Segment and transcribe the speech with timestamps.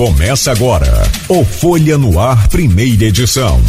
[0.00, 3.60] Começa agora o Folha no Ar, primeira edição.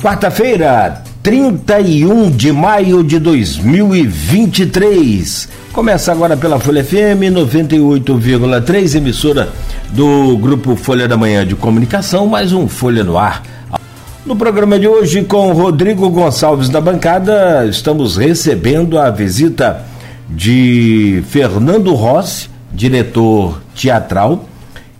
[0.00, 5.50] Quarta-feira, 31 de maio de 2023.
[5.70, 9.50] Começa agora pela Folha FM 98,3, emissora
[9.90, 13.42] do Grupo Folha da Manhã de Comunicação, mais um Folha no Ar.
[14.24, 19.84] No programa de hoje, com Rodrigo Gonçalves da bancada, estamos recebendo a visita
[20.30, 24.48] de Fernando Rossi, diretor teatral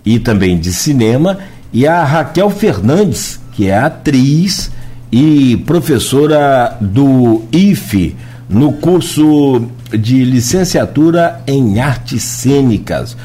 [0.05, 1.39] e também de cinema,
[1.73, 4.71] e a Raquel Fernandes, que é atriz
[5.11, 8.15] e professora do IFE
[8.49, 13.17] no curso de licenciatura em artes cênicas.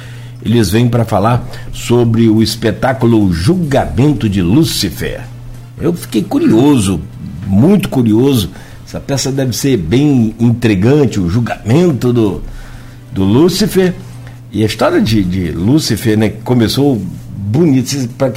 [0.42, 5.20] Eles vêm para falar sobre o espetáculo Julgamento de Lúcifer.
[5.78, 7.00] Eu fiquei curioso,
[7.46, 8.50] muito curioso.
[8.86, 12.42] Essa peça deve ser bem intrigante, o julgamento do,
[13.12, 13.94] do Lúcifer.
[14.52, 17.00] E a história de, de Lúcifer, né, começou
[17.36, 18.32] bonito, para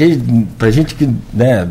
[0.58, 1.68] para gente que né,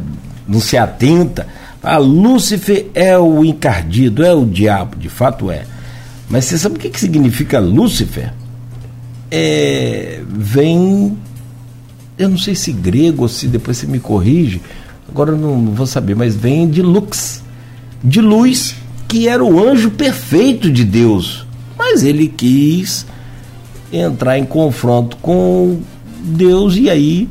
[0.47, 1.47] não se atenta,
[1.83, 5.64] a Lúcifer é o encardido, é o diabo, de fato é.
[6.28, 8.33] Mas você sabe o que, que significa Lúcifer?
[9.30, 11.17] É, vem,
[12.19, 14.61] eu não sei se grego ou se depois você me corrige,
[15.08, 17.42] agora eu não vou saber, mas vem de lux,
[18.02, 18.74] de luz,
[19.08, 21.47] que era o anjo perfeito de Deus.
[21.78, 23.06] Mas ele quis
[23.93, 25.81] entrar em confronto com
[26.23, 27.29] Deus e aí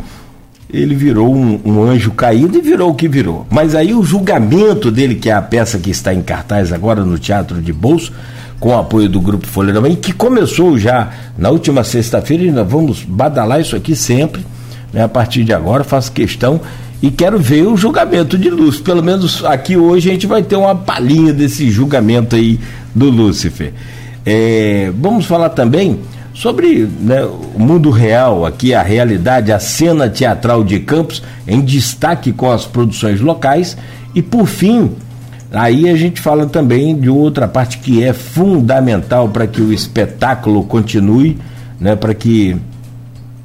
[0.74, 3.46] ele virou um, um, anjo caído e virou o que virou.
[3.50, 7.20] Mas aí o julgamento dele, que é a peça que está em cartaz agora no
[7.20, 8.14] Teatro de Bolso,
[8.60, 12.52] com o apoio do Grupo Folha da Manhã, que começou já na última sexta-feira, e
[12.52, 14.46] nós vamos badalar isso aqui sempre,
[14.94, 16.62] né, a partir de agora, faço questão
[17.02, 18.86] e quero ver o julgamento de Lúcifer.
[18.86, 22.60] Pelo menos aqui hoje a gente vai ter uma palhinha desse julgamento aí
[22.94, 23.74] do Lúcifer.
[24.24, 26.00] É, vamos falar também
[26.34, 32.32] sobre né, o mundo real, aqui a realidade, a cena teatral de Campos, em destaque
[32.32, 33.78] com as produções locais.
[34.16, 34.92] E por fim,
[35.52, 40.64] aí a gente fala também de outra parte que é fundamental para que o espetáculo
[40.64, 41.38] continue,
[41.80, 42.56] né, para que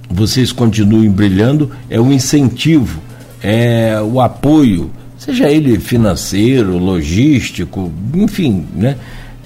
[0.08, 3.00] vocês continuem brilhando, é o incentivo,
[3.42, 8.96] é o apoio, seja ele financeiro, logístico, enfim, né?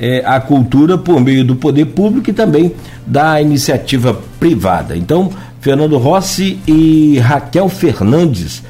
[0.01, 2.73] É, a cultura por meio do poder público e também
[3.07, 4.97] da iniciativa privada.
[4.97, 5.31] Então,
[5.61, 8.63] Fernando Rossi e Raquel Fernandes,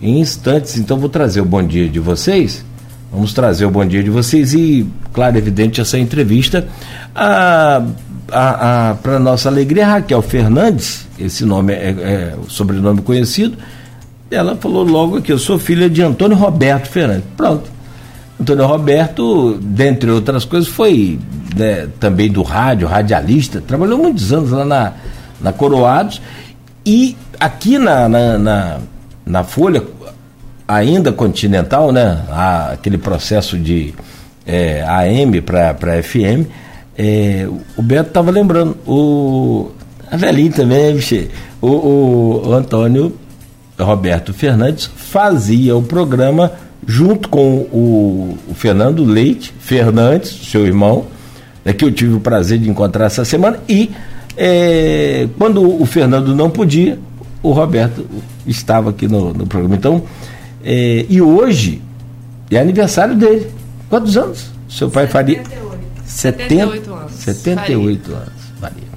[0.00, 2.64] em instantes, então vou trazer o bom dia de vocês.
[3.12, 6.66] Vamos trazer o bom dia de vocês e, claro, evidente, essa entrevista.
[7.14, 7.82] A,
[8.30, 13.56] a, a para nossa alegria, Raquel Fernandes, esse nome é, é o sobrenome conhecido,
[14.30, 17.24] ela falou logo que eu sou filha de Antônio Roberto Fernandes.
[17.36, 17.77] Pronto
[18.40, 21.18] Antônio Roberto, dentre outras coisas, foi
[21.56, 24.92] né, também do rádio, radialista, trabalhou muitos anos lá na,
[25.40, 26.20] na Coroados.
[26.86, 28.78] E aqui na, na, na,
[29.26, 29.82] na Folha,
[30.66, 32.22] ainda continental, né,
[32.72, 33.92] aquele processo de
[34.46, 36.46] é, AM para FM,
[36.96, 39.70] é, o Beto estava lembrando, o,
[40.10, 41.26] a velhinha também, bicho,
[41.60, 43.16] o, o, o Antônio
[43.78, 46.52] Roberto Fernandes fazia o programa
[46.86, 51.06] junto com o, o Fernando Leite Fernandes, seu irmão,
[51.64, 53.90] né, que eu tive o prazer de encontrar essa semana, e
[54.36, 56.98] é, quando o Fernando não podia,
[57.42, 58.06] o Roberto
[58.46, 59.74] estava aqui no, no programa.
[59.74, 60.02] Então,
[60.64, 61.82] é, e hoje
[62.50, 63.46] é aniversário dele.
[63.88, 64.50] Quantos anos?
[64.68, 65.48] Seu pai 78.
[65.48, 66.04] faria?
[66.04, 67.12] 78 anos.
[67.12, 68.16] 78 faria.
[68.16, 68.32] anos.
[68.60, 68.88] Faria.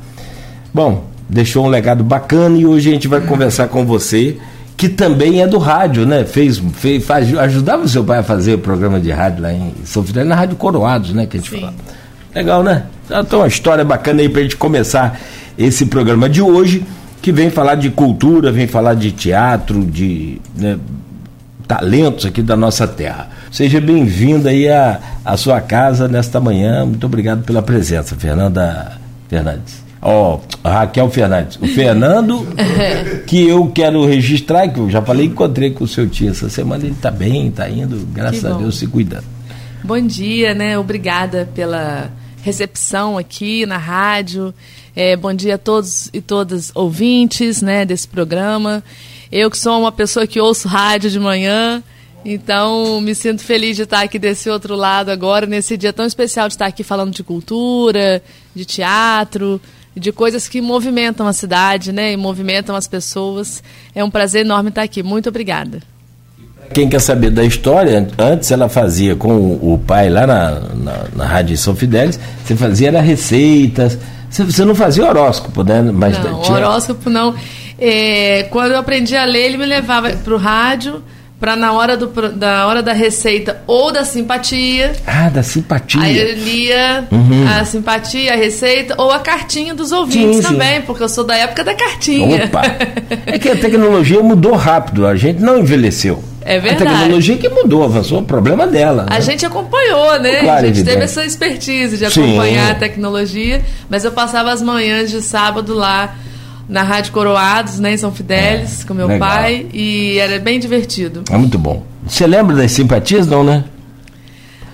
[0.74, 4.38] Bom, deixou um legado bacana e hoje a gente vai conversar com você
[4.82, 6.26] que também é do rádio, né?
[6.26, 9.76] Fez, fez faz, ajudava o seu pai a fazer o programa de rádio lá em
[9.86, 11.28] São Fidel, na Rádio Coroados, né?
[11.28, 11.72] Que a gente fala.
[12.34, 12.86] Legal, né?
[13.08, 15.20] Então, uma história bacana aí pra gente começar
[15.56, 16.84] esse programa de hoje,
[17.22, 20.80] que vem falar de cultura, vem falar de teatro, de né,
[21.68, 23.30] talentos aqui da nossa terra.
[23.52, 26.88] Seja bem-vinda aí à, à sua casa nesta manhã.
[26.88, 28.94] Muito obrigado pela presença, Fernanda
[29.30, 29.91] Fernandes.
[30.02, 31.58] Ó, oh, Raquel Fernandes.
[31.62, 32.48] O Fernando,
[33.28, 36.86] que eu quero registrar, que eu já falei, encontrei com o seu tio essa semana,
[36.86, 39.26] ele está bem, está indo, graças a Deus, se cuidando.
[39.84, 40.78] Bom dia, né?
[40.78, 42.12] Obrigada pela
[42.42, 44.54] recepção aqui na rádio.
[44.96, 48.84] É, bom dia a todos e todas ouvintes né, desse programa.
[49.32, 51.82] Eu que sou uma pessoa que ouço rádio de manhã,
[52.26, 56.48] então me sinto feliz de estar aqui desse outro lado agora, nesse dia tão especial
[56.48, 58.22] de estar aqui falando de cultura,
[58.54, 59.62] de teatro,
[59.96, 62.14] de coisas que movimentam a cidade, né?
[62.14, 63.64] E movimentam as pessoas.
[63.94, 65.04] É um prazer enorme estar aqui.
[65.04, 65.80] Muito obrigada.
[66.74, 71.26] Quem quer saber da história, antes ela fazia com o pai lá na, na, na
[71.26, 73.98] Rádio São Fidélis, você fazia era receitas,
[74.32, 75.82] Você não fazia horóscopo, né?
[75.82, 76.58] Mas não, tinha...
[76.58, 77.36] horóscopo não.
[77.78, 81.04] É, quando eu aprendi a ler, ele me levava para o rádio
[81.42, 84.94] para na hora do, da hora da receita ou da simpatia.
[85.08, 86.00] Ah, da simpatia.
[86.00, 87.48] Aí eu lia uhum.
[87.48, 90.82] a simpatia, a receita ou a cartinha dos ouvintes sim, também, sim.
[90.86, 92.46] porque eu sou da época da cartinha.
[92.46, 92.62] Opa!
[93.26, 96.24] É que a tecnologia mudou rápido, a gente não envelheceu.
[96.44, 96.88] É verdade.
[96.88, 99.06] A tecnologia que mudou, avançou, o problema dela.
[99.10, 99.22] A né?
[99.22, 100.40] gente acompanhou, né?
[100.40, 100.94] Claro, a gente evidente.
[100.94, 102.72] teve essa expertise de acompanhar Sim.
[102.72, 106.16] a tecnologia, mas eu passava as manhãs de sábado lá
[106.72, 109.28] na Rádio Coroados, né, em São Fidélis, é, com meu legal.
[109.28, 111.26] pai, e era bem divertido.
[111.30, 111.84] É muito bom.
[112.08, 113.66] Você lembra das simpatias, não, né?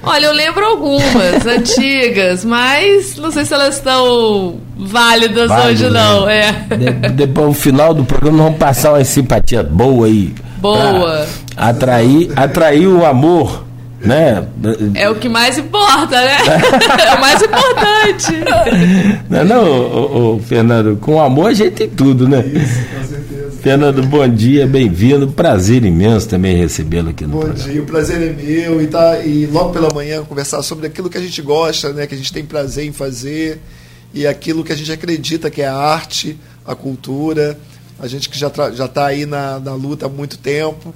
[0.04, 6.28] Olha, eu lembro algumas antigas, mas não sei se elas estão válidas Válido, hoje, não.
[6.28, 6.68] Né?
[6.70, 6.76] É.
[6.76, 10.36] De, depois, no final do programa, vamos passar uma simpatia boa aí.
[10.60, 11.28] Boa.
[11.58, 13.67] Atrair, atrair o amor
[14.00, 14.48] né?
[14.94, 16.38] É o que mais importa, né?
[17.06, 18.34] é o mais importante.
[19.30, 22.40] Não, não ô, ô, Fernando, com amor a gente tem tudo, né?
[22.46, 23.52] Isso, com certeza.
[23.62, 25.28] Fernando, bom dia, bem-vindo.
[25.30, 27.66] Prazer imenso também recebê-lo aqui no bom programa.
[27.66, 31.10] Bom dia, o prazer é meu e, tá, e logo pela manhã conversar sobre aquilo
[31.10, 32.06] que a gente gosta, né?
[32.06, 33.60] Que a gente tem prazer em fazer
[34.14, 37.58] e aquilo que a gente acredita que é a arte, a cultura.
[38.00, 40.94] A gente que já está aí na, na luta há muito tempo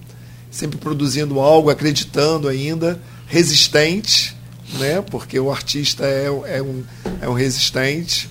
[0.52, 4.36] sempre produzindo algo, acreditando ainda, resistente,
[4.74, 5.02] né?
[5.02, 6.84] porque o artista é, é, um,
[7.22, 8.30] é um resistente.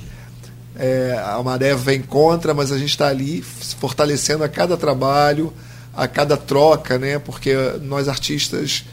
[0.76, 5.52] É, a maré vem contra, mas a gente está ali fortalecendo a cada trabalho,
[5.96, 7.18] a cada troca, né?
[7.18, 8.84] porque nós artistas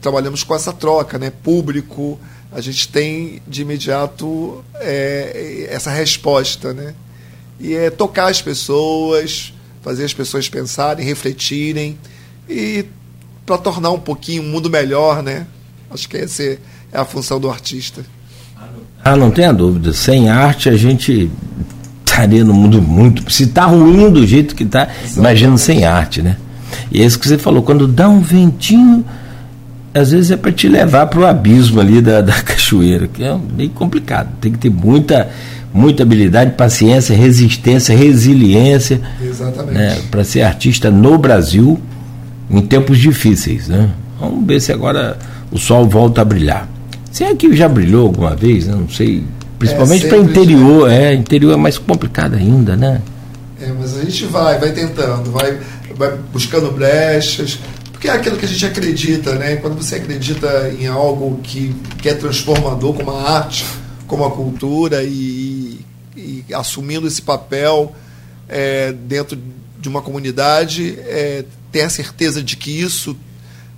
[0.00, 1.30] trabalhamos com essa troca, né?
[1.30, 2.18] público,
[2.52, 6.72] a gente tem de imediato é, essa resposta.
[6.72, 6.94] Né?
[7.58, 9.52] E é tocar as pessoas,
[9.82, 11.98] fazer as pessoas pensarem, refletirem
[12.48, 12.84] e
[13.44, 15.46] para tornar um pouquinho o um mundo melhor, né?
[15.90, 16.58] Acho que essa é
[16.92, 18.04] a função do artista.
[19.02, 19.92] Ah, não tenha dúvida.
[19.92, 21.30] Sem arte a gente
[22.04, 23.30] estaria no mundo muito.
[23.32, 26.36] Se está ruim do jeito que está, imagina sem arte, né?
[26.90, 29.04] E é isso que você falou, quando dá um ventinho,
[29.94, 33.36] às vezes é para te levar para o abismo ali da, da cachoeira, que é
[33.56, 34.28] meio complicado.
[34.40, 35.28] Tem que ter muita,
[35.72, 39.00] muita habilidade, paciência, resistência, resiliência.
[39.22, 39.74] Exatamente.
[39.74, 41.80] Né, para ser artista no Brasil
[42.50, 43.90] em tempos difíceis, né?
[44.18, 45.18] Vamos ver se agora
[45.50, 46.68] o sol volta a brilhar.
[47.10, 48.74] Se aqui já brilhou alguma vez, né?
[48.74, 49.24] não sei.
[49.58, 50.94] Principalmente é, para interior, já...
[50.94, 53.02] é, interior é mais complicado ainda, né?
[53.60, 55.58] É, mas a gente vai, vai tentando, vai,
[55.96, 57.58] vai buscando brechas,
[57.90, 59.56] porque é aquilo que a gente acredita, né?
[59.56, 63.66] Quando você acredita em algo que, que é transformador, como a arte,
[64.06, 65.80] como a cultura, e,
[66.16, 67.92] e assumindo esse papel
[68.48, 69.36] é, dentro
[69.80, 73.16] de uma comunidade, é, ter a certeza de que isso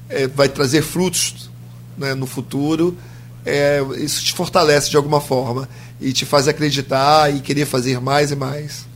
[0.09, 1.51] é, vai trazer frutos
[1.97, 2.97] né, no futuro,
[3.45, 5.69] é, isso te fortalece de alguma forma
[6.01, 8.87] e te faz acreditar e querer fazer mais e mais.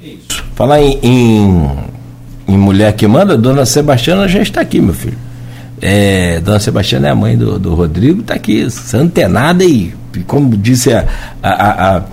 [0.00, 0.44] Isso.
[0.54, 1.70] Falar em, em,
[2.48, 5.18] em, mulher que manda, Dona Sebastiana já está aqui, meu filho.
[5.80, 9.94] É, Dona Sebastiana é a mãe do, do Rodrigo, está aqui, antenada e,
[10.26, 11.06] como disse a,
[11.42, 12.04] a, a,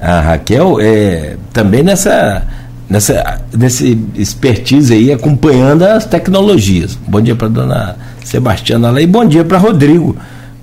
[0.00, 2.46] a Raquel, é, também nessa
[2.90, 6.98] nessa nesse expertise aí acompanhando as tecnologias.
[7.06, 10.16] Bom dia para dona Sebastiana lá e bom dia para Rodrigo.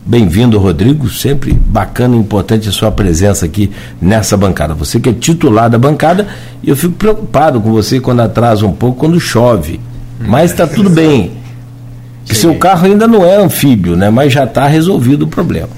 [0.05, 1.09] Bem-vindo, Rodrigo.
[1.09, 3.71] Sempre bacana e importante a sua presença aqui
[4.01, 4.73] nessa bancada.
[4.73, 6.27] Você que é titular da bancada,
[6.63, 9.81] e eu fico preocupado com você quando atrasa um pouco, quando chove.
[10.19, 11.33] Mas está tudo bem.
[12.23, 14.09] Seu carro ainda não é anfíbio, né?
[14.09, 15.69] Mas já está resolvido o problema.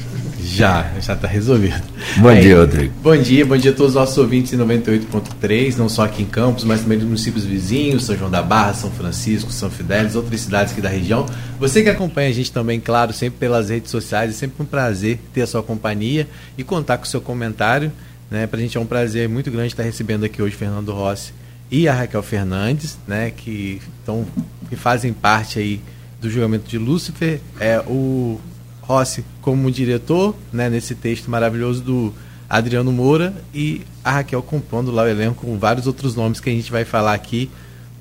[0.49, 1.81] Já, já está resolvido.
[2.17, 2.93] Bom Aí, dia, Rodrigo.
[3.03, 6.25] Bom dia, bom dia a todos os nossos ouvintes em 98.3, não só aqui em
[6.25, 10.41] Campos, mas também dos municípios vizinhos, São João da Barra, São Francisco, São Fidélis, outras
[10.41, 11.25] cidades aqui da região.
[11.59, 15.19] Você que acompanha a gente também, claro, sempre pelas redes sociais, é sempre um prazer
[15.33, 16.27] ter a sua companhia
[16.57, 17.91] e contar com o seu comentário.
[18.29, 18.47] Né?
[18.47, 21.31] Para a gente é um prazer muito grande estar recebendo aqui hoje Fernando Rossi
[21.69, 23.31] e a Raquel Fernandes, né?
[23.31, 24.25] que, tão,
[24.67, 25.79] que fazem parte aí
[26.19, 27.39] do julgamento de Lúcifer.
[27.59, 28.39] É, o
[28.89, 32.13] Rossi como diretor, né, nesse texto maravilhoso do
[32.49, 36.53] Adriano Moura e a Raquel compondo lá o elenco com vários outros nomes que a
[36.53, 37.51] gente vai falar aqui.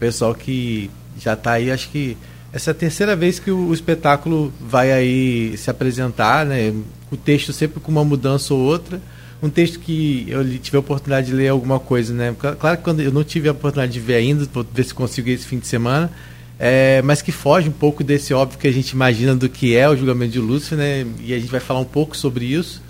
[0.00, 0.90] Pessoal que
[1.21, 2.16] já está aí, acho que
[2.50, 6.73] essa é a terceira vez que o, espetáculo vai aí se apresentar, né?
[7.11, 8.99] O texto sempre com uma mudança ou outra.
[9.42, 12.35] Um texto que eu tive a oportunidade de ler alguma coisa, né?
[12.59, 15.28] Claro que quando eu não tive a oportunidade de ver ainda, vou ver se consigo
[15.28, 16.11] esse fim de semana
[16.58, 19.88] é, mas que foge um pouco desse óbvio que a gente imagina do que é
[19.88, 21.06] o julgamento de Lúcifer, né?
[21.20, 22.82] E a gente vai falar um pouco sobre isso.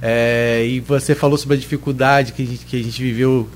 [0.00, 3.46] É, e você falou sobre a dificuldade que a gente, que a gente viveu,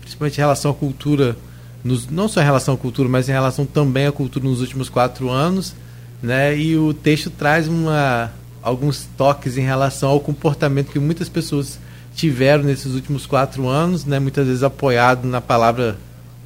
[0.00, 1.36] principalmente em relação à cultura,
[1.84, 4.88] nos, não só em relação à cultura, mas em relação também à cultura nos últimos
[4.88, 5.74] quatro anos,
[6.22, 6.56] né?
[6.56, 11.78] E o texto traz uma, alguns toques em relação ao comportamento que muitas pessoas
[12.14, 15.96] tiveram nesses últimos quatro anos, né, muitas vezes apoiado na palavra,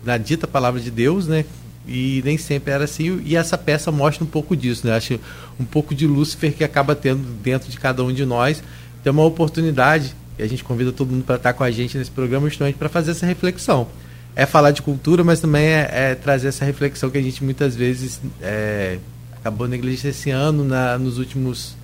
[0.04, 1.44] na dita palavra de Deus, né,
[1.86, 3.20] e nem sempre era assim.
[3.24, 4.96] E essa peça mostra um pouco disso, né?
[4.96, 5.18] Acho
[5.58, 8.62] um pouco de Lúcifer que acaba tendo dentro de cada um de nós.
[9.02, 12.10] Tem uma oportunidade, e a gente convida todo mundo para estar com a gente nesse
[12.10, 13.86] programa justamente para fazer essa reflexão.
[14.34, 17.76] É falar de cultura, mas também é, é trazer essa reflexão que a gente muitas
[17.76, 18.98] vezes é,
[19.32, 21.76] acabou negligenciando na, nos últimos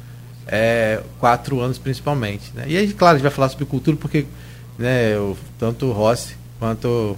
[0.49, 2.51] é, quatro anos, principalmente.
[2.55, 2.65] Né?
[2.67, 4.27] E aí, claro, a gente vai falar sobre cultura porque
[4.79, 7.17] né, o, tanto o Rossi quanto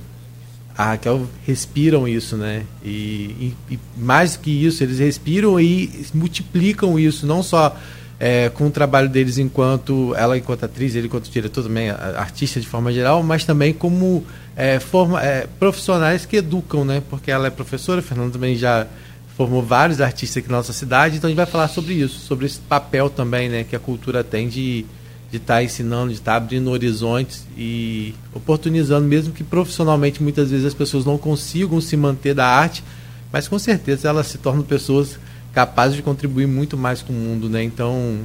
[0.76, 2.64] a Raquel respiram isso, né?
[2.84, 7.76] E, e, e, mais do que isso, eles respiram e multiplicam isso, não só
[8.18, 12.66] é, com o trabalho deles enquanto ela enquanto atriz, ele enquanto diretor também, artista de
[12.66, 14.24] forma geral, mas também como
[14.56, 17.02] é, forma, é, profissionais que educam, né?
[17.10, 18.86] Porque ela é professora, a Fernanda também já
[19.36, 22.46] formou vários artistas aqui na nossa cidade, então a gente vai falar sobre isso, sobre
[22.46, 24.84] esse papel também, né, que a cultura tem de
[25.32, 30.50] de estar tá ensinando, de estar tá abrindo horizontes e oportunizando, mesmo que profissionalmente muitas
[30.50, 32.84] vezes as pessoas não consigam se manter da arte,
[33.32, 35.18] mas com certeza elas se tornam pessoas
[35.54, 37.64] capazes de contribuir muito mais com o mundo, né?
[37.64, 38.18] Então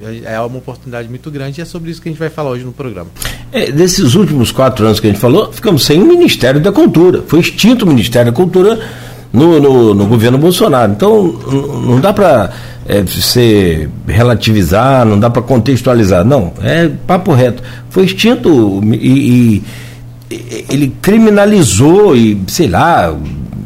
[0.00, 2.48] é, é uma oportunidade muito grande e é sobre isso que a gente vai falar
[2.48, 3.10] hoje no programa.
[3.52, 7.22] É, desses últimos quatro anos que a gente falou, ficamos sem o Ministério da Cultura.
[7.26, 8.80] Foi extinto o Ministério da Cultura
[9.30, 10.92] no, no, no governo Bolsonaro.
[10.92, 11.24] Então
[11.84, 12.52] não dá para
[12.88, 16.24] é, você relativizar, não dá para contextualizar.
[16.24, 17.62] Não, é papo reto.
[17.90, 19.62] Foi extinto e,
[20.30, 20.34] e,
[20.70, 23.14] ele criminalizou e, sei lá,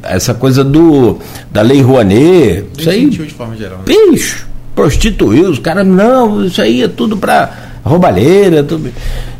[0.03, 1.19] essa coisa do
[1.53, 2.65] da lei Rouanet.
[2.77, 3.09] Isso aí.
[3.09, 3.79] De forma geral.
[3.79, 3.85] Né?
[4.11, 7.51] Bicho, prostituiu, os caras, não, isso aí é tudo para
[7.85, 8.65] roubalheira.
[8.65, 8.91] Tudo.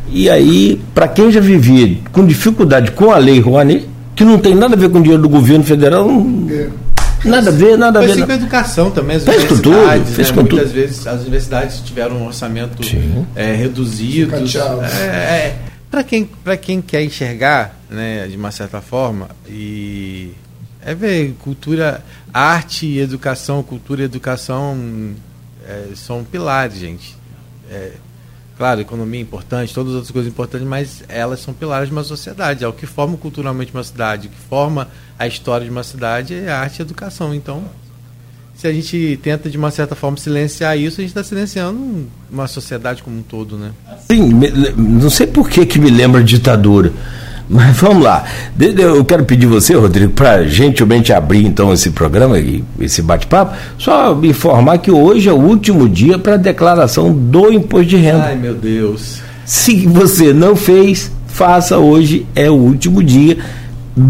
[0.09, 3.85] E aí, para quem já vivia com dificuldade com a lei Rouanet,
[4.15, 6.67] que não tem nada a ver com o dinheiro do governo federal, não, é.
[7.23, 8.13] Nada a ver, nada a ver.
[8.13, 9.99] Fez com a educação também, as fez universidades.
[9.99, 10.33] Com tudo, fez né?
[10.33, 10.73] com Muitas tudo.
[10.73, 12.81] vezes as universidades tiveram um orçamento
[13.35, 14.35] é, reduzido.
[14.35, 16.29] É, é, para quem,
[16.61, 20.31] quem quer enxergar, né, de uma certa forma, e
[20.83, 22.03] é ver cultura,
[22.33, 24.77] arte e educação, cultura e educação
[25.67, 27.15] é, são pilares, gente.
[27.69, 27.91] É,
[28.55, 32.03] Claro, economia é importante, todas as outras coisas importantes, mas elas são pilares de uma
[32.03, 32.63] sociedade.
[32.63, 36.33] É o que forma culturalmente uma cidade, o que forma a história de uma cidade
[36.33, 37.33] é arte e educação.
[37.33, 37.63] Então,
[38.55, 42.47] se a gente tenta de uma certa forma silenciar isso, a gente está silenciando uma
[42.47, 43.71] sociedade como um todo, né?
[44.09, 44.29] Sim,
[44.77, 46.93] não sei por que, que me lembra ditadura.
[47.49, 48.23] Mas vamos lá.
[48.59, 52.35] Eu quero pedir você, Rodrigo, para gentilmente abrir então esse programa,
[52.79, 57.87] esse bate-papo, só informar que hoje é o último dia para a declaração do imposto
[57.87, 58.25] de renda.
[58.25, 59.21] Ai, meu Deus.
[59.45, 63.37] Se você não fez, faça hoje, é o último dia,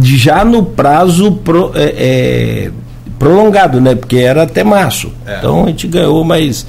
[0.02, 2.72] já no prazo pro, é, é,
[3.20, 3.96] prolongado, né?
[3.96, 5.12] Porque era até março.
[5.26, 5.38] É.
[5.38, 6.66] Então a gente ganhou mais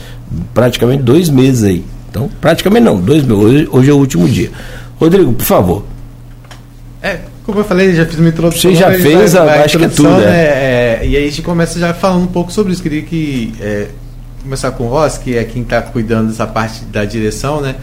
[0.53, 1.85] praticamente dois meses aí.
[2.11, 3.43] Então, praticamente não, dois meses.
[3.43, 4.51] Hoje, hoje é o último dia.
[4.99, 5.85] Rodrigo, por favor.
[7.03, 8.71] É, como eu falei, já fiz uma introdução.
[8.71, 10.09] Você já fez, a, acho que é tudo.
[10.09, 10.25] Né?
[10.25, 12.83] É, é, e aí a gente começa já falando um pouco sobre isso.
[12.83, 13.89] Queria que é,
[14.43, 17.75] começar com o Ross, que é quem está cuidando dessa parte da direção, né?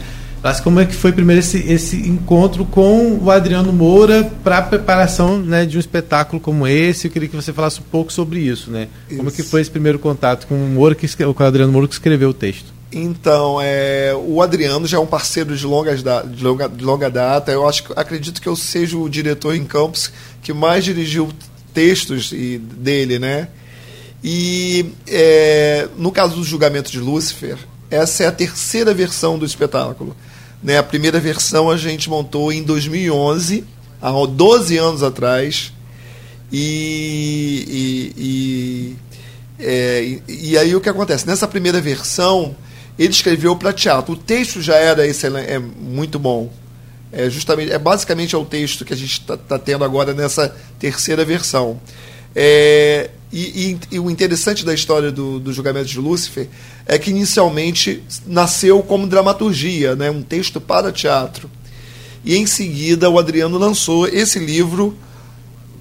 [0.43, 4.61] Mas como é que foi primeiro esse, esse encontro com o Adriano Moura para a
[4.61, 7.07] preparação né, de um espetáculo como esse?
[7.07, 8.87] Eu queria que você falasse um pouco sobre isso, né?
[9.07, 9.17] Isso.
[9.17, 11.87] Como é que foi esse primeiro contato com o Moura, que, com o Adriano Moura
[11.87, 12.73] que escreveu o texto?
[12.91, 17.09] Então, é, o Adriano já é um parceiro de, longas da, de, longa, de longa
[17.09, 17.51] data.
[17.51, 21.29] Eu acho, acredito que eu seja o diretor em campos que mais dirigiu
[21.71, 23.47] textos dele, né?
[24.23, 27.57] E é, no caso do julgamento de Lúcifer,
[27.89, 30.15] essa é a terceira versão do espetáculo.
[30.63, 30.77] Né?
[30.77, 33.63] A primeira versão a gente montou em 2011,
[34.01, 35.73] há 12 anos atrás.
[36.51, 37.65] E,
[38.17, 38.97] e, e,
[39.59, 41.25] é, e, aí o que acontece?
[41.25, 42.55] Nessa primeira versão,
[42.99, 44.13] ele escreveu para teatro.
[44.13, 46.51] O texto já era excelente, é muito bom.
[47.11, 50.55] É justamente, é basicamente é o texto que a gente está tá tendo agora nessa
[50.79, 51.79] terceira versão.
[52.35, 56.47] É, e, e, e, o interessante da história do, do julgamento de Lúcifer
[56.85, 61.49] é que inicialmente nasceu como dramaturgia, né, um texto para teatro.
[62.23, 64.97] E em seguida o Adriano lançou esse livro,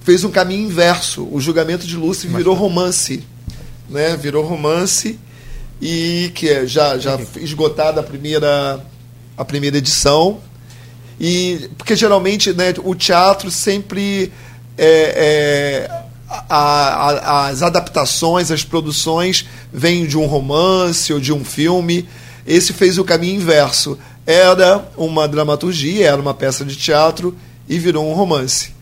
[0.03, 1.27] fez um caminho inverso.
[1.31, 3.23] O julgamento de Lúcifer virou romance,
[3.89, 5.19] né, virou romance
[5.81, 8.79] e que é já já esgotada a primeira
[9.35, 10.39] a primeira edição
[11.19, 14.31] e porque geralmente né, o teatro sempre
[14.77, 16.00] é, é,
[16.49, 22.07] a, a, as adaptações as produções vêm de um romance ou de um filme
[22.45, 27.35] esse fez o caminho inverso era uma dramaturgia era uma peça de teatro
[27.67, 28.73] e virou um romance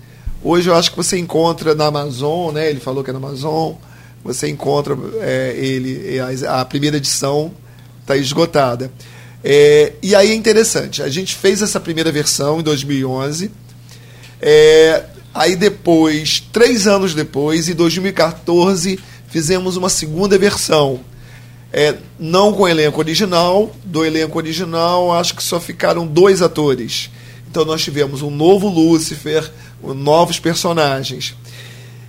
[0.44, 3.74] hoje eu acho que você encontra na Amazon né ele falou que é na Amazon
[4.24, 7.52] você encontra é, ele, a, a, primeira edição
[8.02, 8.92] está esgotada.
[9.44, 13.52] É, e aí é interessante, a gente fez essa primeira versão em 2011.
[14.42, 21.02] É, aí depois, três anos depois, em 2014, fizemos uma segunda versão.
[21.72, 23.72] É, não com o elenco original.
[23.86, 27.10] Do elenco original, acho que só ficaram dois atores.
[27.50, 31.36] Então nós tivemos um novo Lúcifer, novos personagens.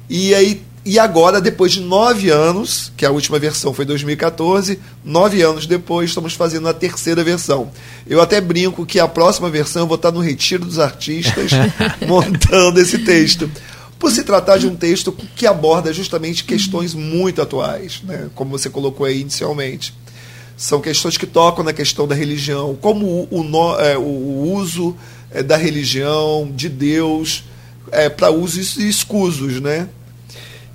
[0.09, 5.43] E aí e agora, depois de nove anos, que a última versão foi 2014, nove
[5.43, 7.71] anos depois, estamos fazendo a terceira versão.
[8.07, 11.51] Eu até brinco que a próxima versão eu vou estar no Retiro dos Artistas,
[12.09, 13.51] montando esse texto.
[13.99, 18.31] Por se tratar de um texto que aborda justamente questões muito atuais, né?
[18.35, 19.93] como você colocou aí inicialmente.
[20.57, 24.97] São questões que tocam na questão da religião, como o, o, é, o uso
[25.31, 27.45] é, da religião, de Deus,
[27.93, 29.87] é, para usos escusos, né?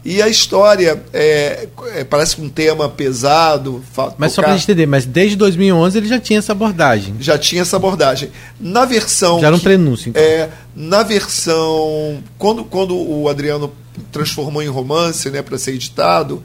[0.06, 3.84] E a história é, é, parece um tema pesado.
[3.98, 4.30] Mas tocar.
[4.30, 7.16] só para a gente entender, mas desde 2011 ele já tinha essa abordagem.
[7.20, 8.30] Já tinha essa abordagem.
[8.60, 9.40] Na versão.
[9.40, 10.22] Já era um prenúncio, então.
[10.22, 12.20] É, na versão.
[12.38, 13.74] Quando, quando o Adriano
[14.12, 16.44] transformou em romance né, para ser editado,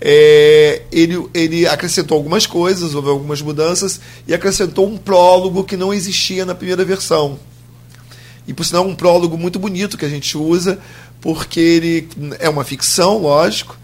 [0.00, 5.92] é, ele, ele acrescentou algumas coisas, houve algumas mudanças, e acrescentou um prólogo que não
[5.92, 7.38] existia na primeira versão.
[8.46, 10.78] E por sinal, um prólogo muito bonito que a gente usa
[11.22, 12.08] porque ele
[12.40, 13.78] é uma ficção, lógico.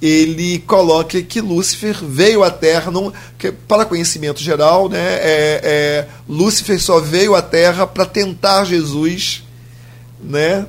[0.00, 6.08] Ele coloca que Lúcifer veio à Terra, não, que, para conhecimento geral, né, é, é,
[6.28, 9.42] Lúcifer só veio à Terra para tentar Jesus,
[10.22, 10.66] né,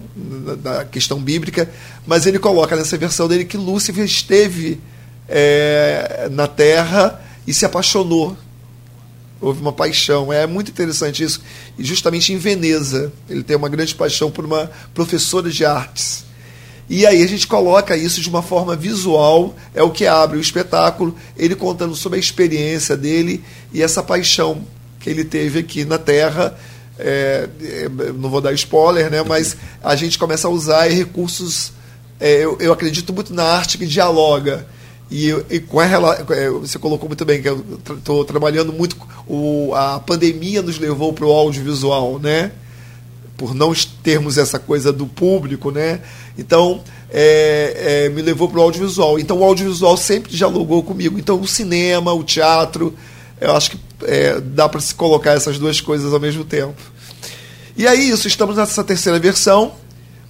[0.60, 1.70] da questão bíblica,
[2.08, 4.80] mas ele coloca nessa versão dele que Lúcifer esteve
[5.28, 8.38] é, na Terra e se apaixonou
[9.44, 10.32] houve uma paixão.
[10.32, 11.42] É muito interessante isso.
[11.78, 16.26] E justamente em Veneza, ele tem uma grande paixão por uma professora de artes.
[16.90, 20.42] E aí a gente coloca isso de uma forma visual, é o que abre o
[20.42, 24.62] espetáculo, ele contando sobre a experiência dele e essa paixão
[25.00, 26.58] que ele teve aqui na Terra.
[27.00, 31.72] É, é não vou dar spoiler, né, mas a gente começa a usar recursos.
[32.20, 34.68] É, eu, eu acredito muito na arte que dialoga.
[35.12, 37.64] E, e com a, é, você colocou muito bem que eu
[37.98, 38.98] estou trabalhando muito.
[39.28, 42.52] O, a pandemia nos levou para o audiovisual, né?
[43.38, 46.02] Por não termos essa coisa do público, né?
[46.38, 49.20] Então, é, é, me levou para o audiovisual.
[49.20, 51.20] Então, o audiovisual sempre dialogou comigo.
[51.20, 52.96] Então, o cinema, o teatro,
[53.40, 56.82] eu acho que é, dá para se colocar essas duas coisas ao mesmo tempo.
[57.78, 59.74] E aí, isso, estamos nessa terceira versão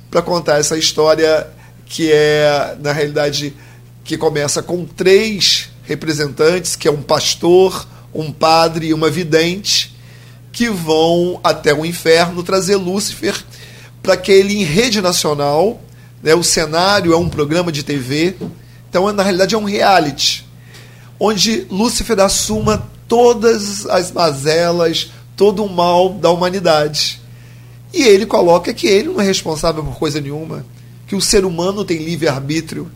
[0.09, 1.47] para contar essa história
[1.85, 3.53] que é, na realidade,
[4.03, 9.95] que começa com três representantes, que é um pastor, um padre e uma vidente,
[10.51, 13.35] que vão até o inferno trazer Lúcifer
[14.01, 15.81] para que ele, em rede nacional,
[16.21, 18.35] né, o cenário é um programa de TV,
[18.89, 20.45] então na realidade é um reality,
[21.19, 27.21] onde Lúcifer assuma todas as mazelas, todo o mal da humanidade.
[27.93, 30.65] E ele coloca que ele não é responsável por coisa nenhuma,
[31.07, 32.91] que o ser humano tem livre-arbítrio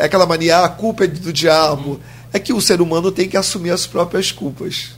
[0.00, 2.00] é aquela mania, ah, a culpa é do diabo.
[2.32, 4.92] É que o ser humano tem que assumir as próprias culpas.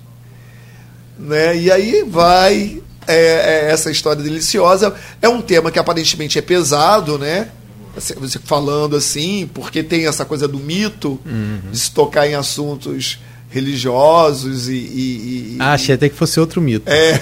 [1.18, 1.56] Né?
[1.56, 4.94] E aí vai é, é essa história deliciosa.
[5.20, 7.48] É um tema que aparentemente é pesado, né?
[7.96, 11.60] Assim, você falando assim, porque tem essa coisa do mito, uhum.
[11.70, 13.18] de se tocar em assuntos
[13.50, 14.74] religiosos e.
[14.74, 16.90] e, e ah, achei até que fosse outro mito.
[16.90, 17.12] É.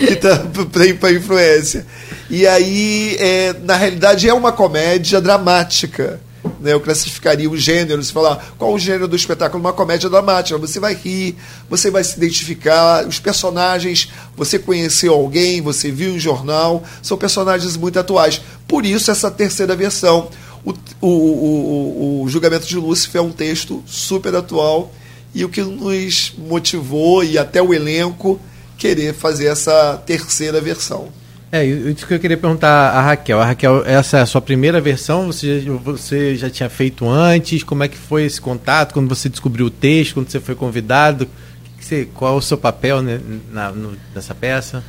[0.10, 0.50] então,
[0.98, 1.86] para influência.
[2.30, 6.20] E aí, é, na realidade, é uma comédia dramática.
[6.60, 6.72] Né?
[6.72, 10.58] Eu classificaria o gênero, se falar qual o gênero do espetáculo, uma comédia dramática.
[10.58, 11.36] Você vai rir,
[11.68, 17.76] você vai se identificar, os personagens, você conheceu alguém, você viu em jornal, são personagens
[17.76, 18.40] muito atuais.
[18.66, 20.28] Por isso, essa terceira versão.
[20.64, 24.92] O, o, o, o julgamento de Lúcifer é um texto super atual
[25.34, 28.40] e o que nos motivou e até o elenco
[28.76, 31.08] querer fazer essa terceira versão.
[31.50, 33.40] É, isso que eu queria perguntar a Raquel.
[33.40, 35.26] A Raquel, essa é a sua primeira versão?
[35.26, 37.62] Você, você já tinha feito antes?
[37.62, 38.92] Como é que foi esse contato?
[38.92, 41.26] Quando você descobriu o texto, quando você foi convidado?
[41.80, 43.18] Você, qual é o seu papel né,
[43.50, 44.84] na, no, nessa peça?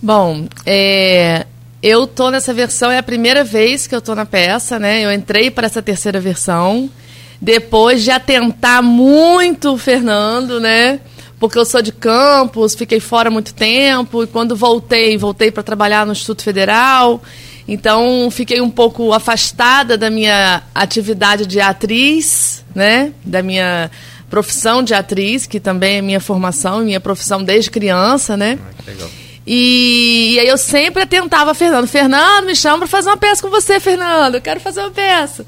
[0.00, 1.46] Bom, é,
[1.82, 5.04] eu tô nessa versão, é a primeira vez que eu tô na peça, né?
[5.04, 6.88] Eu entrei para essa terceira versão.
[7.40, 11.00] Depois de atentar muito o Fernando, né?
[11.48, 16.06] Porque eu sou de campus, fiquei fora muito tempo, e quando voltei, voltei para trabalhar
[16.06, 17.22] no Instituto Federal.
[17.68, 23.12] Então, fiquei um pouco afastada da minha atividade de atriz, né?
[23.22, 23.90] Da minha
[24.30, 28.58] profissão de atriz, que também é minha formação, minha profissão desde criança, né?
[28.62, 29.10] Ah, legal.
[29.46, 33.50] E, e, aí eu sempre tentava Fernando, Fernando, me chama para fazer uma peça com
[33.50, 35.44] você, Fernando, eu quero fazer uma peça.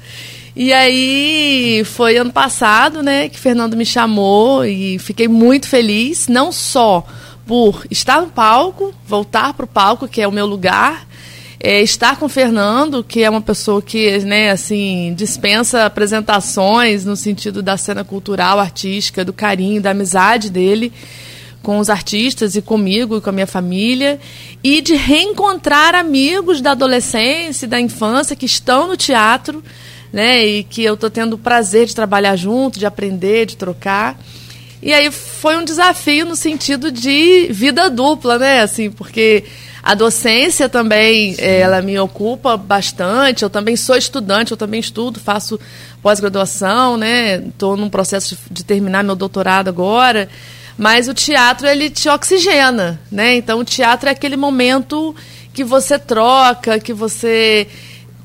[0.59, 6.51] E aí foi ano passado, né, que Fernando me chamou e fiquei muito feliz, não
[6.51, 7.05] só
[7.45, 11.07] por estar no palco, voltar para o palco, que é o meu lugar,
[11.59, 17.15] é, estar com o Fernando, que é uma pessoa que, né, assim, dispensa apresentações no
[17.15, 20.91] sentido da cena cultural, artística, do carinho, da amizade dele
[21.61, 24.19] com os artistas e comigo e com a minha família,
[24.63, 29.63] e de reencontrar amigos da adolescência e da infância que estão no teatro
[30.11, 30.45] né?
[30.45, 34.19] E que eu estou tendo o prazer de trabalhar junto, de aprender, de trocar.
[34.81, 38.61] E aí foi um desafio no sentido de vida dupla, né?
[38.61, 39.43] Assim, porque
[39.81, 43.43] a docência também, é, ela me ocupa bastante.
[43.43, 45.59] Eu também sou estudante, eu também estudo, faço
[46.01, 47.37] pós-graduação, né?
[47.37, 50.29] Estou num processo de, de terminar meu doutorado agora.
[50.77, 53.35] Mas o teatro, ele te oxigena, né?
[53.35, 55.15] Então, o teatro é aquele momento
[55.53, 57.67] que você troca, que você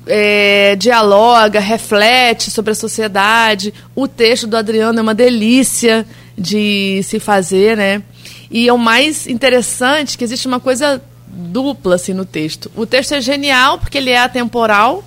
[0.06, 3.72] é, dialoga, reflete sobre a sociedade.
[3.94, 8.02] O texto do Adriano é uma delícia de se fazer, né?
[8.50, 12.70] E é o mais interessante que existe uma coisa dupla assim no texto.
[12.76, 15.02] O texto é genial porque ele é atemporal,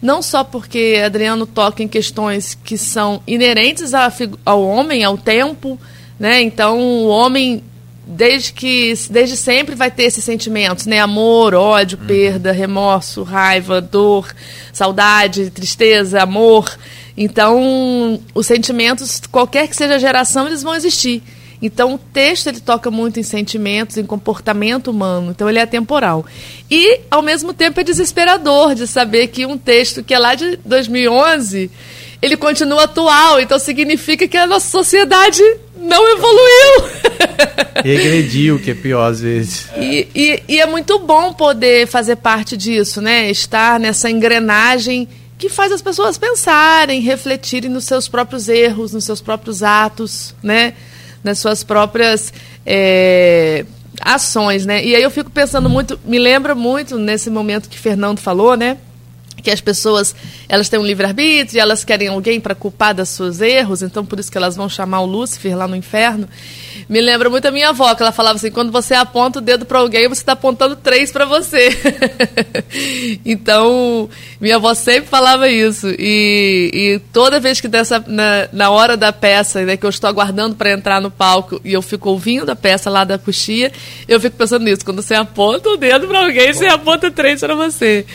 [0.00, 3.92] não só porque Adriano toca em questões que são inerentes
[4.44, 5.78] ao homem, ao tempo,
[6.18, 6.40] né?
[6.42, 7.64] Então o homem
[8.06, 11.00] desde que desde sempre vai ter esses sentimentos, né?
[11.00, 12.06] Amor, ódio, uhum.
[12.06, 14.32] perda, remorso, raiva, dor,
[14.72, 16.76] saudade, tristeza, amor.
[17.16, 21.22] Então, os sentimentos, qualquer que seja a geração, eles vão existir.
[21.62, 25.30] Então, o texto ele toca muito em sentimentos, em comportamento humano.
[25.30, 26.26] Então, ele é temporal.
[26.70, 30.58] E, ao mesmo tempo, é desesperador de saber que um texto que é lá de
[30.64, 31.70] 2011
[32.24, 33.38] ele continua atual.
[33.38, 35.42] Então significa que a nossa sociedade
[35.76, 36.90] não evoluiu.
[37.84, 39.66] Regrediu, que é pior às vezes.
[39.76, 43.30] E, e, e, é muito bom poder fazer parte disso, né?
[43.30, 45.06] Estar nessa engrenagem
[45.36, 50.72] que faz as pessoas pensarem, refletirem nos seus próprios erros, nos seus próprios atos, né?
[51.22, 52.32] Nas suas próprias
[52.64, 53.66] é,
[54.00, 54.82] ações, né?
[54.82, 58.78] E aí eu fico pensando muito, me lembra muito nesse momento que Fernando falou, né?
[59.44, 60.16] Que as pessoas
[60.48, 64.32] elas têm um livre-arbítrio, elas querem alguém para culpar dos seus erros, então por isso
[64.32, 66.26] que elas vão chamar o Lúcifer lá no inferno.
[66.88, 69.66] Me lembra muito a minha avó, que ela falava assim: quando você aponta o dedo
[69.66, 71.70] para alguém, você está apontando três para você.
[73.24, 74.08] então,
[74.40, 75.88] minha avó sempre falava isso.
[75.98, 80.08] E, e toda vez que dessa, na, na hora da peça, né, que eu estou
[80.08, 83.70] aguardando para entrar no palco e eu fico ouvindo a peça lá da coxia,
[84.08, 87.54] eu fico pensando nisso: quando você aponta o dedo para alguém, você aponta três para
[87.54, 88.06] você.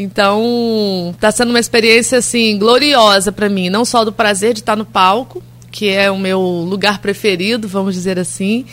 [0.00, 4.76] Então, está sendo uma experiência assim gloriosa para mim, não só do prazer de estar
[4.76, 8.64] no palco, que é o meu lugar preferido, vamos dizer assim,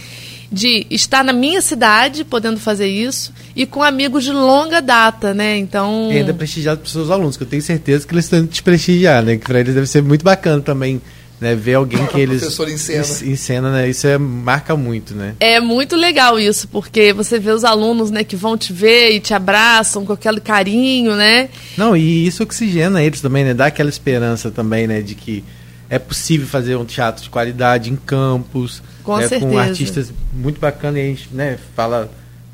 [0.51, 5.57] de estar na minha cidade podendo fazer isso e com amigos de longa data, né?
[5.57, 8.61] Então, e ainda prestigiado os seus alunos, que eu tenho certeza que eles estão te
[8.61, 9.35] prestigiar, né?
[9.35, 11.01] Que para eles deve ser muito bacana também
[11.39, 15.13] né, ver alguém que eles professor em cena, em cena né, isso é, marca muito,
[15.13, 15.35] né?
[15.39, 19.19] É muito legal isso, porque você vê os alunos, né, que vão te ver e
[19.19, 21.49] te abraçam com aquele carinho, né?
[21.77, 23.53] Não, e isso oxigena eles também, né?
[23.53, 25.43] Dá aquela esperança também, né, de que
[25.89, 29.51] é possível fazer um teatro de qualidade em campos, com, né, certeza.
[29.51, 32.09] com artistas muito bacanas, e a gente, né, fala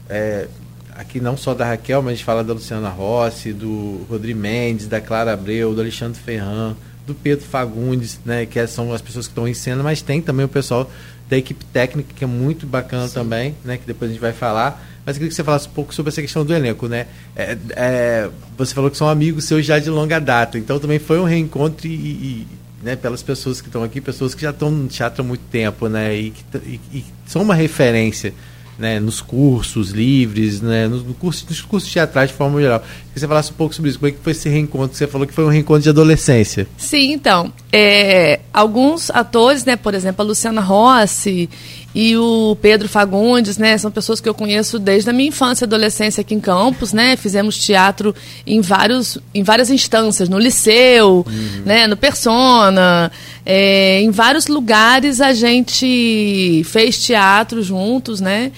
[0.10, 0.48] é,
[0.96, 4.88] aqui não só da Raquel, mas a gente fala da Luciana Rossi, do Rodrigo Mendes,
[4.88, 9.28] da Clara Abreu, do Alexandre Ferran, do Pedro Fagundes, né, que é, são as pessoas
[9.28, 10.90] que estão em cena, mas tem também o pessoal
[11.30, 13.14] da equipe técnica, que é muito bacana Sim.
[13.14, 14.88] também, né, que depois a gente vai falar.
[15.06, 17.08] Mas eu queria que você falasse um pouco sobre essa questão do elenco, né?
[17.36, 21.20] É, é, você falou que são amigos seus já de longa data, então também foi
[21.20, 22.48] um reencontro e, e
[22.84, 25.88] né, pelas pessoas que estão aqui, pessoas que já estão no teatro há muito tempo,
[25.88, 28.34] né, e que e, e são uma referência
[28.82, 32.84] né, nos cursos livres, né, no, no curso, nos cursos teatrais de forma geral.
[33.14, 34.00] Que você falasse um pouco sobre isso.
[34.00, 34.98] Como é que foi esse reencontro?
[34.98, 36.68] Você falou que foi um reencontro de adolescência.
[36.78, 37.54] Sim, então.
[37.72, 41.48] É, alguns atores, né, por exemplo, a Luciana Rossi
[41.94, 45.68] e o Pedro Fagundes, né, são pessoas que eu conheço desde a minha infância e
[45.68, 48.16] adolescência aqui em Campos, né, fizemos teatro
[48.48, 51.64] em, vários, em várias instâncias, no Liceu, uhum.
[51.66, 53.12] né, no Persona,
[53.46, 58.52] é, em vários lugares a gente fez teatro juntos, né,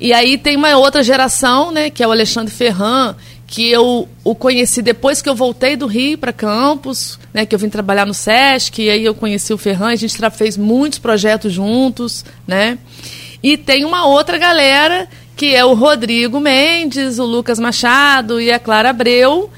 [0.00, 3.14] e aí tem uma outra geração, né, que é o Alexandre Ferran,
[3.50, 7.58] que eu o conheci depois que eu voltei do Rio para Campos, né, que eu
[7.58, 11.52] vim trabalhar no SESC, e aí eu conheci o Ferran, a gente fez muitos projetos
[11.52, 12.78] juntos, né?
[13.42, 18.58] E tem uma outra galera, que é o Rodrigo Mendes, o Lucas Machado e a
[18.60, 19.50] Clara Abreu,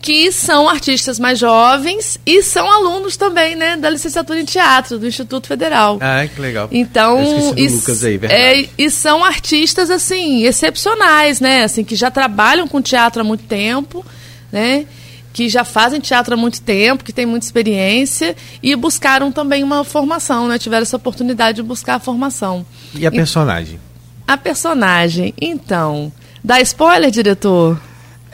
[0.00, 5.06] que são artistas mais jovens e são alunos também, né, da licenciatura em teatro do
[5.06, 5.98] Instituto Federal.
[6.00, 6.68] Ah, que legal.
[6.72, 12.66] Então, e, Lucas aí, é, e são artistas assim excepcionais, né, assim que já trabalham
[12.66, 14.04] com teatro há muito tempo,
[14.50, 14.86] né?
[15.32, 19.84] que já fazem teatro há muito tempo, que têm muita experiência e buscaram também uma
[19.84, 20.58] formação, né?
[20.58, 22.66] Tiveram essa oportunidade de buscar a formação.
[22.92, 23.78] E a personagem?
[24.26, 26.12] A personagem, então.
[26.42, 27.80] Dá spoiler, diretor?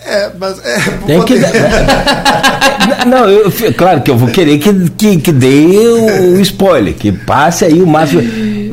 [0.05, 0.79] É, mas é.
[1.07, 1.51] Tem que dar.
[3.07, 7.65] Não, eu, claro que eu vou querer que, que, que dê o, spoiler, que passe
[7.65, 8.23] aí o máximo.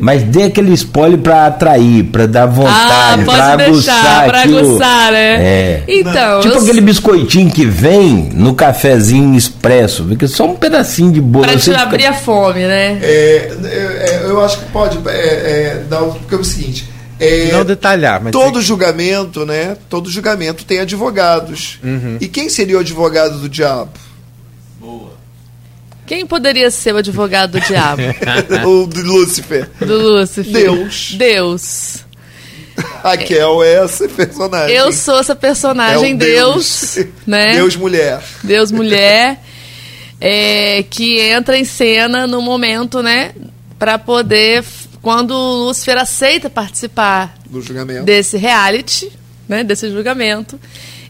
[0.00, 4.26] Mas dê aquele spoiler para atrair, para dar vontade, ah, para aguçar.
[4.26, 5.34] Para aguçar, né?
[5.42, 5.82] É.
[5.88, 6.40] Então.
[6.40, 6.62] Tipo eu...
[6.62, 11.46] aquele biscoitinho que vem no cafezinho expresso, porque só um pedacinho de bolo.
[11.46, 12.98] Para te abrir a fome, né?
[13.02, 17.64] É, é, eu acho que pode é, é, dar, porque é o seguinte é, não
[17.64, 19.76] detalhar, mas todo julgamento, né?
[19.88, 21.78] Todo julgamento tem advogados.
[21.82, 22.18] Uhum.
[22.20, 23.92] E quem seria o advogado do diabo?
[24.80, 25.12] Boa.
[26.06, 28.02] Quem poderia ser o advogado do diabo?
[28.66, 29.70] o do Lúcifer.
[29.78, 30.52] Do Lúcifer.
[30.52, 31.14] Deus.
[31.16, 32.04] Deus.
[33.02, 34.76] Raquel é essa personagem.
[34.76, 37.54] Eu sou essa personagem, é Deus, Deus, né?
[37.54, 38.20] Deus mulher.
[38.42, 39.40] Deus mulher,
[40.20, 43.32] é, que entra em cena no momento, né,
[43.78, 44.64] para poder
[45.04, 47.36] quando o Lúcifer aceita participar
[48.02, 49.12] desse reality,
[49.46, 50.58] né, desse julgamento,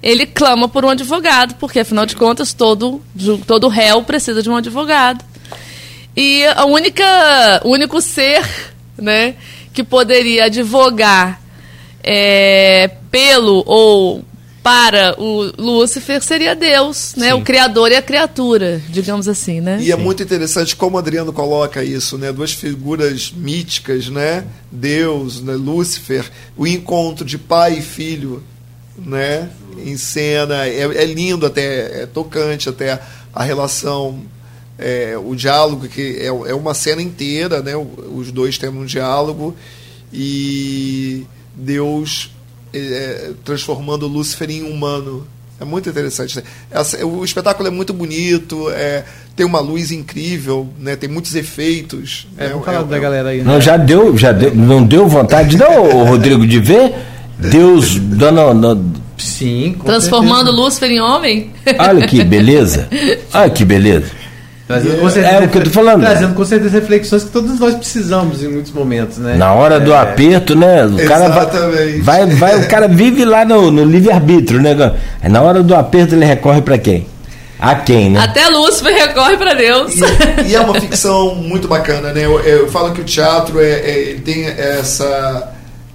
[0.03, 3.01] ele clama por um advogado, porque afinal de contas todo,
[3.47, 5.25] todo réu precisa de um advogado.
[6.17, 7.05] E a única,
[7.63, 8.45] o único ser
[8.99, 9.37] né,
[9.73, 11.41] que poderia advogar
[12.03, 14.25] é, pelo ou
[14.65, 17.27] para o Lúcifer seria Deus, né?
[17.27, 17.33] Sim.
[17.35, 19.77] O criador e a criatura, digamos assim, né?
[19.79, 22.33] E é muito interessante como Adriano coloca isso, né?
[22.33, 24.47] Duas figuras míticas, né?
[24.73, 25.53] Deus, né?
[25.53, 26.25] Lúcifer,
[26.57, 28.43] o encontro de pai e filho,
[28.97, 29.51] né?
[29.77, 32.99] Em cena, é, é lindo até, é tocante até
[33.35, 34.23] a relação,
[34.79, 37.77] é, o diálogo que é, é uma cena inteira, né?
[37.77, 39.55] Os dois têm um diálogo
[40.11, 42.31] e Deus
[42.75, 45.27] é, transformando Lúcifer em humano.
[45.61, 46.37] É muito interessante.
[46.37, 46.43] Né?
[46.71, 49.05] Essa, o espetáculo é muito bonito, é,
[49.37, 50.97] tem uma luz incrível, né?
[50.97, 52.27] tem muitos efeitos.
[52.37, 52.49] É, né?
[52.51, 53.39] vamos falar é, da galera aí.
[53.39, 53.45] Né?
[53.45, 56.95] Não, já deu, já deu, não deu vontade, não, Rodrigo, de ver
[57.39, 59.05] Deus dando.
[59.17, 60.57] Sim, Transformando certeza.
[60.57, 61.53] Lúcifer em homem?
[61.79, 62.89] Olha que beleza.
[63.33, 64.11] Olha que beleza.
[64.67, 66.01] Trazendo com certeza, é o que eu tô falando.
[66.01, 69.37] Trazendo com certeza reflexões que todos nós precisamos em muitos momentos, né?
[69.37, 69.99] Na hora do é.
[69.99, 70.87] aperto, né?
[70.87, 74.75] O cara vai, vai, vai, o cara vive lá no, no livre-arbítrio, né?
[75.23, 77.07] Na hora do aperto ele recorre para quem?
[77.59, 78.21] A quem, né?
[78.21, 79.95] Até Lúcifer recorre para Deus.
[79.97, 82.25] E, e, é uma ficção muito bacana, né?
[82.25, 85.53] Eu, eu falo que o teatro é, é tem essa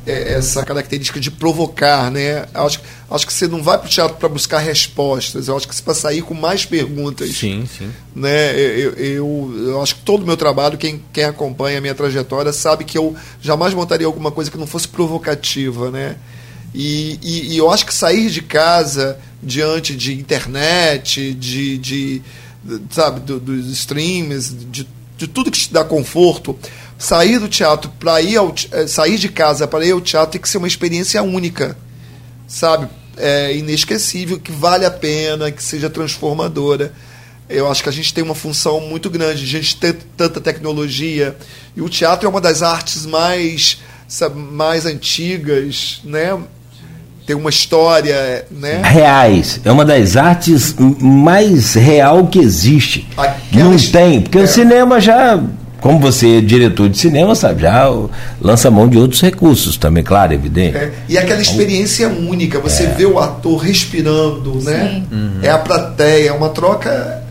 [0.09, 2.45] é, essa característica de provocar, né?
[2.53, 5.75] Acho, acho que você não vai para o teatro para buscar respostas, eu acho que
[5.75, 7.35] você para sair com mais perguntas.
[7.35, 7.91] Sim, sim.
[8.15, 8.53] Né?
[8.59, 12.53] Eu, eu, eu, acho que todo o meu trabalho, quem, quem acompanha a minha trajetória,
[12.53, 16.17] sabe que eu jamais montaria alguma coisa que não fosse provocativa, né?
[16.73, 22.21] E, e, e eu acho que sair de casa diante de internet, de, de
[22.91, 26.57] sabe, do, dos streams, de, de tudo que te dá conforto,
[26.97, 30.41] sair do teatro para ir ao eh, sair de casa para ir ao teatro tem
[30.41, 31.77] que ser uma experiência única,
[32.47, 32.89] sabe?
[33.19, 36.93] É inesquecível, que vale a pena, que seja transformadora.
[37.49, 41.35] Eu acho que a gente tem uma função muito grande, a gente ter tanta tecnologia
[41.75, 43.79] e o teatro é uma das artes mais
[44.09, 46.37] sabe, mais antigas, né?
[47.25, 48.81] Tem uma história, né?
[48.83, 49.61] Reais.
[49.63, 53.07] É uma das artes mais real que existe.
[53.15, 54.41] Aquela Não tem, porque é.
[54.41, 55.39] o cinema já
[55.81, 57.89] como você é diretor de cinema, sabe, já
[58.41, 60.77] lança mão de outros recursos também, claro, evidente.
[60.77, 62.87] É, e aquela experiência única, você é.
[62.87, 65.03] vê o ator respirando, né?
[65.11, 65.39] Uhum.
[65.41, 67.23] É a plateia, é uma troca.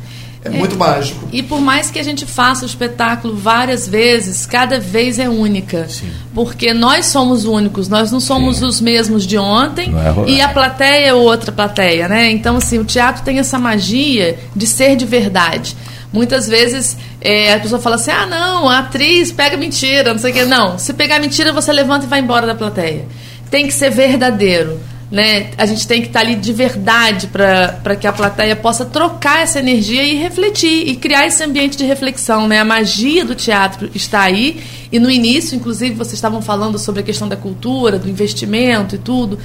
[0.44, 1.28] É, é muito mágico.
[1.32, 5.88] E por mais que a gente faça o espetáculo várias vezes, cada vez é única.
[5.88, 6.08] Sim.
[6.32, 8.64] Porque nós somos únicos, nós não somos Sim.
[8.64, 12.30] os mesmos de ontem é e a plateia é outra plateia, né?
[12.30, 15.76] Então, assim, o teatro tem essa magia de ser de verdade.
[16.12, 20.30] Muitas vezes é, a pessoa fala assim: ah, não, a atriz pega mentira, não sei
[20.30, 20.44] o quê.
[20.44, 23.06] Não, se pegar mentira, você levanta e vai embora da plateia.
[23.50, 24.80] Tem que ser verdadeiro.
[25.10, 25.52] Né?
[25.56, 29.58] A gente tem que estar ali de verdade para que a plateia possa trocar essa
[29.58, 32.46] energia e refletir e criar esse ambiente de reflexão.
[32.46, 32.58] Né?
[32.60, 37.02] A magia do teatro está aí e no início, inclusive, vocês estavam falando sobre a
[37.02, 39.38] questão da cultura, do investimento e tudo.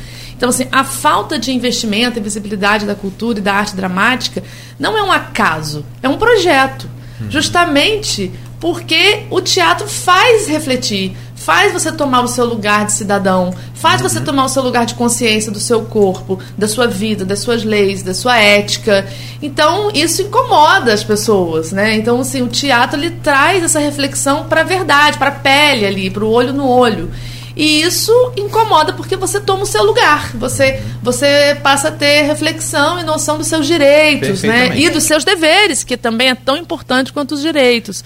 [0.44, 4.44] Então, assim, a falta de investimento e visibilidade da cultura e da arte dramática
[4.78, 6.90] não é um acaso, é um projeto.
[7.22, 7.32] Uhum.
[7.32, 8.30] Justamente
[8.60, 14.20] porque o teatro faz refletir, faz você tomar o seu lugar de cidadão, faz você
[14.20, 14.26] uhum.
[14.26, 18.04] tomar o seu lugar de consciência do seu corpo, da sua vida, das suas leis,
[18.04, 19.08] da sua ética.
[19.42, 21.96] Então, isso incomoda as pessoas, né?
[21.96, 26.10] Então, assim, o teatro ele traz essa reflexão para a verdade, para a pele ali,
[26.10, 27.10] para o olho no olho.
[27.56, 30.36] E isso incomoda porque você toma o seu lugar.
[30.38, 34.78] Você, você passa a ter reflexão e noção dos seus direitos, né?
[34.78, 38.04] E dos seus deveres, que também é tão importante quanto os direitos.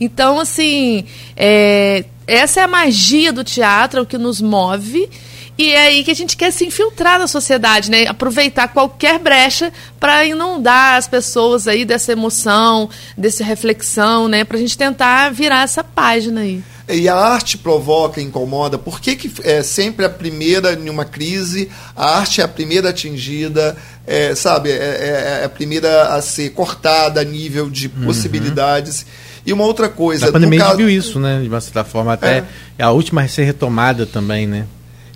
[0.00, 1.04] Então, assim,
[1.36, 5.08] é, essa é a magia do teatro, é o que nos move.
[5.56, 8.06] E é aí que a gente quer se infiltrar na sociedade, né?
[8.06, 14.44] Aproveitar qualquer brecha para inundar as pessoas aí dessa emoção, dessa reflexão, né?
[14.44, 16.62] Para a gente tentar virar essa página aí.
[16.88, 18.78] E a arte provoca, incomoda.
[18.78, 21.70] Por que, que é sempre a primeira em uma crise?
[21.94, 24.70] A arte é a primeira atingida, é, sabe?
[24.70, 28.06] É, é, é, a primeira a ser cortada a nível de uhum.
[28.06, 29.04] possibilidades.
[29.44, 30.28] E uma outra coisa.
[30.28, 30.78] A pandemia caso...
[30.78, 31.40] viu isso, né?
[31.42, 32.44] De uma certa forma, até
[32.78, 32.82] é.
[32.82, 34.66] a última a ser retomada também, né?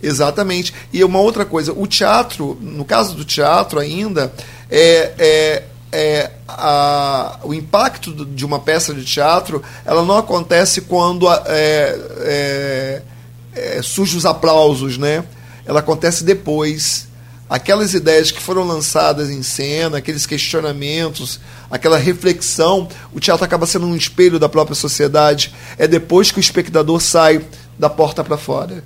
[0.02, 0.74] Exatamente.
[0.92, 4.32] E uma outra coisa, o teatro, no caso do teatro ainda,
[4.70, 11.30] é, é, é a, o impacto de uma peça de teatro, ela não acontece quando
[11.30, 11.38] é,
[12.20, 13.02] é,
[13.54, 15.22] é, surge os aplausos, né?
[15.66, 17.06] Ela acontece depois.
[17.48, 21.38] Aquelas ideias que foram lançadas em cena, aqueles questionamentos,
[21.70, 25.54] aquela reflexão, o teatro acaba sendo um espelho da própria sociedade.
[25.76, 27.44] É depois que o espectador sai
[27.78, 28.82] da porta para fora.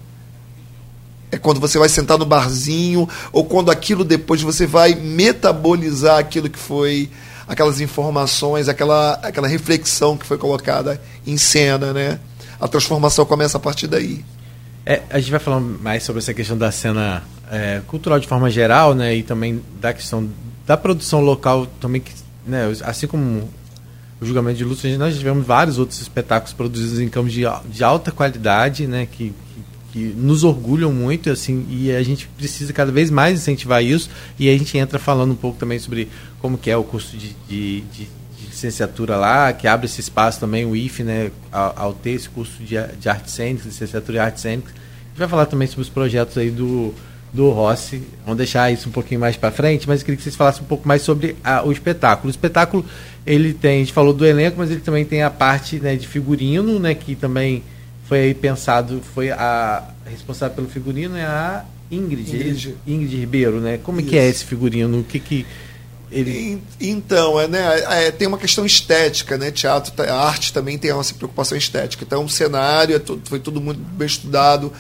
[1.31, 6.49] É quando você vai sentar no barzinho, ou quando aquilo depois você vai metabolizar aquilo
[6.49, 7.11] que foi,
[7.49, 12.19] aquelas informações, aquela, aquela reflexão que foi colocada em cena, né?
[12.61, 14.25] A transformação começa a partir daí.
[14.85, 18.49] É, a gente vai falar mais sobre essa questão da cena é, cultural de forma
[18.51, 19.15] geral, né?
[19.17, 20.29] E também da questão
[20.67, 22.12] da produção local também, que,
[22.47, 22.73] né?
[22.85, 23.49] Assim como
[24.21, 28.11] o julgamento de Lúcio, nós tivemos vários outros espetáculos produzidos em campos de, de alta
[28.11, 29.07] qualidade, né?
[29.11, 29.33] Que,
[29.96, 34.11] que nos orgulham muito, assim, e a gente precisa cada vez mais incentivar isso.
[34.38, 36.06] E a gente entra falando um pouco também sobre
[36.38, 38.04] como que é o curso de, de, de,
[38.38, 42.28] de licenciatura lá, que abre esse espaço também, o IFE, né, ao, ao ter esse
[42.28, 44.70] curso de, de artes cênicas, licenciatura em artes cênicas.
[44.74, 46.92] A gente vai falar também sobre os projetos aí do,
[47.32, 48.02] do Rossi.
[48.22, 50.66] Vamos deixar isso um pouquinho mais para frente, mas eu queria que vocês falassem um
[50.66, 52.28] pouco mais sobre a, o espetáculo.
[52.28, 52.85] O espetáculo,
[53.26, 56.06] ele tem, a gente falou do elenco, mas ele também tem a parte né, de
[56.06, 57.62] figurino, né, que também
[58.09, 63.79] foi aí pensado, foi a responsável pelo figurino é a Ingrid, Ingrid, Ingrid Ribeiro, né?
[63.83, 64.09] Como Isso.
[64.09, 65.01] que é esse figurino?
[65.01, 65.47] O que que
[66.11, 66.62] ele...
[66.81, 69.51] Então, é, né, é, tem uma questão estética, né?
[69.51, 72.05] Teatro, a arte também tem essa preocupação estética.
[72.05, 74.73] Então, o cenário é tudo, foi tudo muito bem estudado.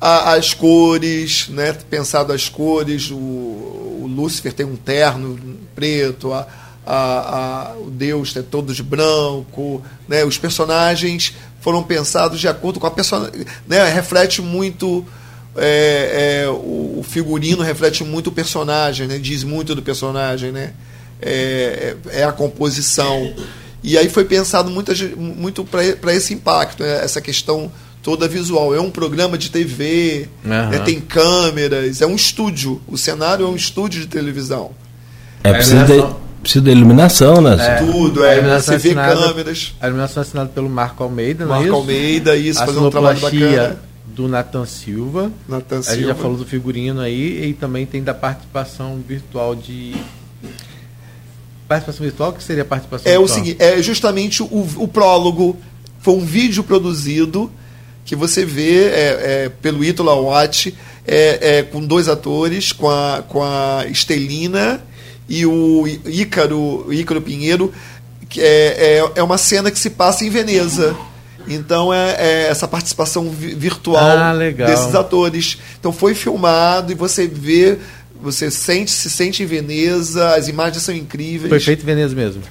[0.00, 1.72] A, as cores, né?
[1.72, 3.10] Pensado as cores.
[3.10, 5.38] O, o Lúcifer tem um terno
[5.74, 6.46] preto, a,
[6.86, 10.24] a, a, o Deus é todo de branco, né?
[10.24, 13.30] Os personagens foram pensados de acordo com a pessoa,
[13.66, 13.88] né?
[13.88, 15.06] Reflete muito
[15.56, 19.18] é, é, o, figurino reflete muito o personagem, né?
[19.18, 20.72] Diz muito do personagem, né?
[21.20, 23.34] É, é, é a composição.
[23.82, 27.02] E aí foi pensado muito, muito para esse impacto, né?
[27.02, 27.70] essa questão
[28.02, 28.74] toda visual.
[28.74, 30.50] É um programa de TV, uhum.
[30.50, 30.78] né?
[30.80, 32.80] tem câmeras, é um estúdio.
[32.86, 34.70] O cenário é um estúdio de televisão.
[35.42, 37.56] É, precisa, de, precisa de iluminação, né?
[37.58, 38.58] É, Tudo, é.
[38.58, 39.74] Você vê câmeras.
[39.80, 43.20] A iluminação é assinada pelo Marco Almeida, não é Marco Almeida, isso, fazendo um trabalho
[43.20, 43.78] bacana.
[44.06, 45.30] do Nathan Silva.
[45.48, 45.92] Nathan Silva.
[45.92, 49.94] A gente já falou do figurino aí e também tem da participação virtual de
[51.68, 53.24] participação virtual, que seria a participação é virtual?
[53.24, 55.56] o seguinte, é justamente o, o prólogo.
[56.00, 57.50] Foi um vídeo produzido
[58.04, 58.88] que você vê é,
[59.44, 60.74] é, pelo Ítalo Watch,
[61.06, 64.82] é, é, com dois atores, com a, com a Estelina
[65.30, 67.72] e o Ícaro, Ícaro Pinheiro,
[68.28, 70.96] que é, é, é uma cena que se passa em Veneza.
[71.46, 75.58] Então é, é essa participação virtual ah, desses atores.
[75.78, 77.78] Então foi filmado e você vê,
[78.20, 81.48] você sente, se sente em Veneza, as imagens são incríveis.
[81.48, 82.42] Foi feito em Veneza mesmo?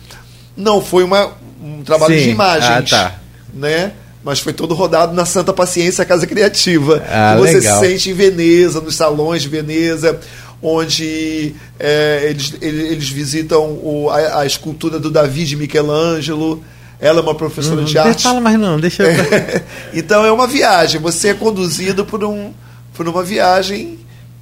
[0.56, 2.24] Não, foi uma, um trabalho Sim.
[2.24, 2.94] de imagens.
[2.94, 3.16] Ah, tá.
[3.54, 3.92] Né?
[4.24, 7.04] Mas foi todo rodado na Santa Paciência Casa Criativa.
[7.10, 7.80] Ah, você legal.
[7.80, 10.20] se sente em Veneza, nos salões de Veneza
[10.62, 16.64] onde é, eles, eles visitam o, a, a, escultura do Davi de Michelangelo.
[17.00, 17.86] Ela é uma professora uhum.
[17.86, 18.24] de arte.
[18.24, 19.10] Fala mais não, deixa eu...
[19.10, 21.00] É, então é uma viagem.
[21.00, 22.52] Você é conduzido por, um,
[22.94, 23.98] por uma viagem,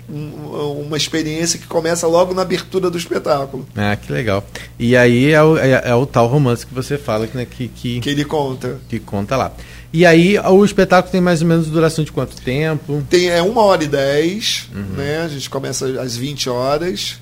[0.10, 3.68] uma experiência que começa logo na abertura do espetáculo.
[3.76, 4.44] Ah, que legal.
[4.80, 8.00] E aí é o, é, é o tal romance que você fala né, que, que,
[8.00, 8.80] que ele conta.
[8.90, 9.52] Que conta lá.
[9.98, 13.04] E aí o espetáculo tem mais ou menos duração de quanto tempo?
[13.10, 14.96] Tem é uma hora e dez, uhum.
[14.96, 15.24] né?
[15.24, 17.18] A gente começa às 20 horas.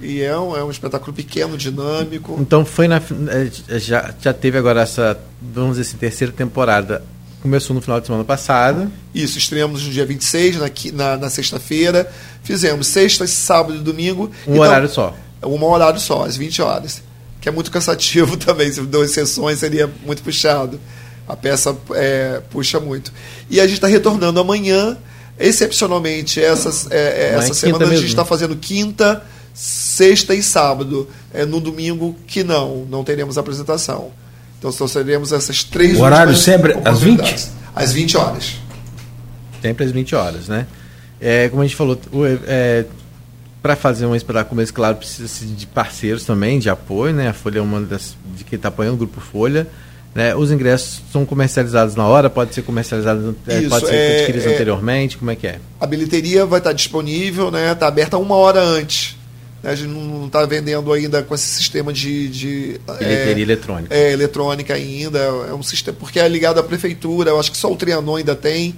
[0.00, 2.38] E é um, é um espetáculo pequeno, dinâmico.
[2.40, 2.96] Então foi na.
[2.96, 7.04] É, já, já teve agora essa, vamos dizer assim, terceira temporada.
[7.42, 8.90] Começou no final de semana passada.
[9.14, 12.10] Isso, estreamos no dia 26, na, na, na sexta-feira.
[12.42, 14.30] Fizemos sexta, sábado e domingo.
[14.46, 15.14] Um então, horário só.
[15.44, 17.02] Um horário só, às 20 horas.
[17.38, 18.72] Que é muito cansativo também.
[18.72, 20.80] Se duas sessões seria muito puxado
[21.28, 23.12] A peça é, puxa muito.
[23.50, 24.96] E a gente está retornando amanhã.
[25.38, 29.22] Excepcionalmente, essas, é, é essa semana a gente está fazendo quinta,
[29.54, 31.08] sexta e sábado.
[31.32, 34.10] É no domingo que não, não teremos apresentação.
[34.58, 37.50] Então só teremos essas três O horário sempre às 20?
[37.74, 38.56] Às 20 horas.
[39.62, 40.66] Sempre às 20 horas, né?
[41.20, 41.98] É, como a gente falou,
[42.46, 42.84] é,
[43.62, 47.28] para fazer um espetáculo como esse, claro, precisa de parceiros também, de apoio, né?
[47.28, 49.66] A Folha é uma das de quem está apoiando o Grupo Folha.
[50.14, 50.34] Né?
[50.34, 54.46] Os ingressos são comercializados na hora, pode ser comercializado, é, Isso, pode ser é, adquiridos
[54.46, 55.60] é, anteriormente, como é que é?
[55.80, 57.72] A bilheteria vai estar disponível, né?
[57.72, 59.16] Está aberta uma hora antes.
[59.62, 59.70] Né?
[59.70, 63.94] A gente não está vendendo ainda com esse sistema de, de bilheteria é, eletrônica.
[63.94, 65.18] É, eletrônica ainda.
[65.18, 67.30] É um sistema porque é ligado à prefeitura.
[67.30, 68.74] Eu acho que só o Trianon ainda tem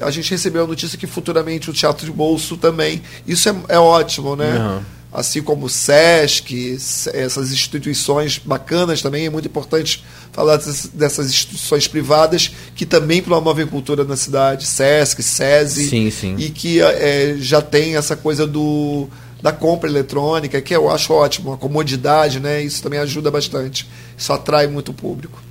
[0.00, 3.02] a gente recebeu a notícia que futuramente o Teatro de Bolso também.
[3.26, 4.58] Isso é, é ótimo, né?
[4.58, 4.82] Uhum.
[5.12, 6.78] Assim como o SESC,
[7.12, 10.02] essas instituições bacanas também, é muito importante
[10.32, 16.36] falar dessas, instituições privadas que também promovem cultura na cidade, SESC, SESI, sim, sim.
[16.38, 19.06] e que é, já tem essa coisa do,
[19.42, 22.62] da compra eletrônica, que eu acho ótimo, a comodidade, né?
[22.62, 23.86] Isso também ajuda bastante.
[24.16, 25.42] Isso atrai muito o público.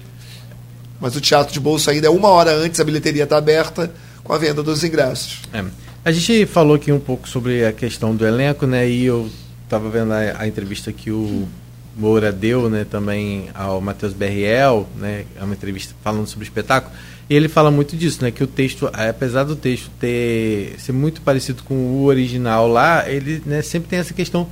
[1.00, 3.94] Mas o teatro de bolso ainda é uma hora antes, a bilheteria está aberta
[4.24, 5.42] com a venda dos ingressos.
[5.54, 5.64] É.
[6.04, 8.90] A gente falou aqui um pouco sobre a questão do elenco, né?
[8.90, 9.30] E eu
[9.72, 11.48] estava vendo a, a, entrevista que o
[11.96, 12.86] Moura deu, né?
[12.90, 15.24] Também ao Matheus Berriel, né?
[15.40, 16.94] É uma entrevista falando sobre o espetáculo.
[17.30, 18.32] E ele fala muito disso, né?
[18.32, 23.42] Que o texto, apesar do texto ter ser muito parecido com o original lá, ele
[23.46, 24.50] né, sempre tem essa questão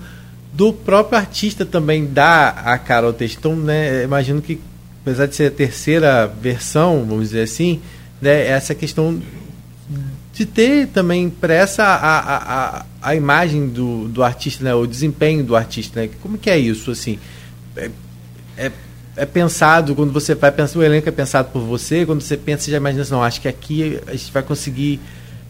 [0.54, 3.40] do próprio artista também dar a cara ao texto.
[3.40, 4.04] Então, né?
[4.04, 4.62] Imagino que
[5.02, 7.82] apesar de ser a terceira versão, vamos dizer assim,
[8.22, 8.48] né?
[8.48, 9.20] Essa questão
[10.40, 14.74] de ter também impressa a, a, a, a imagem do, do artista, né?
[14.74, 16.00] o desempenho do artista.
[16.00, 16.10] Né?
[16.22, 16.92] Como que é isso?
[16.92, 17.20] assim
[17.76, 17.92] é,
[18.58, 18.72] é,
[19.18, 22.64] é, pensado, quando você vai pensar, o elenco é pensado por você, quando você pensa,
[22.64, 25.02] você já imagina assim, não, acho que aqui a gente vai conseguir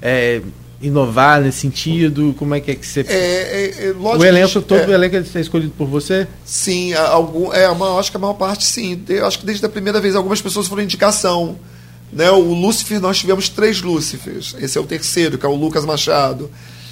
[0.02, 0.42] é,
[0.82, 2.34] inovar nesse sentido?
[2.36, 3.02] Como é que é que você.
[3.02, 6.28] É, é, é o elenco, todo o elenco é escolhido por você?
[6.44, 9.04] Sim, algum, é, uma, acho que a maior parte sim.
[9.08, 11.60] Eu acho que desde a primeira vez algumas pessoas foram indicação.
[12.12, 12.30] Né?
[12.32, 14.56] O Lúcifer, nós tivemos três Lúcifers.
[14.60, 16.50] Esse é o terceiro, que é o Lucas Machado.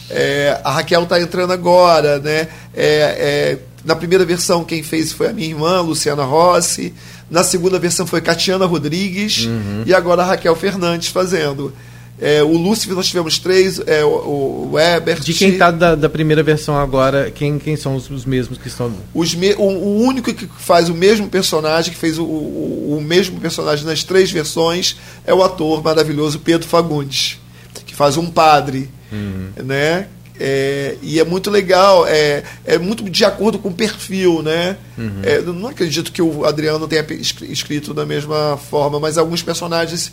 [0.09, 2.19] É, a Raquel está entrando agora.
[2.19, 2.47] Né?
[2.73, 6.93] É, é, na primeira versão, quem fez foi a minha irmã, Luciana Rossi.
[7.29, 9.45] Na segunda versão foi Catiana Rodrigues.
[9.45, 9.83] Uhum.
[9.85, 11.73] E agora a Raquel Fernandes fazendo.
[12.19, 15.21] É, o Lúcifer nós tivemos três, é, o, o Ebert.
[15.21, 18.67] De quem está da, da, primeira versão agora, quem, quem são os, os mesmos que
[18.67, 18.91] estão.
[19.13, 23.01] Os me, o, o, único que faz o mesmo personagem, que fez o, o, o,
[23.01, 27.39] mesmo personagem nas três versões, é o ator maravilhoso Pedro Fagundes,
[27.85, 28.89] que faz um padre.
[29.11, 29.49] Uhum.
[29.63, 30.07] Né?
[30.39, 34.77] É, e é muito legal, é, é muito de acordo com o perfil, né?
[34.97, 35.21] Uhum.
[35.23, 37.05] É, não acredito que o Adriano tenha
[37.43, 40.11] escrito da mesma forma, mas alguns personagens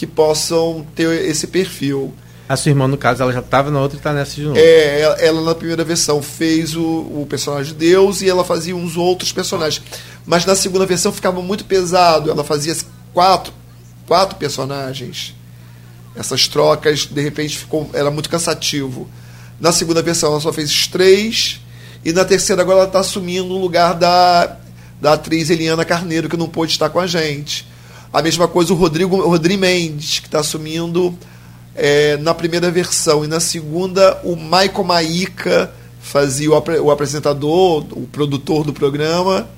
[0.00, 2.14] que possam ter esse perfil.
[2.48, 4.56] A sua irmã, no caso, ela já estava na outra e está nessa de novo.
[4.56, 8.74] É, ela, ela, na primeira versão fez o, o, personagem de Deus e ela fazia
[8.74, 9.84] uns outros personagens.
[10.24, 12.30] Mas na segunda versão ficava muito pesado.
[12.30, 12.74] Ela fazia
[13.12, 13.52] quatro,
[14.06, 15.34] quatro personagens.
[16.16, 19.06] Essas trocas, de repente, ficou, era muito cansativo.
[19.60, 21.60] Na segunda versão ela só fez três.
[22.02, 24.56] E na terceira agora ela está assumindo o lugar da,
[24.98, 27.68] da atriz Eliana Carneiro, que não pôde estar com a gente.
[28.12, 31.16] A mesma coisa o Rodrigo o Rodrigo Mendes, que está assumindo
[31.74, 33.24] é, na primeira versão.
[33.24, 39.48] E na segunda, o Michael Maíca fazia o, o apresentador, o produtor do programa.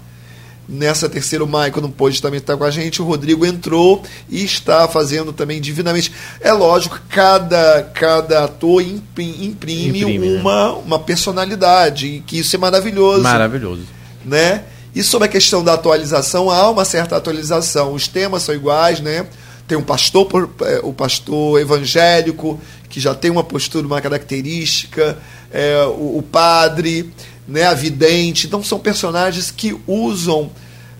[0.68, 3.02] Nessa terceira, o Michael não pôde também estar com a gente.
[3.02, 6.12] O Rodrigo entrou e está fazendo também divinamente.
[6.40, 10.04] É lógico, cada, cada ator imprime, imprime
[10.36, 10.82] uma, né?
[10.84, 13.22] uma personalidade, que isso é maravilhoso.
[13.22, 13.82] Maravilhoso.
[14.24, 14.62] Né?
[14.94, 17.94] E sobre a questão da atualização, há uma certa atualização.
[17.94, 19.26] Os temas são iguais, né?
[19.66, 25.16] Tem um pastor, é, o pastor evangélico, que já tem uma postura, uma característica,
[25.50, 27.10] é, o, o, padre,
[27.48, 28.46] né, a vidente.
[28.46, 30.50] Então são personagens que usam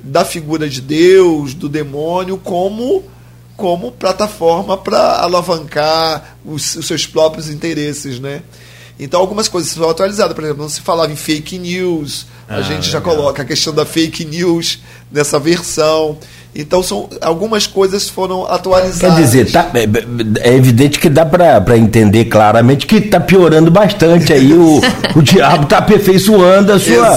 [0.03, 3.05] da figura de Deus, do demônio, como,
[3.57, 8.43] como plataforma para alavancar os, os seus próprios interesses, né?
[8.99, 12.63] Então algumas coisas são atualizadas, por exemplo, não se falava em fake news, ah, a
[12.63, 13.17] gente já legal.
[13.17, 14.79] coloca a questão da fake news
[15.11, 16.19] nessa versão.
[16.55, 19.17] Então são algumas coisas foram atualizadas.
[19.17, 24.35] Quer dizer, tá, é, é evidente que dá para entender claramente que está piorando bastante
[24.35, 24.79] aí o,
[25.17, 27.09] o diabo está aperfeiçoando a sua,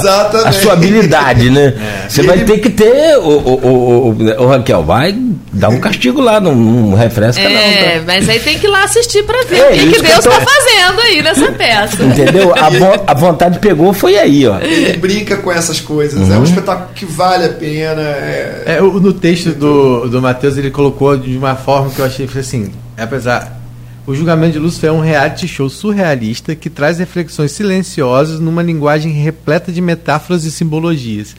[0.46, 1.74] a sua habilidade, né?
[2.06, 2.10] É.
[2.10, 2.46] Você vai ele...
[2.46, 5.14] ter que ter o, o, o, o, Raquel, vai
[5.52, 7.60] dá um castigo lá, não, não refresca é, não.
[7.60, 8.04] É, tá?
[8.08, 10.32] mas aí tem que ir lá assistir para ver É, o que, que Deus eu
[10.32, 12.04] tô- está fazendo aí nessa peça.
[12.04, 12.54] Entendeu?
[12.56, 14.60] A, vo- a vontade pegou, foi aí, ó.
[14.60, 16.30] Ele brinca com essas coisas.
[16.30, 18.02] É um espetáculo que vale a pena.
[18.02, 22.06] É, É, o- no texto do, do Matheus ele colocou de uma forma que eu
[22.06, 23.60] achei assim, apesar
[24.06, 29.12] o julgamento de Lúcifer é um reality show surrealista que traz reflexões silenciosas numa linguagem
[29.12, 31.36] repleta de metáforas e simbologias.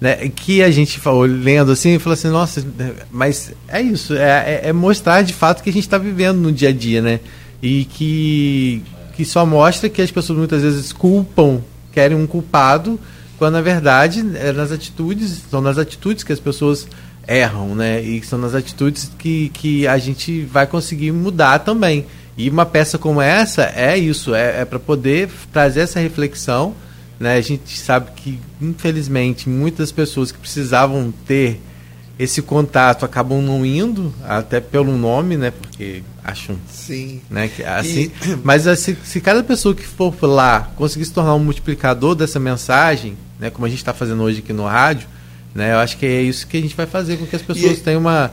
[0.00, 2.64] Né, que a gente falou, lendo assim, falou assim, nossa,
[3.10, 6.50] mas é isso, é, é- é mostrar de fato que a gente está vivendo no
[6.52, 7.20] dia a dia, né?
[7.62, 8.82] E que,
[9.16, 11.60] que só mostra que as pessoas muitas vezes culpam,
[11.92, 12.98] querem um culpado,
[13.38, 16.86] quando na verdade é nas atitudes, são nas atitudes que as pessoas
[17.28, 18.00] erram, né?
[18.02, 22.06] E são nas atitudes que, que a gente vai conseguir mudar também.
[22.36, 26.74] E uma peça como essa é isso, é, é para poder trazer essa reflexão.
[27.20, 27.34] Né?
[27.34, 31.60] A gente sabe que, infelizmente, muitas pessoas que precisavam ter
[32.18, 35.52] esse contato acabam não indo, até pelo nome, né?
[35.52, 37.20] Porque acham sim.
[37.30, 37.48] né?
[37.48, 38.10] que- Assim,
[38.42, 43.16] mas assim, se cada pessoa que for lá conseguir se tornar um multiplicador dessa mensagem,
[43.38, 45.06] né, como a gente está fazendo hoje aqui no rádio,
[45.58, 47.78] né, eu acho que é isso que a gente vai fazer com que as pessoas
[47.78, 48.30] E- tenham uma,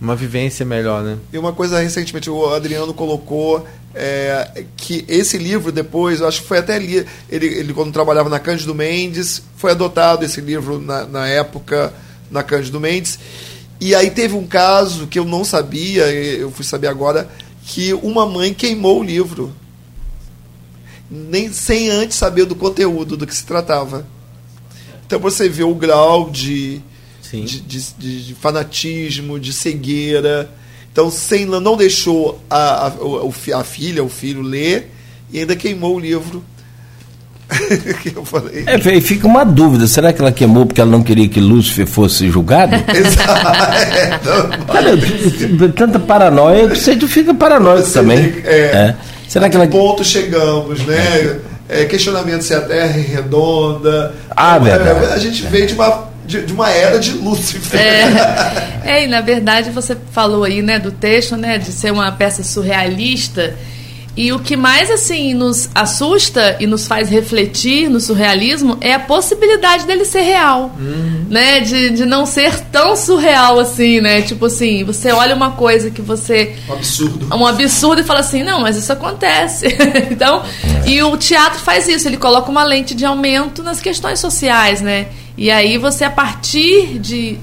[0.00, 1.18] uma vivência melhor, né?
[1.32, 6.46] E uma coisa recentemente o Adriano colocou é, que esse livro depois, eu acho que
[6.46, 11.04] foi até ali, ele, ele quando trabalhava na Cândido Mendes, foi adotado esse livro na,
[11.04, 11.92] na época
[12.30, 13.18] na Cândido Mendes.
[13.80, 17.28] E aí teve um caso que eu não sabia, eu fui saber agora,
[17.64, 19.52] que uma mãe queimou o livro.
[21.10, 24.06] Nem sem antes saber do conteúdo do que se tratava.
[25.08, 26.80] Então você vê o grau de,
[27.32, 27.92] de, de-
[28.24, 30.50] de- fanatismo, de cegueira.
[30.92, 32.92] Então, sem, não deixou a, a,
[33.32, 34.92] fi- a filha, o filho ler
[35.32, 36.44] e ainda queimou o livro.
[38.02, 38.64] que eu falei.
[38.66, 41.86] É, e fica uma dúvida, será que ela queimou porque ela não queria que Lúcifer
[41.86, 42.74] fosse julgado?
[42.94, 43.72] Exato.
[43.96, 48.30] É, não, Cara, tanta paranoia você fica paranoico Você também.
[48.32, 48.60] tem- é.
[48.66, 48.96] É.
[49.26, 49.66] Será que ela.
[49.66, 51.40] ponto chegamos, né?
[51.68, 54.14] É, questionamento se a Terra é redonda.
[54.30, 55.12] Ah, É, verdade.
[55.12, 57.80] A gente vem de uma, de, de uma era de Lúcifer.
[58.84, 62.42] É, e na verdade você falou aí, né, do texto, né, de ser uma peça
[62.42, 63.54] surrealista.
[64.18, 68.98] E o que mais assim nos assusta e nos faz refletir no surrealismo é a
[68.98, 70.72] possibilidade dele ser real,
[71.30, 71.60] né?
[71.60, 74.20] De, de não ser tão surreal assim, né?
[74.22, 77.28] Tipo assim, você olha uma coisa que você Um absurdo.
[77.32, 79.68] um absurdo e fala assim, não, mas isso acontece.
[80.10, 80.42] então,
[80.84, 85.06] e o teatro faz isso, ele coloca uma lente de aumento nas questões sociais, né?
[85.36, 87.38] E aí você, a partir de,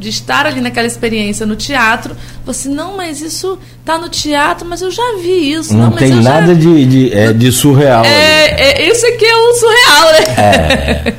[0.00, 4.80] de estar ali naquela experiência no teatro, você, não, mas isso tá no teatro, mas
[4.80, 5.74] eu já vi isso.
[5.74, 6.40] Não, Não mas tem eu já...
[6.40, 8.02] nada de, de, é, de surreal.
[8.04, 11.14] É, é, isso aqui é um surreal, né?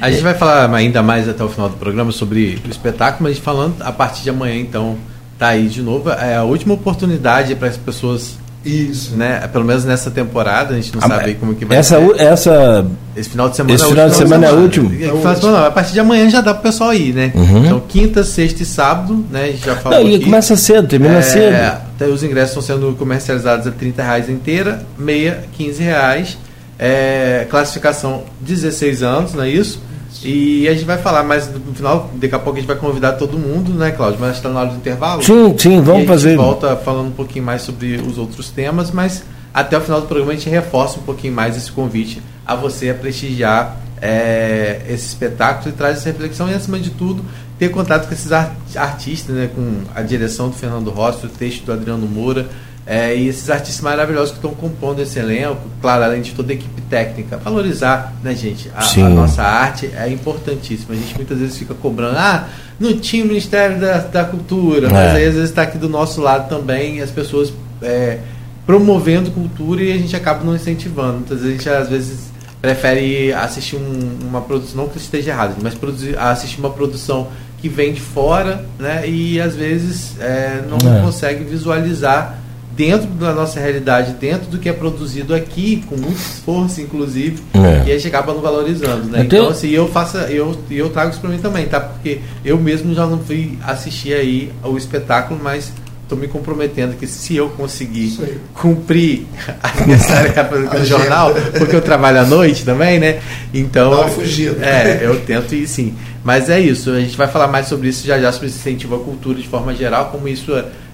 [0.00, 3.38] A gente vai falar ainda mais até o final do programa sobre o espetáculo, mas
[3.38, 4.96] falando a partir de amanhã, então,
[5.38, 6.10] tá aí de novo.
[6.10, 9.14] É a última oportunidade para as pessoas, Isso.
[9.16, 9.48] né?
[9.52, 12.20] Pelo menos nessa temporada, a gente não Ah, sabe como que vai essa, ser.
[12.20, 12.86] essa
[13.16, 14.64] Esse final de semana Esse é o final de último semana é o semana.
[14.64, 14.92] último?
[15.04, 15.50] É o último.
[15.52, 17.32] não, a partir de amanhã já dá pro pessoal ir, né?
[17.34, 17.64] Uhum.
[17.64, 19.44] Então, quinta, sexta e sábado, né?
[19.44, 20.24] A gente já falou Não, e aqui.
[20.24, 21.54] começa cedo, termina É, cedo.
[21.56, 26.36] até os ingressos estão sendo comercializados a 30 reais inteira, meia, 15 reais.
[26.78, 29.82] É, classificação 16 anos, não é isso?
[30.22, 33.12] E a gente vai falar mais no final, daqui a pouco a gente vai convidar
[33.12, 34.18] todo mundo, né, Cláudio?
[34.20, 35.22] Mas está na hora do intervalo.
[35.22, 36.36] Sim, sim, E a vamos gente fazer.
[36.36, 39.22] volta falando um pouquinho mais sobre os outros temas, mas
[39.54, 42.90] até o final do programa a gente reforça um pouquinho mais esse convite a você
[42.90, 47.24] a prestigiar é, esse espetáculo e traz essa reflexão e, acima de tudo,
[47.58, 51.64] ter contato com esses ar- artistas, né, com a direção do Fernando Rossi, o texto
[51.64, 52.48] do Adriano Moura,
[52.92, 56.54] é, e esses artistas maravilhosos que estão compondo esse elenco, claro, além de toda a
[56.56, 57.36] equipe técnica.
[57.36, 58.68] Valorizar, né, gente?
[58.74, 60.94] A, a nossa arte é importantíssima.
[60.94, 62.48] A gente muitas vezes fica cobrando, ah,
[62.80, 65.16] não tinha o Ministério da, da Cultura, mas É.
[65.18, 68.18] aí às vezes está aqui do nosso lado também, as pessoas é,
[68.66, 71.18] promovendo cultura e a gente acaba não incentivando.
[71.18, 72.18] Muitas vezes a gente às vezes
[72.60, 77.28] prefere assistir um- uma produção, não que esteja errado, mas produzir, assistir uma produção
[77.60, 79.08] que vem de fora, né?
[79.08, 81.00] E às vezes é, não É.
[81.02, 82.36] consegue visualizar
[82.80, 87.88] dentro da nossa realidade, dentro do que é produzido aqui, com muito esforço, inclusive, É.
[87.88, 89.20] e a gente acaba não valorizando, né?
[89.20, 91.78] Eu tenho- Então, assim, eu faço, eu, eu trago isso pra mim também, tá?
[91.78, 95.70] Porque eu mesmo já não fui assistir aí o espetáculo, mas
[96.08, 98.38] tô me comprometendo que se eu conseguir aí.
[98.54, 99.26] cumprir
[99.62, 103.20] a minha tarefa no jornal, porque eu trabalho à noite também, né?
[103.52, 104.56] Então, uma fugida.
[104.64, 105.92] é, eu tento ir sim.
[106.24, 108.94] Mas é isso, a gente vai falar mais sobre isso já já, sobre esse incentivo
[108.94, 110.52] à cultura de forma geral, como isso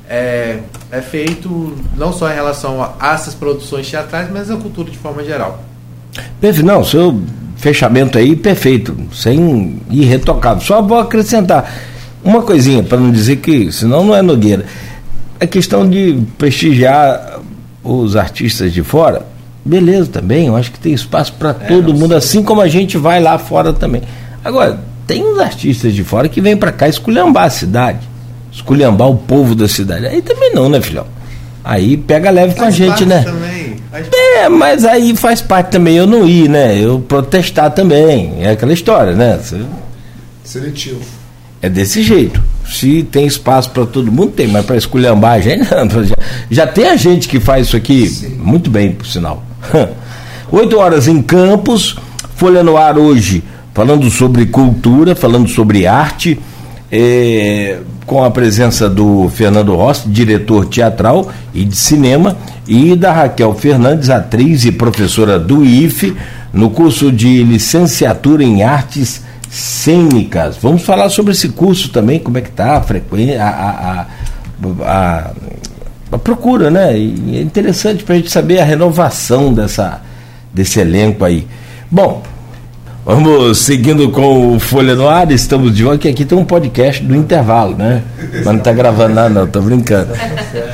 [0.08, 0.58] é,
[0.90, 5.24] é feito não só em relação a essas produções teatrais, mas a cultura de forma
[5.24, 5.62] geral.
[6.40, 6.66] Perfeito.
[6.66, 7.20] Não, seu
[7.56, 8.96] fechamento aí, perfeito.
[9.12, 10.62] Sem irretocável.
[10.62, 11.70] Só vou acrescentar.
[12.22, 14.64] uma coisinha, para não dizer que, senão não é Nogueira.
[15.40, 17.40] A questão de prestigiar
[17.82, 19.24] os artistas de fora,
[19.64, 23.20] beleza também, eu acho que tem espaço para todo mundo, assim como a gente vai
[23.20, 24.02] lá fora também.
[24.44, 28.00] Agora, tem uns artistas de fora que vêm para cá esculhambar a cidade,
[28.56, 30.06] esculhambar o povo da cidade.
[30.06, 31.06] Aí também não, né, filhão?
[31.62, 33.22] Aí pega leve com a gente, né?
[33.22, 33.76] Também.
[33.90, 36.76] Faz É, mas aí faz parte também eu não ir, né?
[36.78, 38.34] Eu protestar também.
[38.40, 39.38] É aquela história, né?
[39.42, 39.60] Você-
[40.44, 41.00] Seletivo.
[41.60, 42.40] É desse jeito.
[42.68, 46.04] Se tem espaço para todo mundo, tem, mas para esculhambar a gente, não.
[46.04, 46.16] Já,
[46.50, 49.42] já tem a gente que faz isso aqui muito bem, por sinal.
[50.52, 51.96] Oito horas em Campos,
[52.36, 53.42] Folha no Ar hoje,
[53.74, 56.38] falando sobre cultura, falando sobre arte,
[56.90, 63.54] eh, com a presença do Fernando Rossi, diretor teatral e de cinema, e da Raquel
[63.54, 66.16] Fernandes, atriz e professora do IFE,
[66.52, 70.56] no curso de licenciatura em artes cênicas.
[70.60, 74.06] Vamos falar sobre esse curso também, como é que está a frequência, a, a,
[74.84, 75.30] a-
[76.12, 76.96] a procura, né?
[76.96, 80.00] E é interessante para a gente saber a renovação dessa,
[80.54, 81.46] desse elenco aí.
[81.90, 82.22] Bom,
[83.06, 87.00] vamos seguindo com o Folha no Ar, estamos de volta, que aqui tem um podcast
[87.04, 88.02] do intervalo, né?
[88.32, 90.08] Mas não está gravando nada, não, tô brincando.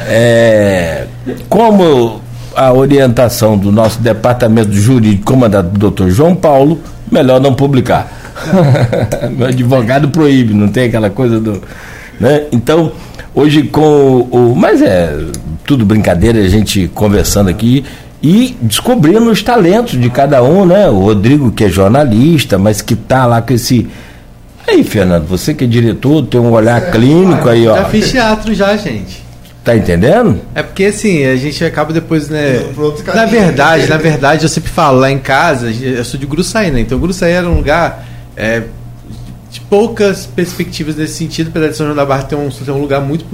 [0.09, 1.07] É,
[1.51, 2.23] como
[2.57, 6.81] a orientação do nosso departamento jurídico, comandado pelo doutor João Paulo,
[7.11, 8.11] melhor não publicar.
[9.37, 11.63] Meu advogado proíbe, não tem aquela coisa do.
[12.19, 12.45] Né?
[12.51, 12.93] Então,
[13.35, 14.55] hoje com o.
[14.57, 15.15] Mas é
[15.67, 17.85] tudo brincadeira, a gente conversando aqui
[18.23, 20.89] e descobrindo os talentos de cada um, né?
[20.89, 23.89] O Rodrigo, que é jornalista, mas que tá lá com esse.
[24.67, 27.77] Aí, Fernando, você que é diretor, tem um olhar clínico aí, ó.
[27.77, 29.23] Já fiz teatro já, gente.
[29.65, 30.41] Tá entendendo?
[30.55, 32.65] É porque assim, a gente acaba depois, né?
[33.15, 36.81] Na verdade, na verdade, eu sempre falo, lá em casa, eu sou de Gruçaí, né?
[36.81, 38.05] Então Gruçaí era um lugar
[38.37, 38.63] é,
[39.51, 42.81] de poucas perspectivas nesse sentido, apesar de São João da Barra ter um, ter um
[42.81, 43.25] lugar muito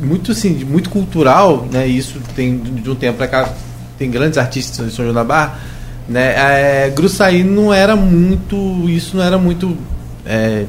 [0.00, 1.86] muito assim, muito cultural, né?
[1.86, 3.52] E isso tem de um tempo pra cá,
[4.02, 5.58] tem grandes artistas em São João da Barra,
[6.08, 6.34] né?
[6.86, 8.56] É, Gruçaí não era muito,
[8.88, 9.76] isso não era muito
[10.26, 10.64] é,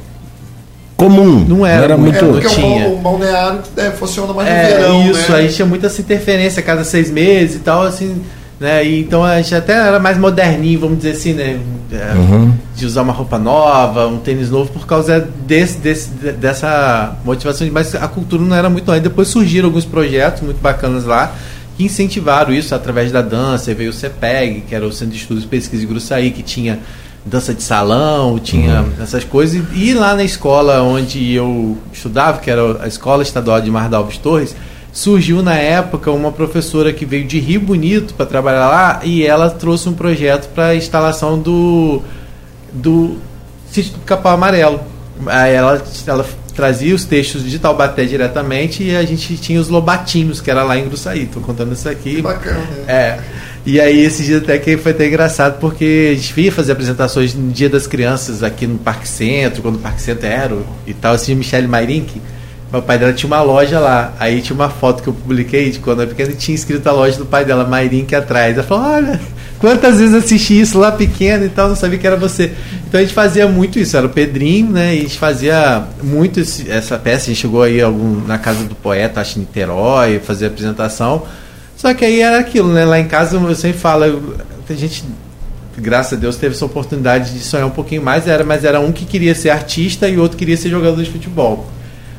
[0.96, 1.44] Comum.
[1.48, 2.16] Não era muito.
[2.16, 2.88] É porque Não o, tinha.
[2.90, 5.38] o balneário é, funciona mais no É, verão, isso, né?
[5.40, 8.22] aí tinha muita essa interferência a cada seis meses e tal, assim,
[8.60, 8.86] né?
[8.86, 11.60] E então a gente até era mais moderninho, vamos dizer assim, né?
[11.92, 12.54] É, Uhum.
[12.76, 17.68] De usar uma roupa nova, um tênis novo, por causa desse, desse, de- dessa motivação.
[17.72, 18.92] Mas a cultura não era muito.
[18.92, 21.34] Aí depois surgiram alguns projetos muito bacanas lá
[21.78, 23.72] que incentivaram isso através da dança.
[23.72, 26.44] Aí veio o CEPEG, que era o Centro de Estudos e Pesquisa de Gruçaí, que
[26.44, 26.80] tinha
[27.26, 29.64] dança de salão, tinha essas coisas.
[29.74, 34.18] E lá na escola onde eu estudava, que era a Escola Estadual de Mar Alves
[34.18, 34.56] Torres,
[34.92, 39.50] surgiu na época uma professora que veio de Rio Bonito para trabalhar lá e ela
[39.50, 42.02] trouxe um projeto para a instalação do
[42.72, 43.18] do
[43.72, 44.80] sítio do Capão Amarelo.
[45.28, 50.40] Aí ela, ela trazia os textos de Taubaté diretamente e a gente tinha os lobatinhos,
[50.40, 51.26] que era lá em Gruçaí.
[51.26, 52.16] Tô contando isso aqui.
[52.16, 52.86] Que bacana, né?
[52.88, 53.20] É.
[53.66, 57.34] E aí esse dia até que foi até engraçado, porque a gente ia fazer apresentações
[57.34, 61.14] no Dia das Crianças aqui no Parque Centro, quando o Parque Centro era e tal,
[61.14, 62.22] assim, Michelle Mairink.
[62.74, 64.14] O pai dela tinha uma loja lá.
[64.20, 66.88] Aí tinha uma foto que eu publiquei de quando eu era pequeno e tinha escrito
[66.88, 68.58] a loja do pai dela, Mairink, atrás.
[68.58, 69.22] Ela falou: Olha,
[69.64, 72.52] quantas vezes eu assisti isso lá pequeno e tal, não sabia que era você.
[72.86, 74.94] Então a gente fazia muito isso, era o Pedrinho, né?
[74.94, 77.24] E a gente fazia muito esse- essa peça.
[77.24, 81.24] A gente chegou aí algum, na casa do poeta, acho em Niterói, fazer apresentação.
[81.78, 82.84] Só que aí era aquilo, né?
[82.84, 84.36] Lá em casa eu sempre falo, eu-
[84.68, 85.06] tem gente,
[85.78, 88.92] graças a Deus, teve essa oportunidade de sonhar um pouquinho mais, era, mas era um
[88.92, 91.70] que queria ser artista e outro queria ser jogador de futebol.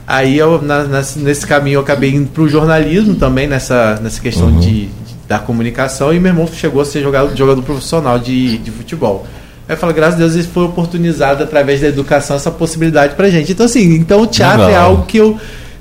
[0.06, 4.20] Aí eu, na- nas- nesse caminho, eu acabei indo para o jornalismo também, nessa, nessa
[4.20, 8.58] questão de, de- da comunicação, e meu irmão chegou a ser jogador, jogador profissional de,
[8.58, 9.26] de futebol.
[9.68, 13.30] Aí eu falo, graças a Deus, isso foi oportunizado através da educação, essa possibilidade pra
[13.30, 13.52] gente.
[13.52, 14.90] Então, assim, então o teatro é Legal.
[14.90, 15.38] algo que eu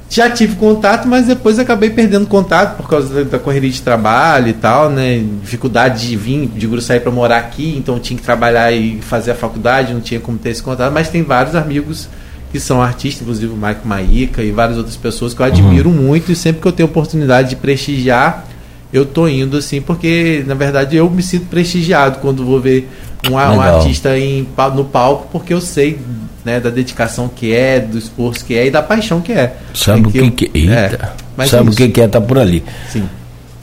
[0.10, 4.54] já tive contato, mas depois acabei perdendo contato por causa da, correria de trabalho e
[4.54, 5.24] tal, né?
[5.42, 9.36] Dificuldade de vir de Gruçaí para morar aqui, então tinha que trabalhar e fazer a
[9.36, 12.08] faculdade, não tinha como ter esse contato, mas tem vários amigos
[12.52, 16.32] que são artistas, inclusive o Maico Maíca e várias outras pessoas que eu admiro muito
[16.32, 18.46] e sempre que eu tenho oportunidade de prestigiar,
[18.94, 22.88] eu tô indo assim, porque na verdade eu me sinto prestigiado quando vou ver
[23.30, 26.00] um, um artista em, no palco, porque eu sei
[26.46, 29.54] né, da dedicação que é, do esforço que é e da paixão que é.
[29.74, 30.74] Sabe o É que, eu- que Eita.
[30.74, 31.78] é, mas Sabe é o isso.
[31.78, 32.64] que, que é estar por ali?
[32.92, 33.08] Sim.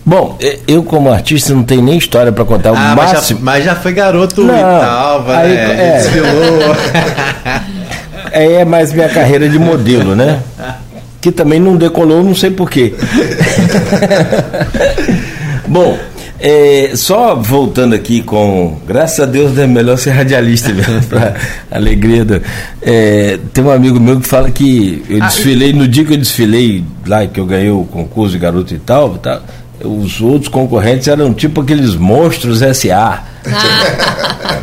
[0.05, 2.73] Bom, eu como artista não tenho nem história para contar.
[2.73, 5.99] O Ah, mas já, máximo mas já foi garoto Não, e tal, aí, né?
[5.99, 6.01] é.
[8.33, 10.41] É, é mais minha carreira de modelo, né?
[11.21, 12.95] Que também não decolou, não sei porquê.
[15.69, 15.99] Bom,
[16.43, 18.79] É, só voltando aqui com.
[18.89, 21.35] Graças a Deus é melhor ser radialista mesmo, pra
[21.71, 22.41] alegria do.
[22.81, 26.83] É, tem um amigo meu que fala que eu desfilei, no dia que eu desfilei
[27.07, 29.43] lá, que eu ganhei o concurso de garoto e tal, tá,
[29.85, 33.25] os outros concorrentes eram tipo aqueles monstros SA.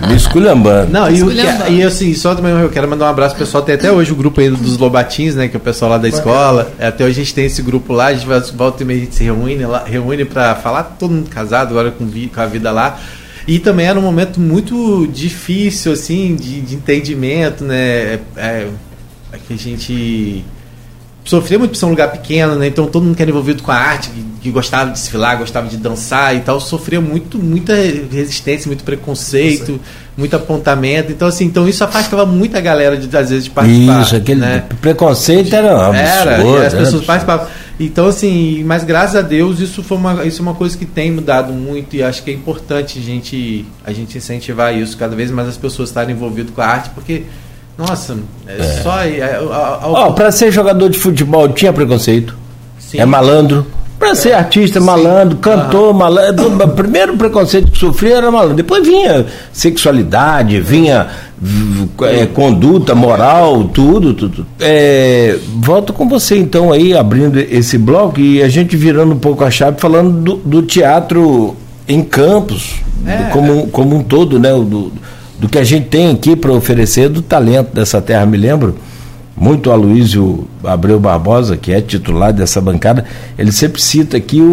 [0.07, 0.91] Me esculhambando.
[0.91, 1.19] Não, e,
[1.65, 3.63] que- e assim, só também eu quero mandar um abraço pro pessoal.
[3.63, 5.47] Tem até hoje o grupo aí dos Lobatins, né?
[5.47, 6.71] Que é o pessoal lá da escola.
[6.79, 9.03] Até hoje a gente tem esse grupo lá, a gente vai, volta e meia a
[9.03, 12.45] gente se reúne lá, reúne pra falar, todo mundo casado agora com, vi- com a
[12.45, 12.99] vida lá.
[13.47, 17.77] E também era um momento muito difícil, assim, de, de entendimento, né?
[17.77, 18.67] É, é-
[19.33, 20.43] é que a gente
[21.27, 22.67] sofria muito por ser um lugar pequeno, né?
[22.67, 25.67] Então todo mundo que era envolvido com a arte, que, que gostava de desfilar, gostava
[25.67, 29.79] de dançar e tal, sofria muito, muita resistência, muito preconceito,
[30.17, 31.11] muito apontamento.
[31.11, 34.01] Então, assim, então isso afastava muita galera de, às vezes de participar.
[34.01, 34.63] Isso, aquele né?
[34.81, 35.97] preconceito era absurdo.
[35.97, 37.47] Era, e as pessoas participavam.
[37.79, 41.11] Então, assim, mas graças a Deus isso foi uma, isso é uma coisa que tem
[41.11, 45.29] mudado muito e acho que é importante a gente, a gente incentivar isso, cada vez
[45.29, 47.23] mais as pessoas estarem envolvidas com a arte, porque,
[47.77, 48.17] nossa,
[48.47, 48.99] é, só.
[49.01, 52.35] É, a- a- a- Ó, pra ser jogador de futebol tinha preconceito.
[52.79, 52.99] Sim.
[52.99, 53.65] É malandro.
[53.99, 56.47] Pra ser artista, malandro, cantor, malandro.
[56.63, 58.55] O primeiro preconceito que sofria era malandro.
[58.55, 61.07] Depois vinha sexualidade, vinha
[62.03, 64.45] é, conduta, moral, tudo, tudo.
[64.59, 69.43] É, volto com você então aí, abrindo esse bloco e a gente virando um pouco
[69.43, 71.55] a chave, falando do, do teatro
[71.87, 72.75] em campos,
[73.05, 73.29] É.
[73.31, 74.49] como, como um todo, né?
[74.51, 74.91] Do,
[75.39, 78.77] do que a gente tem aqui para oferecer, do talento dessa terra, me lembro
[79.35, 83.05] muito Aloysio Abreu Barbosa, que é titular dessa bancada,
[83.37, 84.47] ele sempre cita aqui o,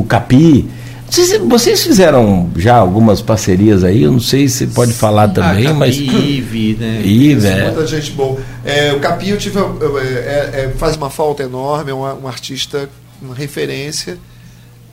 [0.00, 0.68] o Capi.
[1.10, 5.72] Vocês, vocês fizeram já algumas parcerias aí, eu não sei se pode falar também, Ah,
[5.72, 5.96] mas.
[5.96, 7.00] Ive, né?
[7.02, 7.64] Ive, é.
[7.64, 8.38] muita gente boa.
[8.62, 12.28] É, o Capi eu tive, eu, é, é, faz uma falta enorme, é uma- um
[12.28, 12.90] artista,
[13.22, 14.18] uma referência,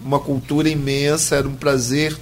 [0.03, 2.15] uma cultura imensa, era um prazer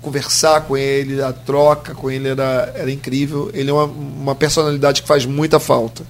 [0.00, 3.50] conversar com ele, a troca com ele era, era incrível.
[3.52, 6.04] Ele é uma, uma personalidade que faz muita falta.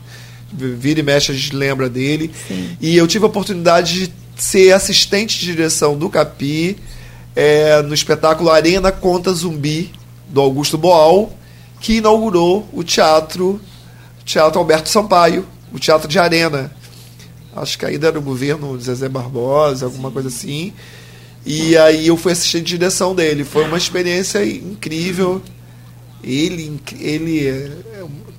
[0.53, 2.31] Vira e mexe, a gente lembra dele.
[2.81, 6.77] E eu tive a oportunidade de ser assistente de direção do Capi
[7.35, 9.93] é, no espetáculo Arena Conta Zumbi,
[10.29, 11.33] do Augusto Boal,
[11.81, 13.61] que inaugurou o teatro,
[14.25, 16.71] Teatro Alberto Sampaio, o Teatro de Arena.
[17.55, 20.73] Acho que ainda era o governo Zezé Barbosa, alguma coisa assim.
[21.45, 23.45] E aí eu fui assistente de direção dele.
[23.45, 25.41] Foi uma experiência incrível.
[26.23, 27.71] Ele, ele é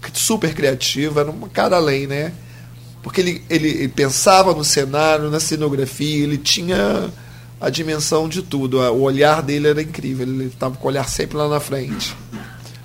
[0.08, 2.32] é super criativo, era um cara além, né?
[3.04, 7.10] Porque ele, ele, ele pensava no cenário, na cenografia, ele tinha
[7.60, 8.80] a dimensão de tudo.
[8.80, 12.16] O olhar dele era incrível, ele estava com o olhar sempre lá na frente.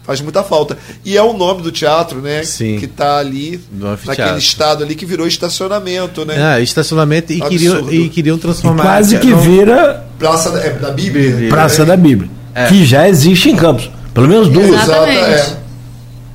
[0.07, 0.77] Faz muita falta.
[1.05, 2.43] E é o nome do teatro, né?
[2.45, 2.79] Sim.
[2.79, 3.59] Que está ali,
[4.05, 6.37] naquele estado ali que virou estacionamento, né?
[6.39, 8.83] Ah, estacionamento e queriam, e queriam E transformar.
[8.83, 11.31] quase que vira Praça da, é, da Bíblia.
[11.31, 11.49] Bíblia.
[11.49, 12.67] Praça da Bíblia, É.
[12.67, 13.91] que já existe em Campos.
[14.13, 14.69] Pelo menos duas.
[14.69, 15.57] Exato, Exatamente.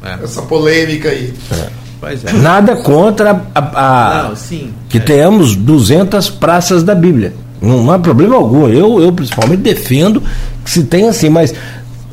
[0.04, 0.10] é.
[0.10, 0.24] É.
[0.24, 1.34] Essa polêmica aí.
[2.02, 2.34] Pois é.
[2.34, 4.74] Nada contra a, a- Não, sim.
[4.90, 5.02] que É.
[5.02, 7.34] tenhamos 200 praças da Bíblia.
[7.62, 8.68] Não, não há problema algum.
[8.70, 10.24] Eu, eu principalmente defendo
[10.64, 11.54] que se tenha assim, mas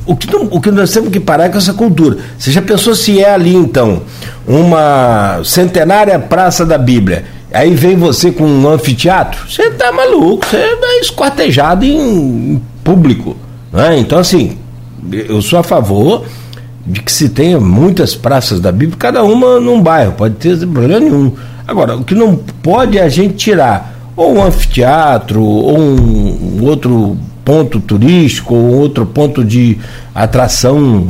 [0.07, 2.17] o que, não- o que nós temos que parar é com essa cultura.
[2.37, 4.01] Você já pensou se é ali então
[4.47, 7.25] uma centenária praça da Bíblia?
[7.53, 9.49] Aí vem você com um anfiteatro?
[9.49, 13.35] Você tá maluco, você é esquartejado em, público.
[13.71, 13.99] Né?
[13.99, 14.57] Então, assim,
[15.11, 16.23] eu sou a favor
[16.85, 20.99] de que se tenha muitas praças da Bíblia, cada uma num bairro, pode ter problema
[21.01, 21.33] nenhum.
[21.67, 27.17] Agora, o que não pode é a gente tirar ou um anfiteatro, ou um outro
[27.47, 29.77] ponto turístico, ou outro ponto de
[30.13, 31.07] atração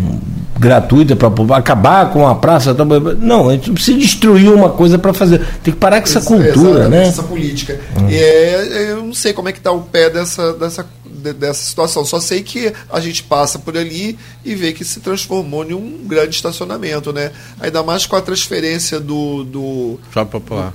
[0.59, 2.75] gratuita para acabar com a praça.
[2.75, 5.39] tá, Não, a gente não precisa destruir uma coisa para fazer.
[5.63, 7.07] Tem que parar com essa cultura, exatamente, né?
[7.07, 7.79] Essa política.
[8.07, 11.65] E é, eu não sei como é que está o pé dessa, dessa, de- dessa
[11.65, 12.05] situação.
[12.05, 14.15] Só sei que a gente passa por ali
[14.45, 17.31] e vê que se transformou em um grande estacionamento, né?
[17.59, 19.99] Ainda mais com a transferência do, do,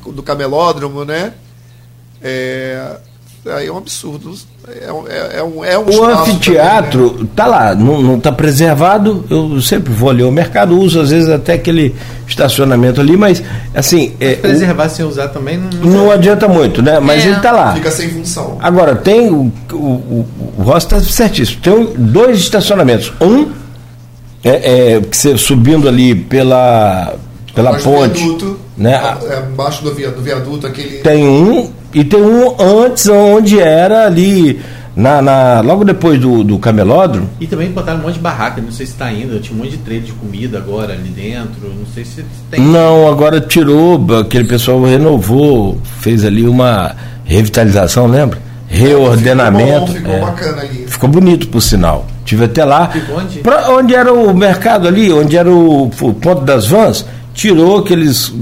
[0.05, 1.35] do, do camelódromo, né?
[2.21, 2.97] É,
[3.47, 4.35] aí é um absurdo.
[4.81, 7.29] É, um- é, é um, é um O anfiteatro também, né?
[7.35, 9.25] tá lá, não está preservado.
[9.29, 11.95] Eu sempre vou ali ao mercado, uso às vezes até aquele
[12.29, 13.43] estacionamento ali, mas
[13.75, 15.69] assim, é, Preservar sem usar também não.
[15.83, 17.01] o- não adianta muito, né?
[17.01, 17.29] Mas É.
[17.29, 17.75] ele está lá.
[17.75, 18.57] Fica sem função.
[18.61, 20.27] Agora, tem o, o, o,
[20.59, 21.61] o Rossi está certíssimo.
[21.61, 23.13] Tem dois estacionamentos.
[23.21, 23.51] Um
[24.45, 27.15] é, é que você subindo ali pela,
[27.55, 28.19] pela ponte.
[28.23, 28.95] viaduto, né?
[29.29, 29.43] é,
[29.95, 30.99] via- do viaduto, aquele.
[30.99, 34.61] Tem um e tem um antes onde era ali
[34.95, 37.29] na, na- logo depois do, do camelódromo.
[37.41, 39.39] E também botaram um monte de barraca, não sei se está ainda.
[39.39, 41.69] Tinha um monte de trade de comida agora ali dentro.
[41.69, 42.61] Não sei se tem.
[42.61, 48.39] Não, agora tirou, aquele pessoal renovou, fez ali uma revitalização, lembra?
[48.69, 49.93] Reordenamento.
[49.93, 50.21] Ficou, bom, ficou é.
[50.21, 50.85] bacana ali.
[50.87, 52.07] Ficou bonito por sinal.
[52.25, 52.89] Tive até lá.
[52.89, 53.39] Ficou onde?
[53.41, 57.05] Pra onde era o mercado ali, onde era o, o ponto das vans,
[57.35, 58.33] tirou aqueles.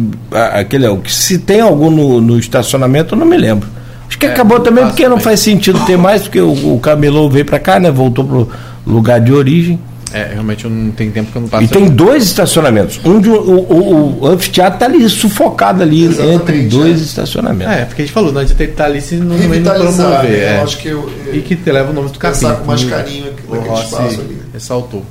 [0.52, 3.68] Aquele, o que se tem algum no, no estacionamento, eu não me lembro.
[4.08, 7.28] Acho que É, acabou também porque não faz sentido ter mais, porque o, o camelô
[7.30, 7.90] veio para cá, né?
[7.90, 8.48] Voltou pro
[8.86, 9.78] lugar de origem.
[10.12, 11.62] É, realmente eu não tenho tempo que eu não passo.
[11.62, 13.00] E tem dois estacionamentos.
[13.04, 17.04] Um de, o, o, o anfiteatro está ali sufocado ali Exatamente, entre dois é.
[17.04, 17.72] estacionamentos.
[17.72, 20.30] É, porque a gente falou, não adianta estar ali se não, não promover.
[20.30, 20.38] né?
[20.38, 20.58] é.
[20.58, 22.50] Eu acho que eu, E que te leva o nome do capítulo.
[22.50, 24.38] Pensar com mais carinho Rossi espaço ali.
[24.52, 25.04] ressaltou.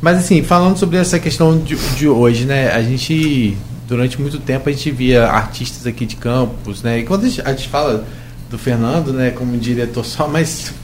[0.00, 2.72] Mas assim, falando sobre essa questão de, de hoje, né?
[2.72, 7.00] A gente, durante muito tempo, a gente via artistas aqui de campos, né?
[7.00, 8.06] E quando a gente, a gente fala
[8.48, 10.74] do Fernando, né, como diretor só, mas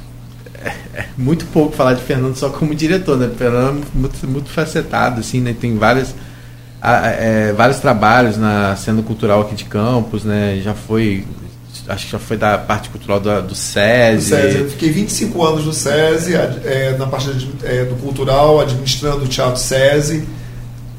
[0.63, 3.31] é, é muito pouco falar de Fernando só como diretor, né?
[3.37, 5.55] Fernando é muito, muito facetado, assim, né?
[5.59, 6.15] Tem várias
[6.83, 10.61] é, vários trabalhos na cena cultural aqui de Campos, né?
[10.63, 11.25] Já foi,
[11.89, 14.31] acho que já foi da parte cultural do, do SESI.
[14.31, 14.59] SESI.
[14.59, 17.29] Eu fiquei 25 anos no SESI, é, na parte
[17.63, 20.25] é, do cultural, administrando o Teatro SESI,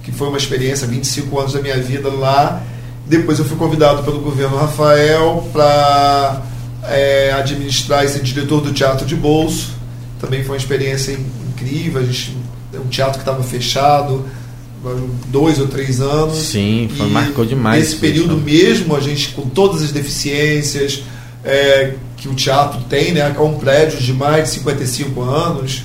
[0.03, 2.61] que foi uma experiência, 25 anos da minha vida lá.
[3.05, 6.41] Depois eu fui convidado pelo governo Rafael para
[7.37, 9.71] administrar esse diretor do Teatro de Bolso.
[10.19, 12.01] Também foi uma experiência in- incrível.
[12.01, 12.35] A gente,
[12.73, 14.25] é um teatro que estava fechado
[15.27, 16.37] dois ou três anos.
[16.37, 18.43] Sim, foi- marcou demais Nesse período né?
[18.45, 21.03] mesmo, a gente, com todas as deficiências
[21.43, 23.33] é, que o teatro tem, né?
[23.35, 25.83] É um prédio de mais de 55 anos,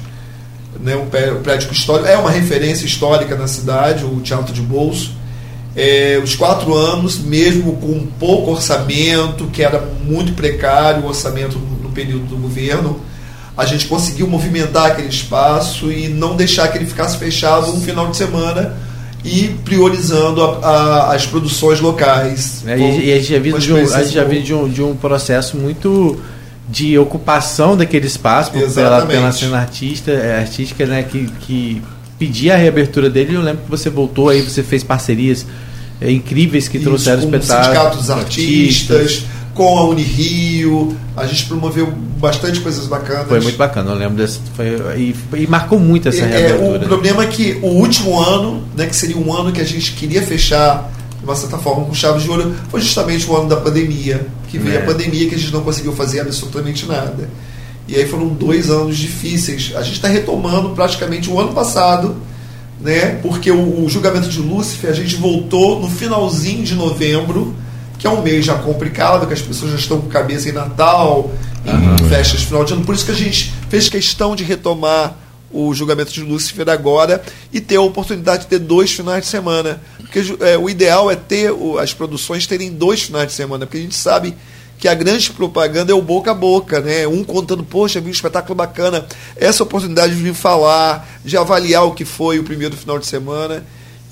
[0.80, 0.96] né?
[0.96, 1.06] um
[1.40, 5.12] prédio histórico, é uma referência histórica na cidade, o Teatro de Bolso.
[5.74, 11.88] É, os quatro anos, mesmo com pouco orçamento, que era muito precário o orçamento no
[11.90, 13.00] período do governo,
[13.56, 18.08] a gente conseguiu movimentar aquele espaço e não deixar que ele ficasse fechado um final
[18.10, 18.74] de semana
[19.24, 22.64] e priorizando a- a- as produções locais.
[22.66, 24.82] É, e, a gente já viu uma de um, a gente já de um, de
[24.82, 26.18] um processo muito
[26.68, 31.82] de ocupação daquele espaço pela, pela cena artista, é, artística, né, que, que
[32.18, 33.34] pedia a reabertura dele.
[33.34, 35.44] Eu lembro que você voltou aí, você fez parcerias
[36.00, 37.64] é, incríveis que Isso, trouxeram espetáculos.
[37.66, 39.24] Sindicato dos Artistas,
[39.54, 41.86] com a Unirio, a gente promoveu
[42.18, 43.28] bastante coisas bacanas.
[43.28, 44.40] Foi muito bacana, eu lembro dessa.
[44.54, 46.68] Foi, e, e marcou muito essa É, reabertura.
[46.68, 46.86] o né?
[46.86, 50.22] problema é que o último ano, né, que seria um ano que a gente queria
[50.22, 54.26] fechar, de uma certa forma, com chave de ouro, foi justamente o ano da pandemia.
[54.48, 54.82] Que veio É.
[54.82, 57.28] a pandemia que a gente não conseguiu fazer absolutamente nada.
[57.88, 59.72] E aí foram dois anos difíceis.
[59.76, 62.16] A gente está retomando praticamente o ano passado,
[62.80, 63.18] né?
[63.22, 67.54] Porque o, o julgamento de Lúcifer a gente voltou no finalzinho de novembro,
[68.02, 71.30] que é um mês já complicado, que as pessoas já estão com cabeça em Natal,
[71.64, 72.84] em festas de final de ano.
[72.84, 75.14] Por isso que a gente fez questão de retomar
[75.52, 77.22] o julgamento de Lúcifer agora
[77.52, 79.80] e ter a oportunidade de ter dois finais de semana.
[79.98, 83.78] Porque é, o ideal é ter o- as produções terem dois finais de semana, porque
[83.78, 84.34] a gente sabe
[84.80, 87.06] que a grande propaganda é o boca a boca, né?
[87.06, 89.06] Um contando, poxa, vi um espetáculo bacana.
[89.36, 93.64] Essa oportunidade de vir falar, de avaliar o que foi o primeiro final de semana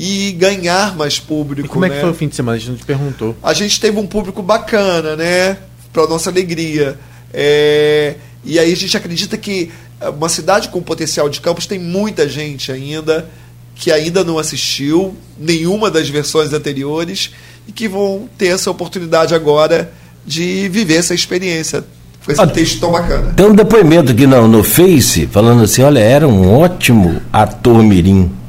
[0.02, 1.66] e ganhar mais público.
[1.66, 1.94] E como é né?
[1.96, 2.56] que foi o fim de semana?
[2.56, 3.36] A gente não te perguntou.
[3.42, 5.58] a gente teve um público bacana, né?
[5.92, 6.98] Para nossa alegria.
[7.34, 9.70] É, e aí a gente acredita que
[10.16, 13.28] uma cidade com potencial de campos tem muita gente ainda
[13.74, 17.32] que ainda não assistiu nenhuma das versões anteriores
[17.68, 19.92] e que vão ter essa oportunidade agora
[20.26, 21.84] de viver essa experiência.
[22.22, 23.34] Foi esse Ah, texto tão bacana.
[23.34, 28.39] Tem um depoimento aqui no, no Face falando assim: olha, era um ótimo ator Mirim.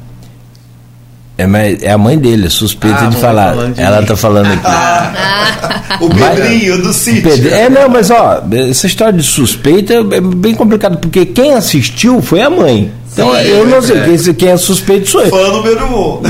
[1.42, 3.56] É, mas é a mãe dele, suspeita Ah, de mãe falar.
[3.72, 4.06] de Ela mim.
[4.08, 6.04] tá falando aqui.
[6.04, 7.24] O Pedrinho do sítio.
[7.24, 12.22] Pedro- É, não, mas ó, essa história de suspeita é bem complicado, porque quem assistiu
[12.22, 12.92] foi a mãe.
[13.14, 14.04] Então Sim, eu não sei, é.
[14.06, 15.30] quem, quem é suspeito sou eu.
[15.30, 16.22] Fã número um.
[16.22, 16.30] Não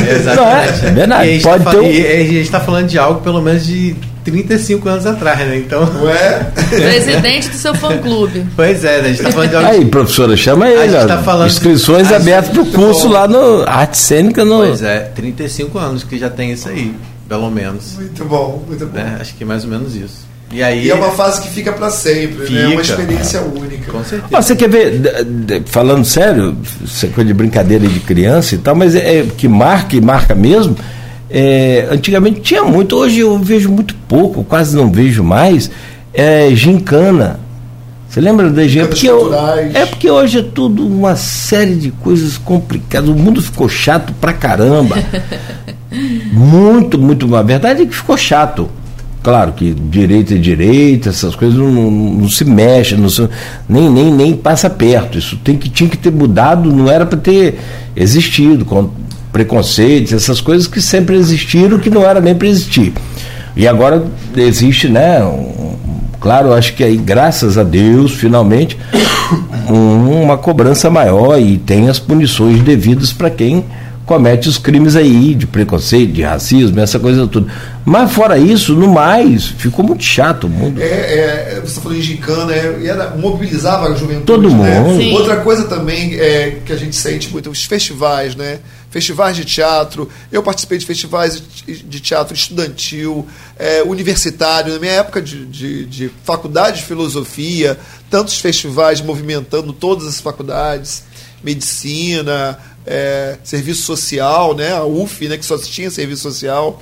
[0.49, 1.27] é, é verdade.
[1.27, 3.39] E a gente Pode tá ter um- e a gente está falando de algo pelo
[3.41, 5.57] menos de 35 anos atrás, né?
[5.57, 5.85] Então.
[5.85, 6.39] Não é?
[6.69, 8.45] Presidente do seu fã-clube.
[8.55, 9.05] Pois é, né?
[9.05, 9.67] a gente está falando de algo.
[9.69, 10.91] Aí, professora, chama ele.
[10.91, 11.07] gente ó.
[11.07, 13.13] tá falando de- Inscrições a abertas gente- para o curso bom.
[13.13, 14.45] lá no Arte Cênica.
[14.45, 14.57] No...
[14.57, 16.93] Pois é, 35 anos que já tem isso aí,
[17.27, 17.95] pelo menos.
[17.95, 18.93] Muito bom, muito bom.
[18.97, 19.17] Né?
[19.19, 20.29] Acho que é mais ou menos isso.
[20.53, 20.85] E aí.
[20.85, 22.63] E é uma fase que fica para sempre, né?
[22.63, 23.01] É uma Fica.
[23.01, 23.89] experiência única.
[23.89, 24.27] Com certeza.
[24.29, 25.01] Mas você quer ver,
[25.67, 29.47] falando sério, isso é coisa de brincadeira de criança e tal, mas é, é que
[29.47, 30.75] marca e marca mesmo.
[31.31, 35.71] É, antigamente tinha muito, hoje eu vejo muito pouco, quase não vejo mais.
[36.13, 37.39] É, gincana.
[38.09, 38.89] Você lembra da gincana?
[38.89, 39.33] Porque eu-
[39.73, 43.09] é porque hoje é tudo uma série de coisas complicadas.
[43.09, 44.97] O mundo ficou chato pra caramba.
[46.31, 47.33] muito, muito.
[47.35, 48.69] A verdade é que ficou chato.
[49.23, 53.29] Claro que direita é direita, essas coisas não, não- não se mexem, não se-
[53.69, 55.17] nem, nem, nem passa perto.
[55.17, 57.59] Isso tem que, tinha que ter mudado, não era para ter
[57.95, 58.65] existido,
[59.31, 62.93] preconceitos, essas coisas que sempre existiram, que não era nem para existir.
[63.55, 64.03] E agora
[64.35, 65.23] existe, né?
[65.23, 65.61] um-
[66.19, 68.77] claro, acho que aí, graças a Deus, finalmente,
[69.69, 73.65] um, uma cobrança maior e tem as punições devidas para quem
[74.05, 77.47] comete os crimes aí de preconceito, de racismo, essa coisa toda.
[77.85, 80.81] Mas fora isso, no mais, ficou muito chato o mundo.
[80.81, 84.25] É, é, você falou em gincana, é, era, mobilizava a juventude.
[84.25, 84.79] Todo né?
[84.81, 85.01] mundo.
[85.13, 88.59] Outra coisa também é, que a gente sente muito, os festivais, né?
[88.91, 90.07] Festivais de teatro.
[90.31, 93.25] Eu participei de festivais de teatro estudantil,
[93.57, 94.73] é, universitário.
[94.73, 97.79] Na minha época de, de, de faculdade de filosofia,
[98.09, 101.03] tantos festivais movimentando todas as faculdades,
[101.41, 104.73] medicina, é, serviço social, né?
[104.73, 105.37] A UF, né?
[105.37, 106.79] Que só tinha serviço social.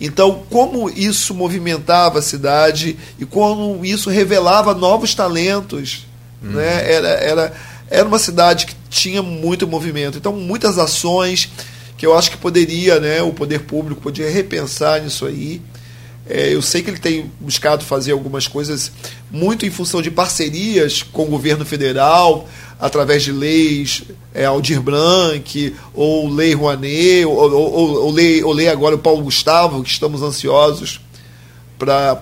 [0.00, 6.06] Então, como isso movimentava a cidade e como isso revelava novos talentos,
[6.42, 6.50] Uhum.
[6.54, 6.92] né?
[6.92, 7.52] Era, era,
[7.88, 10.18] era uma cidade que tinha muito movimento.
[10.18, 11.48] Então, muitas ações
[11.96, 13.22] que eu acho que poderia, né?
[13.22, 15.62] O poder público poderia repensar nisso aí.
[16.28, 18.92] É, eu sei que ele tem buscado fazer algumas coisas
[19.30, 22.46] muito em função de parcerias com o governo federal,
[22.78, 28.52] através de leis, é, Aldir Blanc, ou Lei Rouanet, ou, ou, ou, ou, lei, ou
[28.52, 31.00] lei agora o Paulo Gustavo, que estamos ansiosos
[31.78, 32.20] para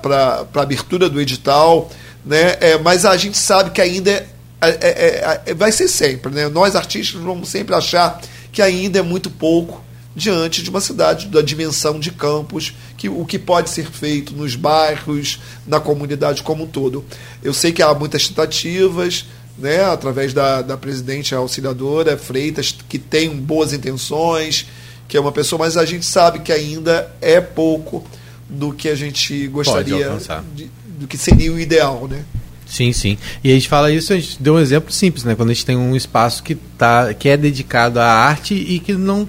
[0.54, 1.90] a abertura do edital.
[2.24, 2.56] Né?
[2.60, 4.24] É, mas a gente sabe que ainda
[4.68, 6.32] é, é, é, vai ser sempre.
[6.32, 6.48] Né?
[6.48, 8.20] Nós, artistas, vamos sempre achar
[8.52, 9.82] que ainda é muito pouco
[10.14, 14.56] diante de uma cidade da dimensão de campos, que o que pode ser feito nos
[14.56, 17.04] bairros, na comunidade como um todo.
[17.42, 19.24] Eu sei que há muitas tentativas,
[19.56, 24.66] né, através da, da presidente auxiliadora Freitas, que tem boas intenções,
[25.06, 28.04] que é uma pessoa, mas a gente sabe que ainda é pouco
[28.48, 30.18] do que a gente gostaria,
[30.54, 32.24] de, do que seria o ideal, né?
[32.70, 33.18] Sim, sim.
[33.42, 35.34] E a gente fala isso, a gente deu um exemplo simples, né?
[35.34, 38.94] Quando a gente tem um espaço que, tá, que é dedicado à arte e que
[38.94, 39.28] não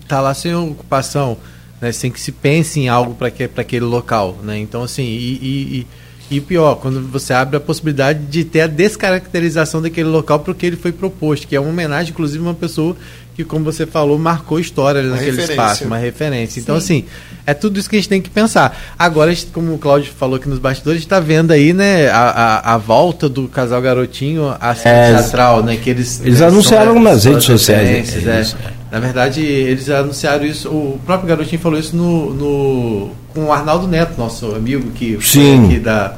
[0.00, 1.36] está lá sem ocupação,
[1.80, 1.90] né?
[1.90, 4.56] Sem que se pense em algo para que, aquele local, né?
[4.56, 5.84] Então, assim, e,
[6.30, 10.52] e, e, pior, quando você abre a possibilidade de ter a descaracterização daquele local para
[10.52, 12.96] o que ele foi proposto, que é uma homenagem, inclusive, a uma pessoa
[13.36, 15.52] que, como você falou, marcou história ali naquele referência.
[15.52, 16.58] espaço, uma referência.
[16.58, 17.04] Então, Sim.
[17.04, 17.04] assim,
[17.46, 18.74] é tudo isso que a gente tem que pensar.
[18.98, 22.30] Agora, como o Cláudio falou aqui nos bastidores, a gente está vendo aí, né, a,
[22.30, 25.76] a, a, volta do casal garotinho à cena é, teatral, né?
[25.76, 28.26] Que eles, eles né, anunciaram nas redes sociais.
[28.26, 28.46] É, é.
[28.90, 33.86] Na verdade, eles anunciaram isso, o próprio garotinho falou isso no, no com o Arnaldo
[33.86, 35.58] Neto, nosso amigo que Sim.
[35.58, 36.16] foi aqui da,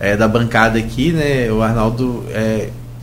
[0.00, 1.52] é, da bancada aqui, né?
[1.52, 2.24] O Arnaldo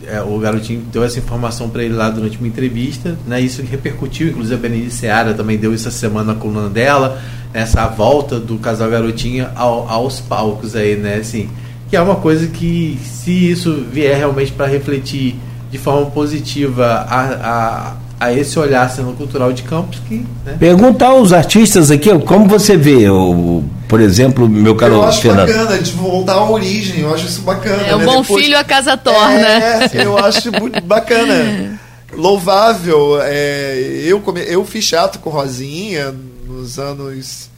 [0.08, 3.40] é, o garotinho deu essa informação para ele lá durante uma entrevista, né?
[3.40, 7.20] Isso repercutiu, inclusive a Berenice Seara também deu essa semana na coluna dela,
[7.52, 11.16] essa volta do casal garotinho ao, aos palcos aí, né?
[11.16, 11.48] Assim,
[11.88, 15.36] que é uma coisa que se isso vier realmente para refletir
[15.70, 20.56] de forma positiva a, a esse olhar cultural de Campos que né?
[20.58, 25.48] perguntar aos artistas aqui como você vê o por exemplo meu caro eu acho Fernando.
[25.48, 28.04] bacana de voltar à origem eu acho isso bacana é o né?
[28.04, 31.78] bom Depois, filho a casa torna é, eu acho muito bacana
[32.16, 36.14] louvável é, eu come, eu fiz teatro com Rosinha
[36.46, 37.50] nos anos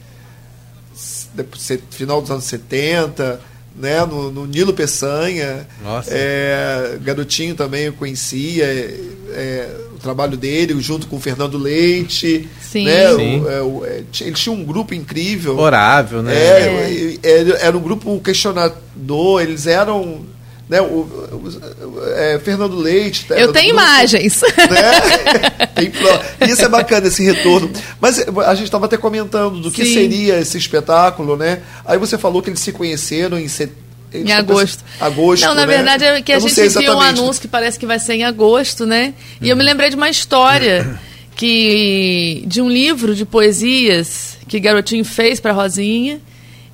[1.91, 3.39] final dos anos 70
[3.77, 5.67] né, no, no Nilo Peçanha.
[5.83, 6.09] Nossa.
[6.11, 8.99] É, garotinho também eu conhecia é,
[9.31, 9.75] é,
[10.07, 12.47] trabalho dele, junto com o Fernando Leite.
[12.61, 12.85] Sim.
[12.85, 13.41] Né, Sim.
[13.41, 13.85] O, é, o,
[14.21, 15.57] ele tinha um grupo incrível.
[15.57, 16.33] Orável, né?
[16.35, 17.17] É,
[17.61, 20.25] era um grupo questionador, eles eram
[20.69, 23.25] né, o, o, é, Fernando Leite.
[23.29, 24.41] Eu tenho grupo, imagens.
[24.41, 25.67] Né?
[25.75, 25.91] Tem,
[26.49, 27.69] isso é bacana, esse retorno.
[28.01, 29.93] Mas a gente estava até comentando do que Sim.
[29.93, 31.61] seria esse espetáculo, né?
[31.85, 33.86] Aí você falou que eles se conheceram em setembro.
[34.13, 34.83] Em agosto.
[34.99, 35.43] agosto.
[35.43, 35.75] Não, na né?
[35.75, 38.13] verdade é que a Eu não gente viu um anúncio que parece que vai ser
[38.13, 39.13] em agosto, né?
[39.41, 40.99] E eu me lembrei de uma história
[41.35, 46.19] que de um livro de poesias que Garotinho fez para Rosinha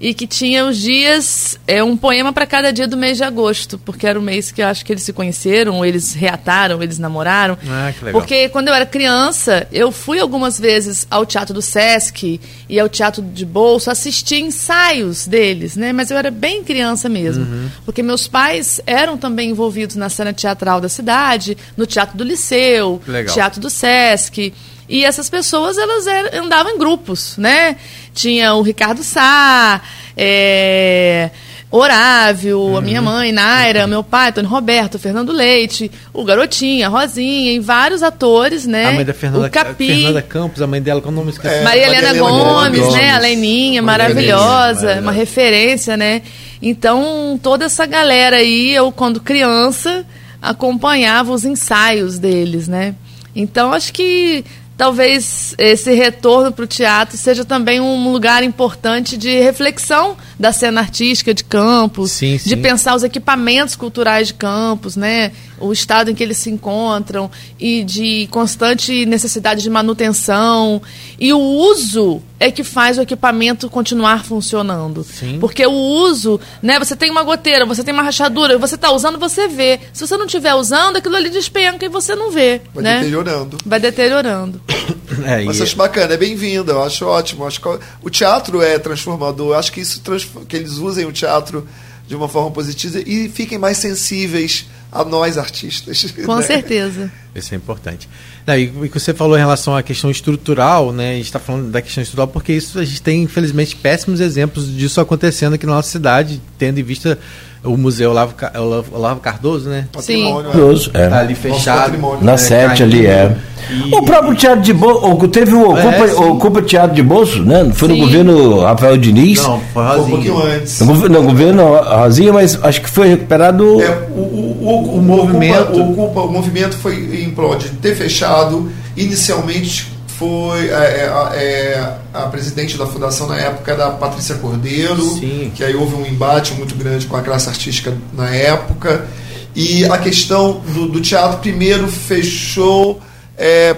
[0.03, 3.77] e que tinha os dias, é um poema para cada dia do mês de agosto,
[3.77, 6.99] porque era o mês que eu acho que eles se conheceram, ou eles reataram, eles
[6.99, 7.57] namoraram.
[7.65, 8.19] Ah, que legal.
[8.19, 12.89] Porque quando eu era criança, eu fui algumas vezes ao Teatro do Sesc e ao
[12.89, 15.93] Teatro de Bolso assistir ensaios deles, né?
[15.93, 17.45] Mas eu era bem criança mesmo.
[17.45, 17.69] Uhum.
[17.85, 23.01] Porque meus pais eram também envolvidos na cena teatral da cidade, no Teatro do Liceu.
[23.33, 24.53] Teatro do Sesc.
[24.93, 27.75] E essas pessoas, elas eram- andavam em grupos, né?
[28.13, 29.81] Tinha o Ricardo Sá,
[30.15, 31.31] é,
[31.71, 33.05] Orávio, a minha Uhum.
[33.05, 38.67] mãe, Naira, meu pai, Antônio Roberto, Fernando Leite, o Garotinho, a Rosinha, e vários atores,
[38.67, 38.85] né?
[38.85, 41.55] A mãe da Fernanda, o Capi, Fernanda Campos, a mãe dela, qual o nome esqueci?
[41.55, 42.93] É, Maria Helena Maria Helena Gomes, Gomes.
[42.93, 43.09] né?
[43.15, 46.21] A Leninha, maravilhosa, Helena, uma referência, né?
[46.61, 50.05] Então, toda essa galera aí, eu, quando criança,
[50.39, 52.93] acompanhava os ensaios deles, né?
[53.35, 54.45] Então, acho que
[54.77, 60.81] talvez esse retorno para o teatro seja também um lugar importante de reflexão da cena
[60.81, 62.61] artística de Campos, Sim, de sim.
[62.61, 65.31] pensar os equipamentos culturais de Campos, né?
[65.63, 70.81] O estado em que eles se encontram e de constante necessidade de manutenção.
[71.19, 75.03] E o uso é que faz o equipamento continuar funcionando.
[75.03, 75.37] Sim.
[75.39, 76.77] Porque o uso, né?
[76.79, 79.79] Você tem uma goteira, você tem uma rachadura, você está usando, você vê.
[79.93, 82.61] Se você não estiver usando, aquilo ali despenca e você vê.
[82.73, 82.97] Vai né?
[82.97, 83.57] deteriorando.
[83.65, 84.61] Vai deteriorando.
[85.25, 87.43] É, Mas e- acho bacana, é bem-vindo, eu acho ótimo.
[87.43, 87.69] eu Acho que
[88.01, 89.49] o teatro é transformador.
[89.49, 90.01] Eu acho que isso
[90.47, 91.67] que eles usem o teatro
[92.07, 96.13] de uma forma positiva e fiquem mais sensíveis a nós artistas.
[96.25, 96.41] Com né?
[96.45, 97.11] certeza.
[97.33, 98.07] Isso é importante.
[98.45, 101.11] Não, e o que você falou em relação à questão estrutural, né?
[101.11, 104.71] A gente está falando da questão estrutural porque isso a gente tem, infelizmente, péssimos exemplos
[104.71, 107.17] disso acontecendo aqui na nossa cidade, tendo em vista
[107.63, 109.85] o Museu Olavo, Olavo, Olavo Cardoso, né?
[109.91, 110.51] Patrimônio, é.
[110.51, 111.07] Curioso, é.
[111.07, 111.97] Tá ali fechado.
[112.21, 113.35] Na né, sete ali, é.
[113.69, 116.15] E- O próprio Teatro de Bolso, teve o Ocupa, É, sim.
[116.23, 117.71] Ocupa Teatro de Bolso, né?
[117.73, 118.01] Foi no Sim.
[118.01, 119.41] governo Rafael Diniz.
[119.41, 120.09] Não, foi Foi um Rosinha.
[120.09, 120.79] pouquinho antes.
[120.81, 123.81] No, governo- no governo Rosinha, mas acho que foi recuperado.
[123.81, 125.61] É, o, o, o, O movimento.
[125.61, 128.69] Ocupa, o, Ocupa- o movimento foi em prol de ter fechado.
[128.97, 129.92] Inicialmente
[130.23, 135.51] foi é, é, é, a presidente da fundação na época era a Patrícia Cordeiro, Sim.
[135.53, 139.05] que aí houve um embate muito grande com a classe artística na época.
[139.53, 143.01] E a questão do, do teatro primeiro fechou
[143.37, 143.75] é,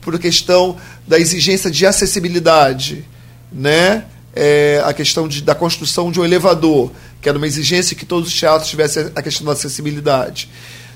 [0.00, 3.04] por questão da exigência de acessibilidade,
[3.52, 4.04] né?
[4.34, 6.90] É, a questão de, da construção de um elevador,
[7.22, 10.50] que era uma exigência que todos os teatros tivessem a questão da acessibilidade.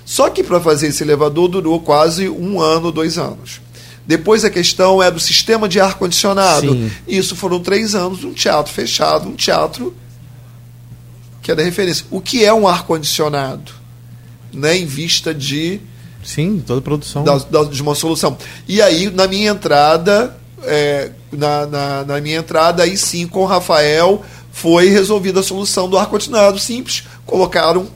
[0.05, 3.61] Só que para fazer esse elevador durou quase um ano, dois anos.
[4.07, 6.90] Depois a questão é do sistema de ar-condicionado.
[7.07, 9.94] Isso foram três anos, um teatro fechado, um teatro
[11.42, 12.05] que era referência.
[12.11, 13.72] O que é um ar-condicionado?
[14.53, 15.80] Né, em vista de
[16.24, 17.22] Sim, toda produção.
[17.22, 18.36] da- da- de uma solução.
[18.66, 23.46] E aí, na minha entrada, é, na, na, na minha entrada, aí sim, com o
[23.46, 27.05] Rafael, foi resolvida a solução do ar-condicionado simples.
[27.24, 27.86] Colocaram,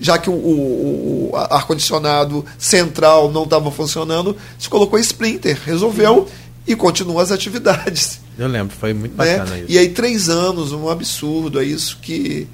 [0.00, 6.28] já que o, o- o ar-condicionado central não estava funcionando, se colocou splinter, resolveu
[6.66, 8.20] e continua as atividades.
[8.38, 9.38] Eu lembro, foi muito né?
[9.38, 9.66] bacana isso.
[9.70, 12.48] E aí, três anos, um absurdo, é isso que,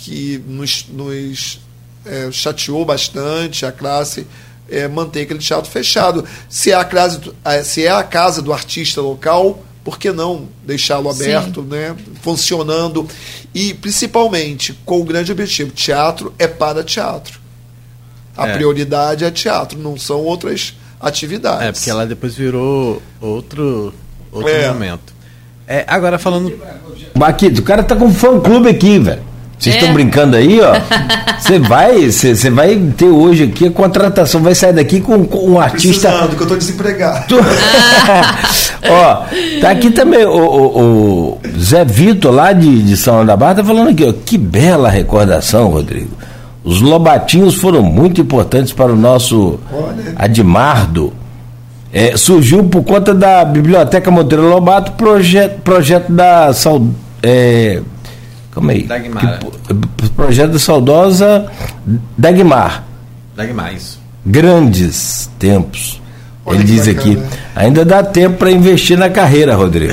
[0.00, 1.60] que nos, nos
[2.04, 4.26] é, chateou bastante a classe
[4.68, 6.24] é, manter aquele teatro fechado.
[6.48, 7.20] Se é, a classe,
[7.64, 11.22] se é a casa do artista local, por que não deixá-lo Sim.
[11.22, 11.94] aberto, né?
[12.20, 13.06] funcionando?
[13.54, 17.40] E principalmente com o grande objetivo: teatro é para teatro.
[18.36, 18.52] A É.
[18.54, 21.66] prioridade é teatro, não são outras atividades.
[21.66, 23.92] É, porque ela depois virou outro,
[24.30, 24.68] outro É.
[24.68, 25.12] momento.
[25.66, 26.52] É, agora falando.
[27.16, 29.22] Baquito, o cara tá com um fã clube aqui, velho.
[29.58, 29.78] Vocês É.
[29.78, 30.72] estão brincando aí, ó.
[31.38, 35.58] Você vai, você vai ter hoje aqui a contratação, vai sair daqui com, com um
[35.60, 36.08] artista.
[36.08, 37.24] Precisando, que eu estou desempregado.
[37.28, 37.36] Tu-
[38.90, 39.22] ó,
[39.60, 43.56] tá aqui também o, o- o Zé Vitor, lá de, de São João da Barra,
[43.56, 44.12] tá falando aqui, ó.
[44.12, 46.10] Que bela recordação, Rodrigo.
[46.64, 50.12] Os Lobatinhos foram muito importantes para o nosso Olha.
[50.16, 51.12] Admardo.
[51.92, 56.50] É, surgiu por conta da Biblioteca Monteiro Lobato, projeto, projeto da
[57.22, 57.80] é,
[58.58, 58.82] Calma aí.
[58.82, 59.38] Dagmar.
[59.40, 61.46] Que- projeto da saudosa
[62.16, 62.84] Dagmar.
[63.36, 64.00] Dagmar, isso.
[64.26, 66.00] Grandes tempos.
[66.44, 67.00] Olha Ele diz bacana.
[67.00, 67.22] aqui.
[67.54, 69.92] Ainda dá tempo para investir na carreira, Rodrigo.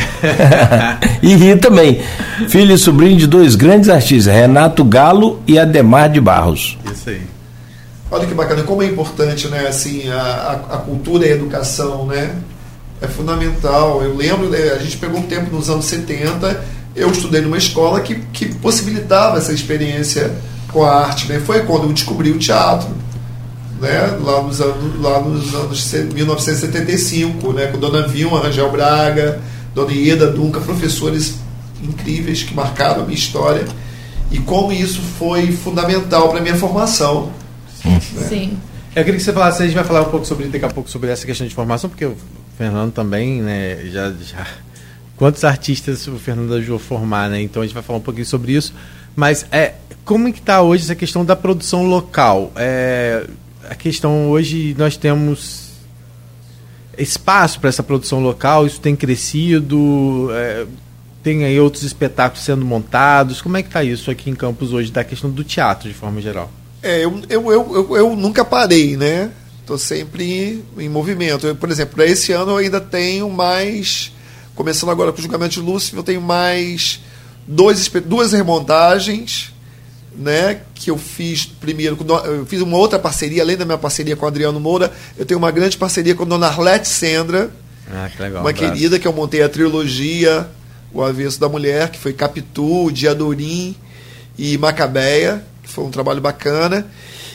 [1.22, 2.02] e rir também.
[2.48, 6.78] Filho e sobrinho de dois grandes artistas, Renato Galo e Ademar de Barros.
[6.92, 7.22] Isso aí.
[8.10, 12.06] Olha que bacana, como é importante, né, assim, a, a, a cultura e a educação,
[12.06, 12.32] né?
[13.02, 14.02] É fundamental.
[14.02, 16.64] Eu lembro, né, a gente pegou um tempo nos anos 70,
[16.96, 20.34] eu estudei numa escola que, que possibilitava essa experiência
[20.72, 21.40] com a arte, né?
[21.40, 22.90] Foi quando eu descobri o teatro,
[23.82, 24.18] né?
[24.22, 27.68] Lá nos anos, lá nos anos se- 1975, né?
[27.68, 29.40] Com Dona Vilma, Rangel Braga,
[29.74, 31.36] Dona Ieda Dunca, professores
[31.84, 33.66] incríveis que marcaram a minha história
[34.32, 37.32] e como isso foi fundamental para a minha formação.
[38.28, 38.58] Sim.
[38.96, 40.90] Eu queria que você falasse, a gente vai falar um pouco sobre daqui a pouco
[40.90, 42.16] sobre essa questão de formação, porque o
[42.58, 44.48] Fernando também, né, já, já
[45.18, 47.42] quantos artistas o Fernando ajudou a formar, né?
[47.42, 48.74] Então a gente vai falar um pouquinho sobre isso.
[49.16, 52.52] Mas é como é que está hoje essa questão da produção local?
[52.56, 53.26] É,
[53.70, 55.66] a questão hoje nós temos
[56.98, 60.66] espaço para essa produção local, isso tem crescido, é,
[61.24, 63.42] tem aí outros espetáculos sendo montados.
[63.42, 66.22] Como é que está isso aqui em Campos hoje, da questão do teatro de forma
[66.22, 66.52] geral?
[66.84, 69.32] É, eu, eu, eu, eu, eu nunca parei, né?
[69.60, 71.48] Estou sempre em movimento.
[71.48, 74.12] Eu, por exemplo, esse ano eu ainda tenho mais.
[74.56, 77.02] Começando agora com o julgamento de Lúcifer, eu tenho mais
[77.46, 79.54] dois, duas remontagens,
[80.16, 80.62] né?
[80.74, 81.98] Que eu fiz primeiro.
[82.26, 85.38] Eu fiz uma outra parceria, além da minha parceria com o Adriano Moura, eu tenho
[85.38, 87.52] uma grande parceria com a dona Arlete Sendra,
[87.92, 88.42] Ah, que legal.
[88.42, 88.74] uma um abraço.
[88.74, 90.48] querida que eu montei a trilogia
[90.94, 93.76] O Avesso da Mulher, que foi Capitu, Diadorim
[94.38, 96.88] e Macabeia, que foi um trabalho bacana.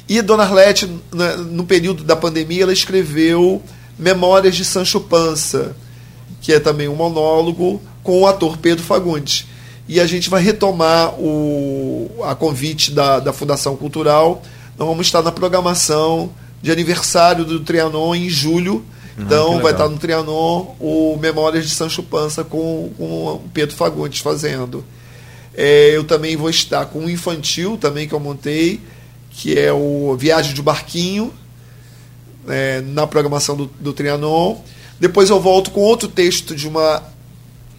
[0.09, 0.89] E Dona Arlete,
[1.51, 3.63] no período da pandemia, ela escreveu
[3.99, 5.77] Memórias de Sancho Panza,
[6.41, 9.47] que é também um monólogo com o ator Pedro Fagundes.
[9.89, 14.43] E a gente vai retomar o, a convite da, da Fundação Cultural.
[14.79, 16.31] Nós vamos estar na programação
[16.63, 18.85] de aniversário do Trianon em julho.
[19.19, 23.43] Ah, então que vai estar no Trianon o Memórias de Sancho Panza com, com o
[23.53, 24.85] Pedro Fagundes fazendo.
[25.55, 28.81] É, eu também vou estar com um infantil também que eu montei,
[29.31, 31.33] que é o Viagem de Barquinho,
[32.49, 34.57] é, na programação do, do Trianon.
[35.01, 37.03] Depois eu volto com outro texto de uma,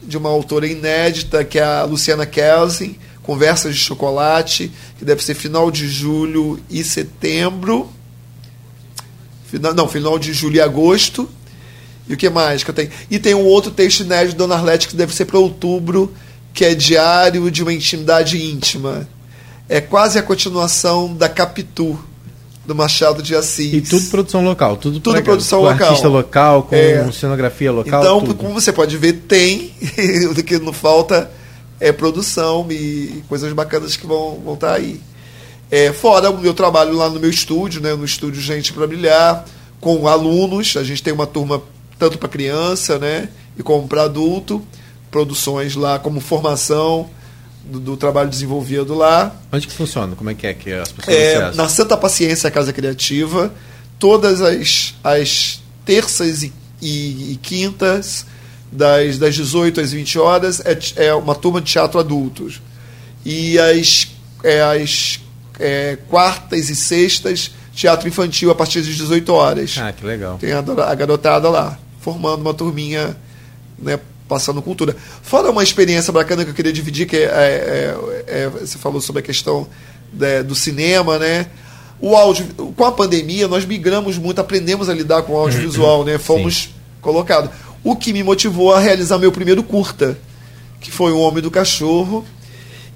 [0.02, 5.36] de uma autora inédita, que é a Luciana Kelsen, Conversas de Chocolate, que deve ser
[5.36, 7.88] final de julho e setembro.
[9.46, 11.30] Final, não, final de julho e agosto.
[12.08, 12.90] E o que mais que eu tenho?
[13.12, 16.12] E tem um outro texto inédito de Dona Arlete que deve ser para outubro,
[16.52, 19.08] que é Diário de uma Intimidade Íntima.
[19.70, 21.98] É quase a continuação da Capitu,
[22.72, 23.74] do Machado de Assis.
[23.74, 25.88] E tudo produção local, tudo, Tudo pra- produção com local.
[25.88, 27.12] artista local, com É.
[27.12, 28.02] cenografia local.
[28.02, 28.36] Então, tudo.
[28.36, 29.74] como você pode ver, tem.
[30.32, 31.30] o que não falta
[31.80, 35.02] é produção e coisas bacanas que vão, vão estar aí.
[35.70, 39.46] É, fora o meu trabalho lá no meu estúdio, né, no estúdio Gente para Brilhar,
[39.80, 40.76] com alunos.
[40.78, 41.62] A gente tem uma turma
[42.00, 44.62] tanto para criança né, e como para adulto.
[45.10, 47.10] Produções lá como formação
[47.64, 49.36] do, do trabalho desenvolvido lá.
[49.52, 50.16] Onde que funciona?
[50.16, 53.54] Como é que é que as pessoas É, na Santa Paciência Casa Criativa,
[54.00, 56.52] todas as, as terças e,
[56.82, 58.26] e- e quintas,
[58.72, 62.62] das, das 18 às 20 horas, é, é uma turma de teatro adultos.
[63.26, 64.08] E as,
[64.44, 65.20] é, as
[65.60, 69.76] é, quartas e sextas, teatro infantil a partir das 18 horas.
[69.78, 70.38] Ah, que legal.
[70.38, 73.16] Tem a, a garotada lá, formando uma turminha,
[73.78, 74.00] né,
[74.32, 74.96] passando cultura.
[75.22, 79.20] Fora uma experiência bacana que eu queria dividir, que é, é- é- você falou sobre
[79.20, 79.68] a questão
[80.14, 81.48] né, do cinema, né?
[82.00, 82.48] O áudio,
[82.78, 86.18] com a pandemia, nós migramos muito, aprendemos a lidar com o audiovisual, né?
[86.18, 86.70] Fomos
[87.02, 87.52] colocados.
[87.84, 90.18] O que me motivou a realizar meu primeiro curta,
[90.80, 92.24] que foi O Homem do Cachorro.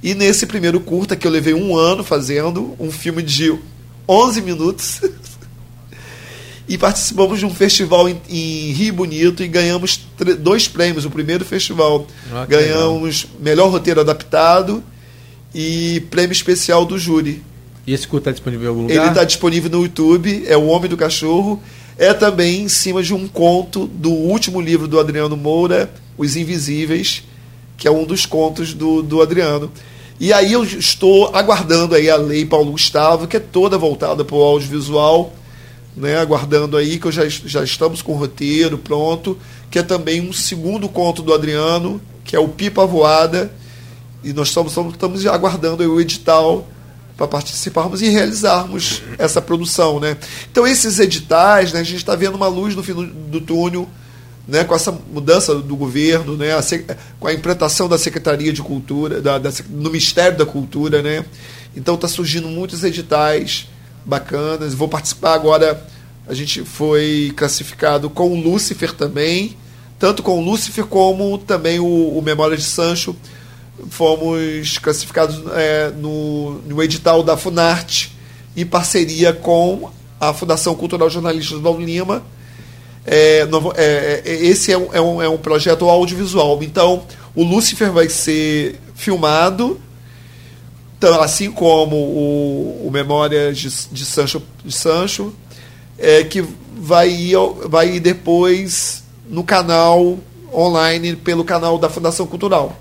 [0.02, 3.53] E nesse primeiro curta, que eu levei um ano fazendo, um filme de
[4.07, 5.02] 11 minutos,
[6.68, 10.00] e participamos de um festival em, em Rio Bonito e ganhamos
[10.40, 11.06] dois prêmios.
[11.06, 14.84] O primeiro festival Ah, ganhamos melhor roteiro adaptado
[15.54, 17.44] e prêmio especial do júri.
[17.88, 19.10] E esse curso está disponível em algum Ele lugar?
[19.10, 21.62] está disponível no YouTube, é O Homem do Cachorro.
[21.98, 27.24] É também em cima de um conto do último livro do Adriano Moura, Os Invisíveis,
[27.78, 29.72] que é um dos contos do, do Adriano.
[30.20, 34.36] E aí eu estou aguardando aí a lei Paulo Gustavo, que é toda voltada para
[34.36, 35.34] o audiovisual,
[35.96, 39.38] né, aguardando aí que já, já estamos com o roteiro pronto,
[39.72, 43.52] que é também um segundo conto do Adriano, que é o Pipa Voada,
[44.24, 46.68] e nós estamos, estamos, aguardando o edital
[47.16, 50.18] para participarmos e realizarmos essa produção, né?
[50.52, 53.88] Então esses editais, né, a gente está vendo uma luz no fim do, do túnel,
[54.48, 56.62] né, com essa mudança do governo, né, a
[57.20, 61.26] com a implantação da Secretaria de Cultura, da, da, no Ministério da Cultura, né?
[61.76, 63.68] Então está surgindo muitos editais
[64.06, 64.73] bacanas.
[64.73, 65.86] Vou participar agora.
[66.27, 69.56] A gente foi classificado com o Lúcifer também,
[69.99, 73.15] tanto com o Lúcifer como também o, o Memória de Sancho.
[73.90, 78.11] Fomos classificados é, no, no edital da Funarte,
[78.56, 82.23] em parceria com a Fundação Cultural Jornalista do Lima.
[83.06, 86.64] É, novo- é, é, esse é um, é, um, é um projeto audiovisual.
[86.64, 87.03] Então,
[87.36, 89.80] o Lúcifer vai ser filmado,
[91.22, 95.34] assim como o, o Memórias de, de Sancho, de Sancho
[95.98, 96.44] é, que
[96.77, 97.38] vai ir,
[97.68, 100.18] vai ir depois no canal
[100.53, 102.76] online, pelo canal da Fundação Cultural.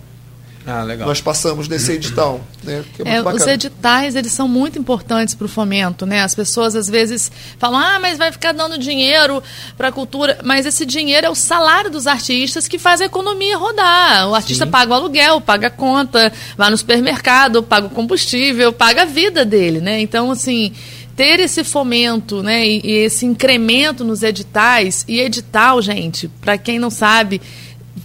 [0.67, 1.07] Ah, legal.
[1.07, 2.41] Nós passamos nesse edital.
[2.63, 6.23] Né, que é muito É, os editais eles são muito importantes para o fomento, né?
[6.23, 9.43] As pessoas às vezes falam, ah, mas vai ficar dando dinheiro
[9.77, 13.59] para a cultura, mas esse dinheiro é o salário dos artistas que faz a economia
[13.59, 14.29] rodar.
[14.31, 19.03] O artista paga o aluguel, paga a conta, vai no supermercado, paga o combustível, paga
[19.03, 20.01] a vida dele, né?
[20.01, 20.73] Então assim
[21.15, 26.77] ter esse fomento, né, e, e esse incremento nos editais e edital, gente, para quem
[26.79, 27.41] não sabe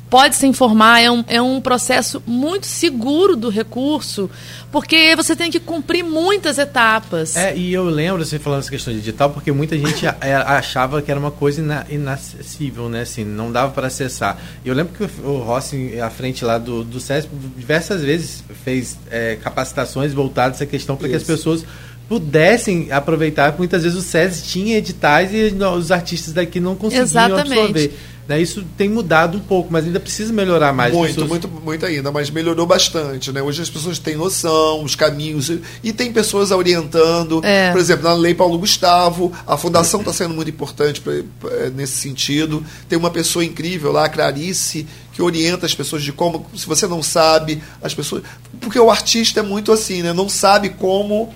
[0.09, 4.29] pode se informar, é um, é um processo muito seguro do recurso,
[4.71, 7.35] porque você tem que cumprir muitas etapas.
[7.35, 11.01] É, e eu lembro você falando essa questão de digital, porque muita gente é, achava
[11.01, 13.01] que era uma coisa ina- inacessível, né?
[13.01, 14.37] Assim, não dava para acessar.
[14.65, 19.37] Eu lembro que o, Rossi, à frente lá do, do SESP, diversas vezes fez é,
[19.41, 21.63] capacitações voltadas a essa questão para que as pessoas
[22.09, 27.53] pudessem aproveitar, muitas vezes o SESI tinha editais e os artistas daqui não conseguiam Exatamente.
[27.53, 27.93] absorver.
[28.27, 28.39] Né?
[28.39, 30.93] Isso tem mudado um pouco, mas ainda precisa melhorar mais.
[30.93, 31.29] Muito, pessoas...
[31.29, 33.41] muito, muito ainda, mas melhorou bastante, né?
[33.41, 35.51] Hoje as pessoas têm noção, os caminhos,
[35.83, 37.41] e tem pessoas orientando.
[37.43, 37.71] É.
[37.71, 41.93] Por exemplo, na Lei Paulo Gustavo, a fundação está sendo muito importante pra, pra, nesse
[41.93, 42.63] sentido.
[42.87, 46.85] Tem uma pessoa incrível lá, a Clarice, que orienta as pessoas de como, se você
[46.85, 48.21] não sabe, as pessoas.
[48.61, 50.13] Porque o artista é muito assim, né?
[50.13, 51.33] Não sabe como.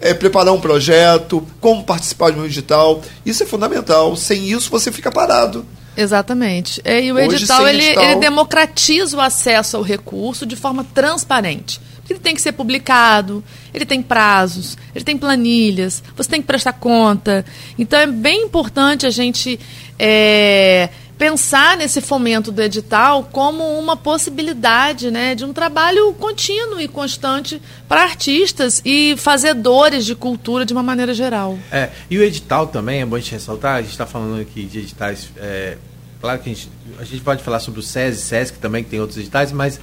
[0.00, 3.00] É, preparar um projeto, como participar de um digital.
[3.24, 4.14] Isso é fundamental.
[4.14, 5.64] Sem isso, você fica parado.
[5.96, 6.80] Exatamente.
[6.84, 10.54] É, e o Hoje, edital, sem ele, edital- ele democratiza o acesso ao recurso de
[10.54, 11.80] forma transparente.
[12.08, 13.42] Ele tem que ser publicado,
[13.74, 17.44] ele tem prazos, ele tem planilhas, você tem que prestar conta.
[17.76, 19.58] Então é bem importante a gente
[19.98, 26.86] é, pensar nesse fomento do edital como uma possibilidade né, de um trabalho contínuo e
[26.86, 31.58] constante para artistas e fazedores de cultura de uma maneira geral.
[31.72, 34.64] É, e o edital também, é bom a gente ressaltar, a gente está falando aqui
[34.64, 35.30] de editais.
[35.38, 35.78] é,
[36.20, 36.68] claro que a gente,
[36.98, 39.80] a gente pode falar sobre o SESI, SESC também, que tem outros editais, mas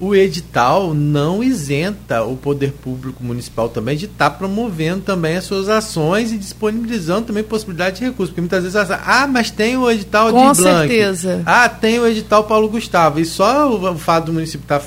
[0.00, 5.68] o edital não isenta o poder público municipal também de estar promovendo também as suas
[5.68, 8.30] ações e disponibilizando também possibilidade de recursos.
[8.30, 10.88] Porque muitas vezes, ah, mas tem o edital Com de Blanc.
[10.88, 11.42] certeza.
[11.44, 13.20] Ah, tem o edital Paulo Gustavo.
[13.20, 14.80] E só o, o fato do município estar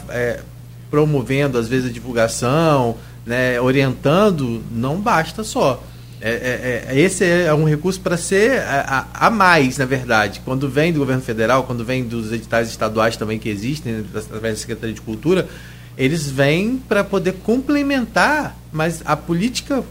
[0.89, 5.81] promovendo, às vezes, a divulgação, né, orientando, não basta só.
[6.25, 10.41] É, é- é- esse é um recurso para ser a, a- a mais, na verdade.
[10.45, 14.59] Quando vem do governo federal, quando vem dos editais estaduais também que existem, através da
[14.61, 15.47] Secretaria de Cultura,
[15.97, 19.83] eles vêm para poder complementar, mas a política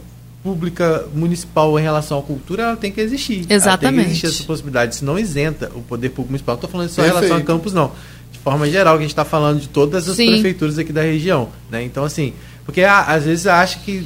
[0.42, 3.40] pública municipal em relação à cultura ela tem que existir.
[3.40, 4.04] Ela tem Exatamente.
[4.04, 4.96] que existir essa possibilidade.
[4.96, 6.54] Se não isenta o poder público municipal.
[6.54, 7.92] Não estou falando só em relação a campos, não.
[8.32, 10.26] De forma geral, que a gente está falando de todas as Sim.
[10.32, 11.50] prefeituras aqui da região.
[11.70, 11.84] Né?
[11.84, 12.32] Então, assim,
[12.64, 14.04] porque a- às vezes acha que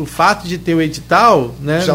[0.00, 1.80] o, fato de ter o edital, né?
[1.80, 1.94] Já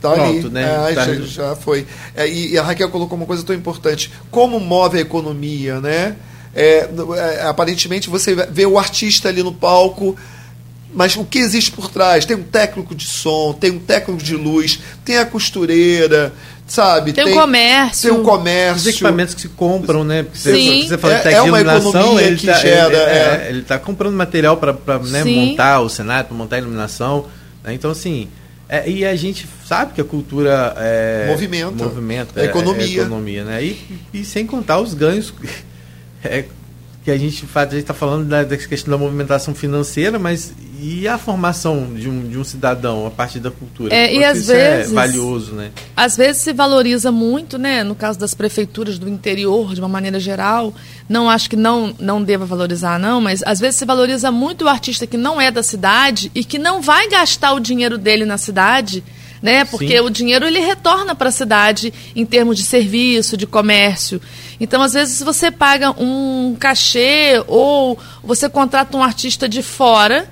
[0.00, 0.40] tá ali.
[0.40, 0.90] pronto, né?
[0.90, 1.86] É, tá- já, já foi.
[2.14, 4.10] É, e, e a Raquel colocou uma coisa tão importante.
[4.30, 6.16] Como move a economia, né?
[6.54, 10.16] É, é, aparentemente você vê o artista ali no palco,
[10.94, 12.24] mas o que existe por trás?
[12.24, 16.32] Tem um técnico de som, tem um técnico de luz, tem a costureira,
[16.66, 17.12] sabe?
[17.12, 18.08] Tem o comércio.
[18.10, 18.88] Tem o Os comércio.
[18.90, 20.22] equipamentos que se compram, né?
[20.22, 20.82] Porque Sim.
[20.82, 22.94] Você, você fala É- de técnico é uma de iluminação, economia ele que tá, gera,
[22.94, 23.46] ele, é.
[23.50, 27.26] ele tá comprando material para né, montar o cenário, para montar a iluminação.
[27.64, 27.74] Né?
[27.74, 28.28] Então, assim,
[28.68, 31.84] é, e a gente sabe que a cultura é, Movimenta.
[31.84, 32.84] movimenta É é- economia.
[32.84, 33.64] é economia, né?
[33.64, 35.32] E, e sem contar os ganhos
[36.22, 36.44] é,
[37.04, 40.54] que a gente faz, a gente está falando da, da questão da movimentação financeira, mas
[40.80, 43.94] e a formação de um, de um cidadão a partir da cultura?
[43.94, 45.70] É, e às isso vezes- é valioso, né?
[45.94, 47.84] Às vezes se valoriza muito, né?
[47.84, 50.74] No caso das prefeituras do interior, de uma maneira geral,
[51.06, 54.68] não acho que não, não deva valorizar, não, mas às vezes se valoriza muito o
[54.68, 58.38] artista que não é da cidade e que não vai gastar o dinheiro dele na
[58.38, 59.04] cidade,
[59.42, 59.64] né?
[59.66, 60.00] Porque Sim.
[60.00, 64.20] o dinheiro ele retorna para a cidade em termos de serviço, de comércio.
[64.60, 70.28] Então, às vezes, você paga um cachê ou você contrata um artista de fora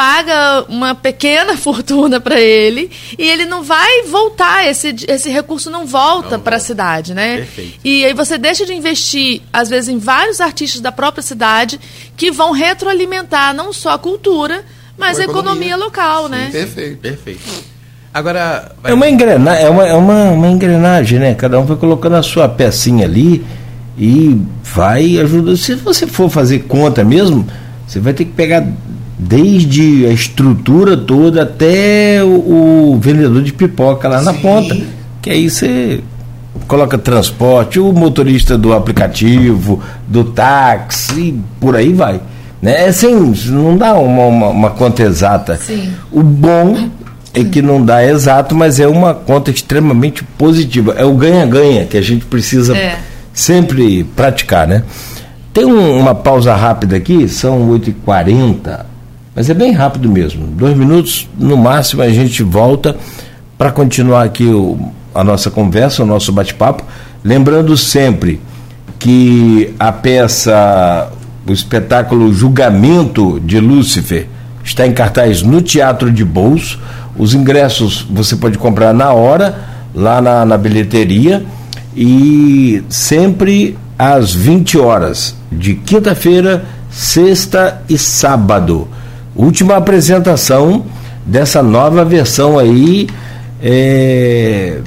[0.00, 5.84] paga uma pequena fortuna para ele e ele não vai voltar, esse, esse recurso não
[5.84, 7.36] volta para a cidade, né?
[7.36, 7.80] Perfeito.
[7.84, 11.78] E aí você deixa de investir, às vezes, em vários artistas da própria cidade
[12.16, 14.64] que vão retroalimentar não só a cultura,
[14.96, 15.76] mas A economia, economia.
[15.76, 16.48] local, né?
[16.50, 16.98] Perfeito.
[17.00, 17.69] Perfeito.
[18.12, 21.34] Agora, vai- É uma engrenagem, é uma, é uma, uma engrenagem, né?
[21.34, 23.44] Cada um vai colocando a sua pecinha ali
[23.96, 24.40] e
[24.74, 25.56] vai ajudando.
[25.56, 27.46] Se você for fazer conta mesmo,
[27.86, 28.66] você vai ter que pegar
[29.18, 34.40] desde a estrutura toda até o, o vendedor de pipoca lá na Sim.
[34.40, 34.76] ponta.
[35.22, 36.00] Que aí você
[36.66, 42.20] coloca transporte, o motorista do aplicativo, do táxi, e por aí vai.
[42.60, 42.86] Né?
[42.86, 45.56] É Assim, não dá uma, uma, uma conta exata.
[45.56, 45.92] Sim.
[46.10, 46.88] O bom
[47.32, 50.94] é que não dá exato, mas é uma conta extremamente positiva.
[50.98, 52.98] É o ganha-ganha que a gente precisa É.
[53.32, 54.82] sempre praticar, né?
[55.52, 58.86] Tem um- uma pausa rápida aqui, são 8h40,
[59.34, 60.46] mas é bem rápido mesmo.
[60.46, 62.96] Dois minutos no máximo a gente volta
[63.58, 64.78] para continuar aqui o-
[65.14, 66.84] a nossa conversa, o nosso bate-papo.
[67.22, 68.40] Lembrando sempre
[68.98, 71.08] que a peça,
[71.46, 74.26] o espetáculo Julgamento de Lúcifer,
[74.64, 76.78] está em cartaz no Teatro de Bolso.
[77.20, 79.54] Os ingressos você pode comprar na hora,
[79.94, 81.44] lá na, na bilheteria,
[81.94, 88.88] e sempre às 20 horas, de quinta-feira, sexta e sábado.
[89.36, 90.86] Última apresentação
[91.26, 93.06] dessa nova versão aí
[93.62, 94.78] é,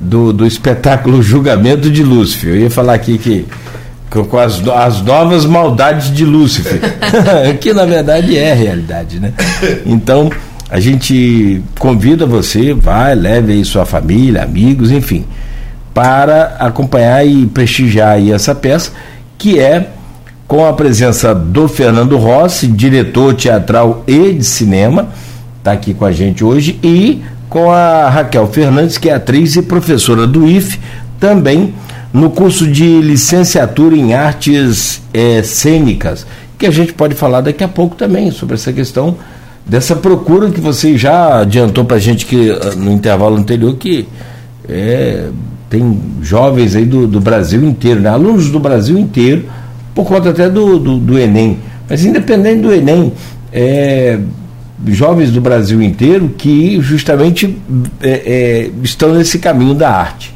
[0.00, 2.54] do, do espetáculo Julgamento de Lúcifer.
[2.54, 3.44] Eu ia falar aqui que
[4.08, 6.80] com as, as novas maldades de Lúcifer,
[7.60, 9.34] que na verdade é a realidade, né?
[9.84, 10.30] Então,
[10.68, 15.24] a gente convida você, vai, leve aí sua família, amigos, enfim,
[15.94, 18.90] para acompanhar e prestigiar aí essa peça,
[19.38, 19.90] que é
[20.46, 25.08] com a presença do Fernando Rossi, diretor teatral e de cinema,
[25.58, 29.62] está aqui com a gente hoje, e com a Raquel Fernandes, que é atriz e
[29.62, 30.80] professora do IFE,
[31.18, 31.74] também
[32.12, 36.26] no curso de licenciatura em artes é, cênicas,
[36.58, 39.16] que a gente pode falar daqui a pouco também sobre essa questão
[39.66, 44.06] dessa procura que você já adiantou para a gente que ah, no intervalo anterior que
[44.68, 45.28] é,
[45.68, 48.08] tem jovens aí do, do, Brasil inteiro, né?
[48.08, 49.44] alunos do Brasil inteiro,
[49.94, 51.58] por conta até do, do, do Enem.
[51.88, 53.12] Mas independente do Enem,
[53.52, 54.18] é,
[54.86, 57.58] jovens do Brasil inteiro que justamente
[58.00, 60.34] é, é, estão nesse caminho da arte.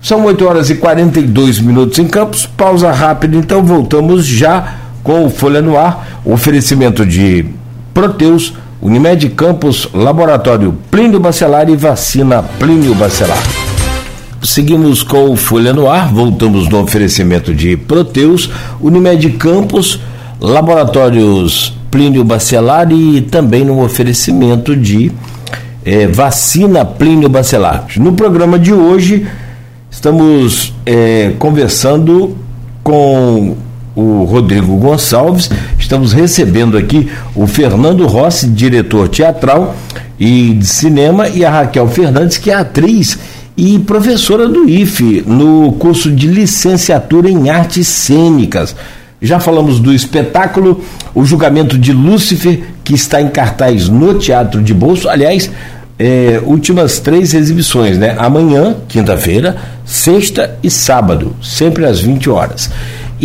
[0.00, 5.30] São 8 horas e 42 minutos em Campos, pausa rápida, então voltamos já com o
[5.30, 7.46] Folha no Ar, oferecimento de
[7.94, 8.52] Proteus,
[8.82, 13.42] Unimed Campos, Laboratório Plínio Bacelar e Vacina Plínio Bacelar.
[14.42, 18.50] Seguimos com Folha no Ar, voltamos no oferecimento de Proteus,
[18.80, 20.00] Unimed Campos,
[20.40, 25.12] Laboratórios Plínio Bacelar e também no oferecimento de
[25.84, 27.86] eh, Vacina Plínio Bacelar.
[27.96, 29.24] No programa de hoje,
[29.88, 32.36] estamos eh, conversando
[32.82, 33.56] com
[33.94, 35.50] o Rodrigo Gonçalves.
[35.78, 39.76] Estamos recebendo aqui o Fernando Rossi, diretor teatral
[40.18, 43.18] e de cinema, e a Raquel Fernandes, que é atriz
[43.56, 48.74] e professora do IFE no curso de licenciatura em artes cênicas.
[49.22, 50.82] Já falamos do espetáculo
[51.14, 55.08] O Julgamento de Lúcifer, que está em cartaz no Teatro de Bolso.
[55.08, 55.50] Aliás,
[55.98, 58.16] é, últimas três exibições, né?
[58.18, 62.70] Amanhã, quinta-feira, sexta e sábado, sempre às 20 horas.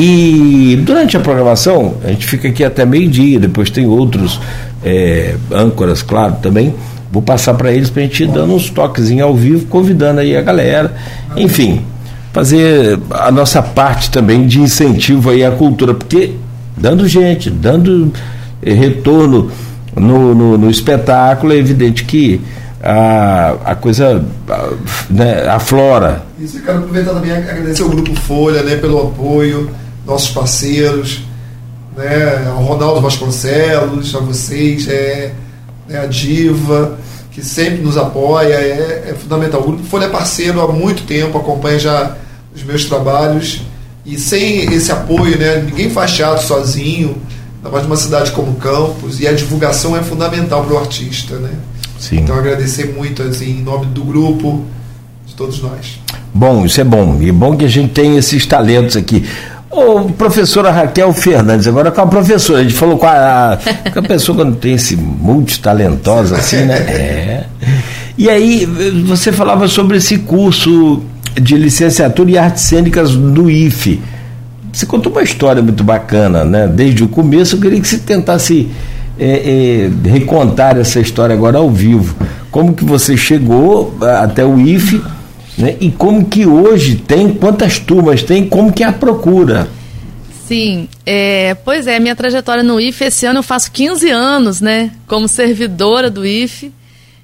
[0.02, 4.40] E durante a programação, a gente fica aqui até meio-dia, depois tem outros
[4.82, 6.74] é, âncoras, claro, também.
[7.12, 10.38] Vou passar para eles para a gente ir dando uns toquezinhos ao vivo, convidando aí
[10.38, 10.96] a galera.
[11.36, 11.82] Enfim,
[12.32, 16.32] fazer a nossa parte também de incentivo aí à cultura, porque
[16.78, 18.14] dando gente, dando
[18.64, 19.52] eh, retorno
[19.98, 22.40] no, no, no espetáculo, é evidente que
[22.82, 24.70] a, a coisa a,
[25.10, 26.24] né, aflora.
[26.40, 29.70] Isso, eu quero aproveitar também agradecer ao Grupo Folha né, pelo apoio,
[30.10, 31.22] nossos parceiros,
[31.96, 35.34] né, ao Ronaldo Vasconcelos, a vocês, é,
[35.88, 36.98] né, a Diva,
[37.32, 39.62] que sempre nos apoia, é, é fundamental.
[39.62, 42.16] O Grupo Folha é parceiro há muito tempo, acompanha já
[42.56, 43.62] os meus trabalhos,
[44.06, 47.16] e sem esse apoio, né, ninguém faz teatro sozinho,
[47.58, 51.52] ainda mais numa cidade como Campos, e a divulgação é fundamental para o artista, né?
[52.00, 52.22] Sim.
[52.22, 54.64] Então agradecer muito assim, em nome do grupo,
[55.26, 56.00] de todos nós.
[56.34, 57.18] Bom, isso é bom.
[57.22, 59.28] E é bom que a gente tem esses talentos aqui.
[59.72, 63.58] Ô, professora Raquel Fernandes, agora com a professora, a gente falou com a,
[63.94, 66.80] com a pessoa quando tem esse multitalentosa assim, né?
[66.90, 67.44] É.
[68.18, 68.66] E aí,
[69.06, 71.02] você falava sobre esse curso
[71.36, 74.02] de licenciatura em artes cênicas do IFE.
[74.74, 76.68] Você contou uma história muito bacana, né?
[76.68, 78.70] Desde o começo, eu queria que você tentasse
[79.18, 82.14] é, é, recontar essa história agora ao vivo.
[82.52, 85.02] Como que você chegou até o IFE
[85.60, 89.68] né, e como que hoje tem, quantas turmas tem, como que é a procura?
[90.48, 94.92] Sim, é, pois é, minha trajetória no IFE, esse ano eu faço 15 anos, né,
[95.06, 96.72] como servidora do IFE,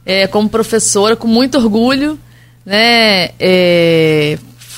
[0.05, 2.19] é, como professora, com muito orgulho,
[2.65, 4.37] né, é,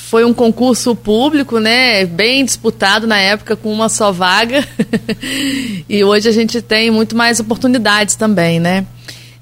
[0.09, 4.65] foi um concurso público, né, bem disputado na época com uma só vaga.
[5.89, 8.85] e hoje a gente tem muito mais oportunidades também, né?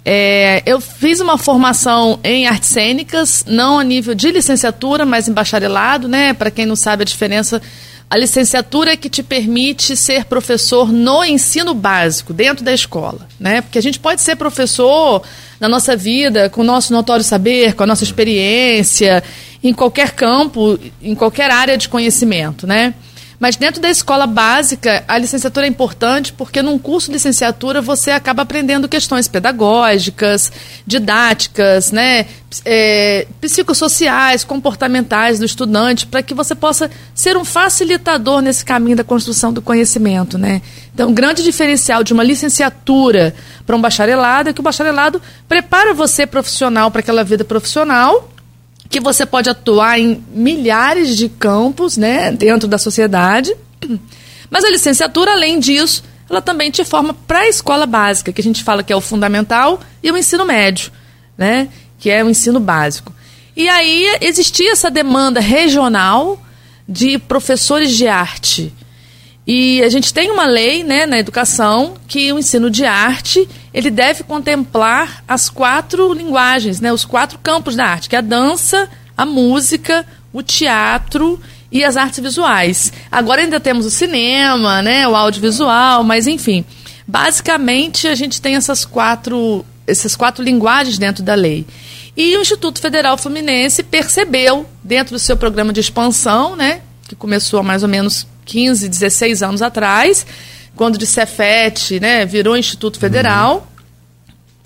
[0.08, 5.34] É, eu fiz uma formação em artes cênicas, não a nível de licenciatura, mas em
[5.34, 6.32] bacharelado, né?
[6.32, 7.60] Para quem não sabe a diferença,
[8.08, 13.62] a licenciatura é que te permite ser professor no ensino básico, dentro da escola, né?
[13.62, 15.24] Porque a gente pode ser professor
[15.60, 19.24] na nossa vida, com o nosso notório saber, com a nossa experiência,
[19.64, 22.94] em qualquer campo, em qualquer área de conhecimento, né?
[23.40, 28.12] Mas dentro da escola básica, a licenciatura é importante porque num curso de licenciatura você
[28.12, 30.52] acaba aprendendo questões pedagógicas,
[30.86, 32.26] didáticas, né,
[32.64, 39.04] é, psicossociais, comportamentais do estudante, para que você possa ser um facilitador nesse caminho da
[39.04, 40.38] construção do conhecimento.
[40.38, 40.62] Né?
[40.94, 43.36] Então, o grande diferencial de uma licenciatura
[43.66, 48.30] para um bacharelado é que o bacharelado prepara você profissional para aquela vida profissional
[48.90, 53.56] que você pode atuar em milhares de campos né, dentro da sociedade.
[54.50, 58.44] Mas a licenciatura, além disso, ela também te forma para a escola básica, que a
[58.44, 60.92] gente fala que é o fundamental, e o ensino médio,
[61.38, 63.14] né, que é o ensino básico.
[63.56, 66.42] E aí existia essa demanda regional
[66.88, 68.74] de professores de arte.
[69.48, 73.92] E a gente tem uma lei né, na educação que o ensino de arte ele
[73.92, 78.90] deve contemplar as quatro linguagens, né, os quatro campos da arte, que é a dança,
[79.16, 81.40] a música, o teatro
[81.72, 82.92] e as artes visuais.
[83.12, 86.66] Agora ainda temos o cinema, né, o audiovisual, mas enfim,
[87.08, 91.68] basicamente a gente tem essas quatro, essas quatro linguagens dentro da lei.
[92.18, 97.60] E o Instituto Federal Fluminense percebeu, dentro do seu programa de expansão, né, que começou
[97.60, 100.26] há mais ou menos 15, 16 anos atrás,
[100.76, 103.68] quando de Cefet, né, virou Instituto Federal.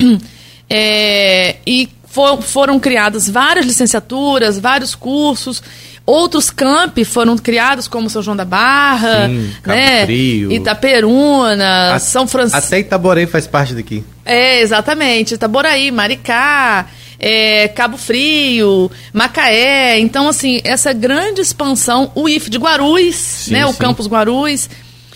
[0.02, 0.20] Uhum.
[0.72, 5.64] É, e for, foram criadas várias licenciaturas, vários cursos.
[6.06, 10.06] Outros campi foram criados, como São João da Barra, Sim, né?
[10.06, 10.52] Frio.
[10.52, 12.66] Itaperuna, A- São Francisco.
[12.68, 14.04] Até Itaborei faz parte daqui.
[14.24, 15.34] É, exatamente.
[15.34, 16.86] Itaboraí, Maricá,
[17.20, 20.00] é, Cabo Frio, Macaé.
[20.00, 23.78] Então, assim, essa grande expansão, o IF de Guarulhos, né, o sim.
[23.78, 24.70] campus Guarulhos,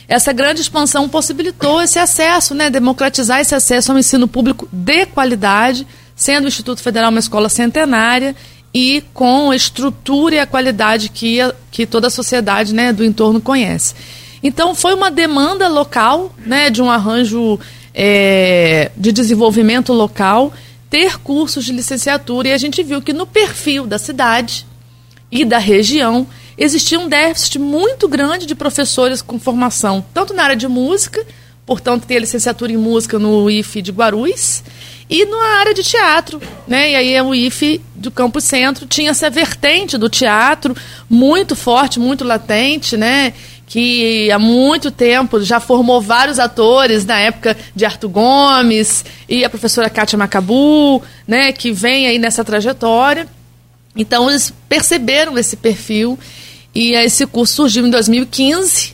[0.07, 5.87] essa grande expansão possibilitou esse acesso, né, democratizar esse acesso ao ensino público de qualidade,
[6.15, 8.35] sendo o Instituto Federal uma escola centenária
[8.73, 11.37] e com a estrutura e a qualidade que,
[11.71, 13.95] que toda a sociedade né, do entorno conhece.
[14.41, 17.57] Então, foi uma demanda local, né, de um arranjo
[17.93, 20.51] é, de desenvolvimento local,
[20.93, 24.63] ter cursos de licenciatura, e a gente viu que no perfil da cidade
[25.31, 30.55] e da região existia um déficit muito grande de professores com formação, tanto na área
[30.55, 31.25] de música,
[31.65, 34.61] portanto, tem a licenciatura em música no IFE de Guarulhos,
[35.09, 36.91] e na área de teatro, né?
[36.91, 40.75] E aí o IFE do Campo Centro tinha essa vertente do teatro
[41.09, 43.33] muito forte, muito latente, né?
[43.65, 49.49] Que há muito tempo já formou vários atores, na época de Arthur Gomes e a
[49.49, 51.51] professora Kátia Macabu, né?
[51.51, 53.27] Que vem aí nessa trajetória.
[53.95, 56.19] Então eles perceberam esse perfil
[56.75, 58.93] e esse curso surgiu em 2015.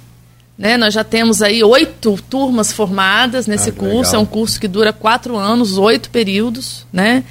[0.57, 0.75] Né?
[0.75, 3.95] Nós já temos aí oito turmas formadas nesse Ah, curso.
[4.11, 4.15] legal.
[4.15, 7.23] É um curso que dura quatro anos, oito períodos, né?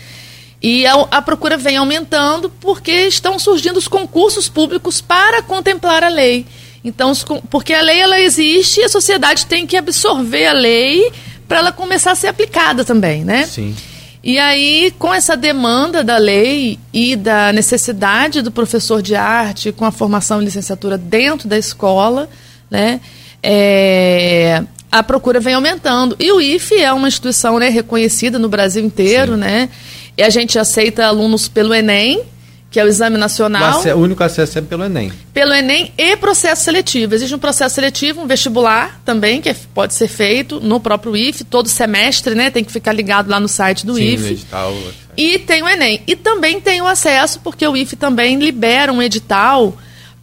[0.63, 6.09] E a, a procura vem aumentando porque estão surgindo os concursos públicos para contemplar a
[6.09, 6.47] lei.
[6.89, 7.13] Então,
[7.51, 11.13] porque a lei ela existe e a sociedade tem que absorver a lei
[11.47, 13.47] para ela começar a ser aplicada também, né?
[13.47, 13.75] Sim.
[14.23, 19.85] E aí, com essa demanda da lei e da necessidade do professor de arte com
[19.85, 22.29] a formação em licenciatura dentro da escola,
[22.71, 23.01] né,
[23.43, 26.17] é, a procura vem aumentando.
[26.19, 29.69] E o IFE é uma instituição né, reconhecida no Brasil inteiro, né?
[30.17, 32.23] E a gente aceita alunos pelo Enem,
[32.71, 35.11] que é o Exame Nacional o único acesso é pelo Enem.
[35.33, 37.15] pelo Enem e processo seletivo.
[37.15, 41.45] Existe um processo seletivo, um vestibular também, que é- pode ser feito no próprio IFE,
[41.45, 42.51] todo semestre, né?
[42.51, 44.33] Tem que ficar ligado lá no site do Sim, IFE.
[44.33, 44.77] edital.
[45.17, 46.03] E tem o Enem.
[46.07, 49.77] E também tem o acesso, porque o IFE também libera um edital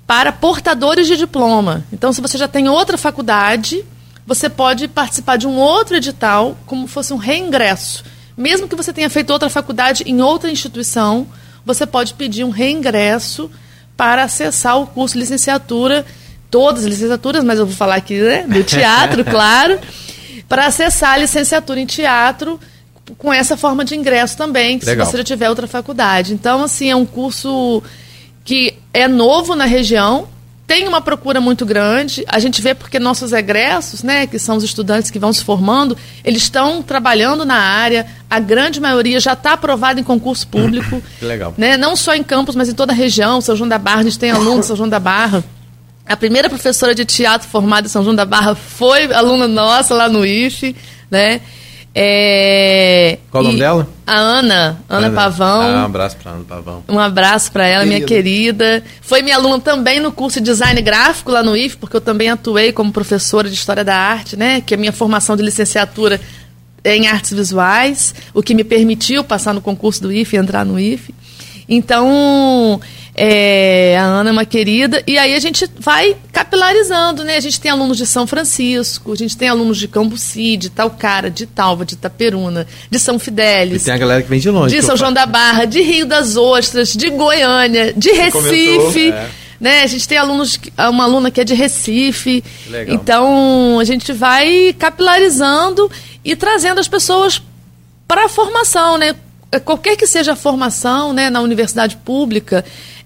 [0.05, 1.83] para portadores de diploma.
[1.91, 3.83] Então, se você já tem outra faculdade,
[4.25, 8.03] você pode participar de um outro edital, como fosse um reingresso.
[8.37, 11.25] Mesmo que você tenha feito outra faculdade em outra instituição,
[11.65, 13.49] você pode pedir um reingresso
[13.97, 16.05] para acessar o curso de licenciatura,
[16.51, 19.79] todas as licenciaturas, mas eu vou falar aqui né, do teatro, claro,
[20.47, 22.59] para acessar a licenciatura em teatro
[23.17, 26.33] com essa forma de ingresso também, se você já tiver outra faculdade.
[26.33, 27.81] Então, assim, é um curso
[28.43, 30.27] que é novo na região,
[30.67, 32.23] tem uma procura muito grande.
[32.27, 35.95] A gente vê porque nossos egressos, né, que são os estudantes que vão se formando,
[36.23, 38.07] eles estão trabalhando na área.
[38.29, 41.01] A grande maioria já está aprovada em concurso público.
[41.19, 41.53] Que legal.
[41.57, 43.39] Né, não só em campos, mas em toda a região.
[43.41, 45.43] São João da Barra, a gente tem alunos de São João da Barra.
[46.05, 50.09] A primeira professora de teatro formada em São João da Barra foi aluna nossa lá
[50.09, 50.75] no IFE,
[51.09, 51.41] né?
[51.97, 53.87] É, Qual o nome dela?
[54.05, 55.61] A Ana, Ana Pavão.
[55.61, 56.83] Ah, um abraço pra Ana Pavão.
[56.89, 58.83] Um abraço para ela, minha querida.
[59.01, 62.29] Foi minha aluna também no curso de design gráfico lá no IF, porque eu também
[62.29, 64.59] atuei como professora de história da arte, né?
[64.59, 66.19] Que é a minha formação de licenciatura
[66.83, 70.63] é em artes visuais, o que me permitiu passar no concurso do IF e entrar
[70.63, 71.15] no IF.
[71.67, 72.79] Então,
[73.17, 75.01] é, a Ana é uma querida.
[75.07, 77.37] E aí a gente vai capilarizando, né?
[77.37, 81.31] A gente tem alunos de São Francisco, a gente tem alunos de Cambuci, de Talcara,
[81.31, 83.83] de Talva, de Itaperuna, de São E Fidélis.
[83.83, 84.75] tem a galera que vem de longe.
[84.75, 88.31] De São João da Barra, de Rio das Ostras, de Goiânia, de Recife.
[88.31, 89.29] comentou, é.
[89.61, 89.83] Né?
[89.83, 92.43] A gente tem alunos, que- uma aluna que é de Recife.
[92.67, 92.95] Legal.
[92.95, 95.89] Então, a gente vai capilarizando
[96.23, 97.41] e trazendo as pessoas
[98.07, 99.15] para a formação, né?
[99.63, 102.65] Qualquer que seja a formação né, na universidade pública,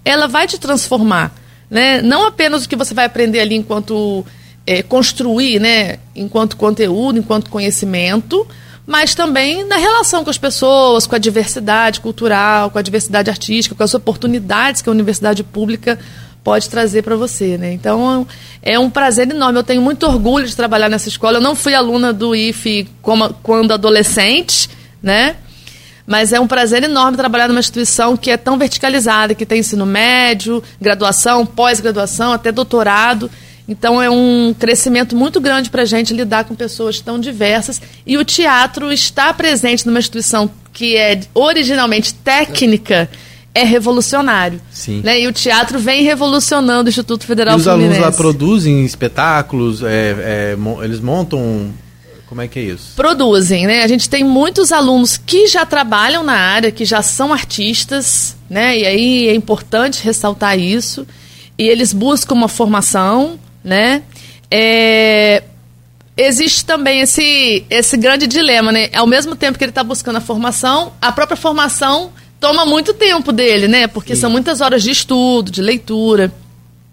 [0.10, 1.34] ela vai te transformar.
[1.70, 2.02] Né?
[2.02, 4.26] Não apenas o que você vai aprender ali enquanto
[4.66, 6.00] eh, construir, né?
[6.16, 8.48] enquanto conteúdo, enquanto conhecimento,
[8.86, 13.76] mas também na relação com as pessoas, com a diversidade cultural, com a diversidade artística,
[13.76, 16.00] com as oportunidades que a universidade pública
[16.44, 17.72] pode trazer para você, né?
[17.74, 18.26] Então
[18.64, 19.60] é um prazer enorme.
[19.60, 21.38] Eu tenho muito orgulho de trabalhar nessa escola.
[21.38, 24.68] Eu não fui aluna do IFE como, quando adolescente,
[25.04, 25.36] né?
[26.10, 29.86] Mas é um prazer enorme trabalhar numa instituição que é tão verticalizada, que tem ensino
[29.86, 33.30] médio, graduação, pós-graduação, até doutorado.
[33.68, 37.80] Então é um crescimento muito grande para a gente lidar com pessoas tão diversas.
[38.08, 43.08] E o teatro está presente numa instituição que é originalmente técnica
[43.54, 44.60] é revolucionário.
[44.72, 45.02] Sim.
[45.04, 45.22] Né?
[45.22, 47.98] E o teatro vem revolucionando o Instituto Federal e os Fluminense.
[47.98, 51.72] alunos lá produzem espetáculos, é, é, eles montam
[52.30, 52.94] como é que é isso?
[52.96, 53.82] Produzem, né?
[53.82, 58.78] A gente tem muitos alunos que já trabalham na área, que já são artistas, né?
[58.78, 61.08] E aí é importante ressaltar isso.
[61.58, 64.04] E eles buscam uma formação, né?
[64.52, 65.42] É...
[66.16, 68.90] Existe também esse, esse grande dilema, né?
[68.94, 73.32] Ao mesmo tempo que ele está buscando a formação, a própria formação toma muito tempo
[73.32, 73.88] dele, né?
[73.88, 74.22] Porque Sim.
[74.22, 76.32] são muitas horas de estudo, de leitura.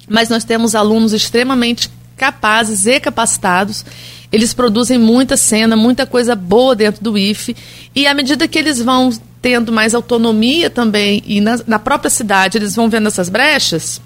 [0.08, 3.84] Mas nós temos alunos extremamente capazes e capacitados
[4.30, 7.56] eles produzem muita cena, muita coisa boa dentro do IFE.
[7.94, 12.58] E à medida que eles vão tendo mais autonomia também, e na, na própria cidade
[12.58, 14.00] eles vão vendo essas brechas,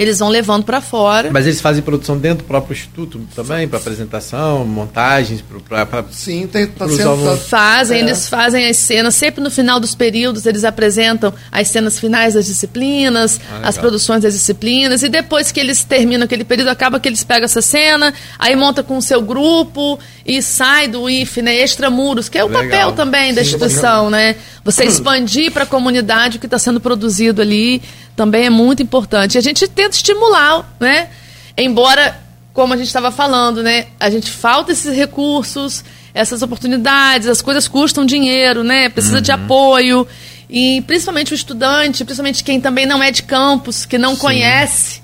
[0.00, 1.30] eles vão levando para fora.
[1.30, 6.66] Mas eles fazem produção dentro do próprio instituto também, para apresentação, montagens, para sim, tem
[6.66, 8.00] tá sendo, fazem, é.
[8.00, 12.46] eles fazem as cenas sempre no final dos períodos eles apresentam as cenas finais das
[12.46, 17.06] disciplinas, ah, as produções das disciplinas e depois que eles terminam aquele período acaba que
[17.06, 21.54] eles pegam essa cena, aí monta com o seu grupo e sai do IF, né,
[21.56, 22.62] extramuros, que é o legal.
[22.62, 24.36] papel também da instituição, né?
[24.64, 27.82] Você expandir para a comunidade o que está sendo produzido ali
[28.20, 29.38] também é muito importante.
[29.38, 31.08] A gente tenta estimular, né?
[31.56, 32.20] Embora,
[32.52, 33.86] como a gente estava falando, né?
[33.98, 35.82] A gente falta esses recursos,
[36.12, 38.90] essas oportunidades, as coisas custam dinheiro, né?
[38.90, 39.22] Precisa uhum.
[39.22, 40.06] de apoio.
[40.50, 44.20] E principalmente o estudante, principalmente quem também não é de campus, que não Sim.
[44.20, 45.00] conhece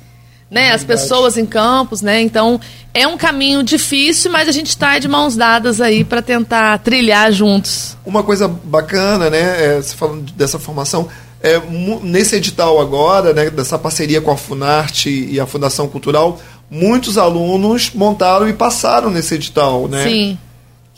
[0.50, 2.20] né, as pessoas em campos, né?
[2.20, 2.60] Então
[2.92, 7.32] é um caminho difícil, mas a gente está de mãos dadas aí para tentar trilhar
[7.32, 7.96] juntos.
[8.04, 9.76] Uma coisa bacana, né?
[9.76, 11.08] É, você falando dessa formação,
[11.42, 11.60] é,
[12.02, 16.40] nesse edital agora, né, dessa parceria com a Funarte e a Fundação Cultural,
[16.70, 20.04] muitos alunos montaram e passaram nesse edital, né?
[20.04, 20.38] Sim.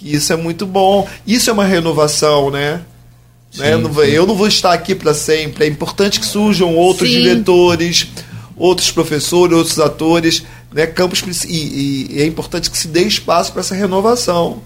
[0.01, 1.09] Isso é muito bom.
[1.27, 2.83] Isso é uma renovação, né?
[3.51, 3.77] Sim, né?
[3.77, 4.01] Sim.
[4.11, 5.65] Eu não vou estar aqui para sempre.
[5.65, 7.17] É importante que surjam outros sim.
[7.17, 8.07] diretores,
[8.57, 10.87] outros professores, outros atores, né?
[10.87, 14.63] Campos e, e é importante que se dê espaço para essa renovação.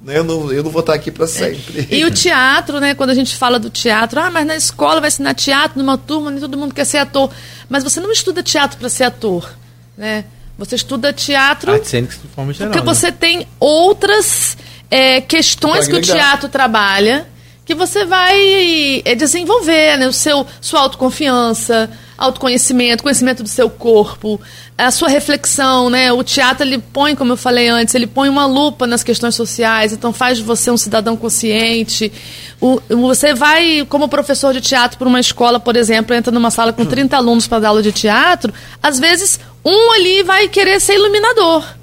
[0.00, 0.18] Né?
[0.18, 1.88] Eu não, eu não vou estar aqui para sempre.
[1.90, 1.96] É.
[1.96, 2.94] E o teatro, né?
[2.94, 6.30] Quando a gente fala do teatro, ah, mas na escola vai ensinar teatro, numa turma,
[6.30, 7.30] nem todo mundo quer ser ator.
[7.68, 9.50] Mas você não estuda teatro para ser ator,
[9.96, 10.24] né?
[10.56, 12.94] Você estuda teatro Arte cênica de forma geral, porque né?
[12.94, 14.56] você tem outras
[14.90, 17.28] é, questões que o teatro trabalha
[17.68, 20.08] que você vai é, desenvolver, né?
[20.08, 24.40] O seu, sua autoconfiança, autoconhecimento, conhecimento do seu corpo,
[24.78, 26.10] a sua reflexão, né?
[26.10, 29.92] O teatro ele põe, como eu falei antes, ele põe uma lupa nas questões sociais,
[29.92, 32.10] então faz de você um cidadão consciente.
[32.58, 36.72] O, você vai, como professor de teatro por uma escola, por exemplo, entra numa sala
[36.72, 38.50] com 30 alunos para dar aula de teatro,
[38.82, 41.77] às vezes um ali vai querer ser iluminador.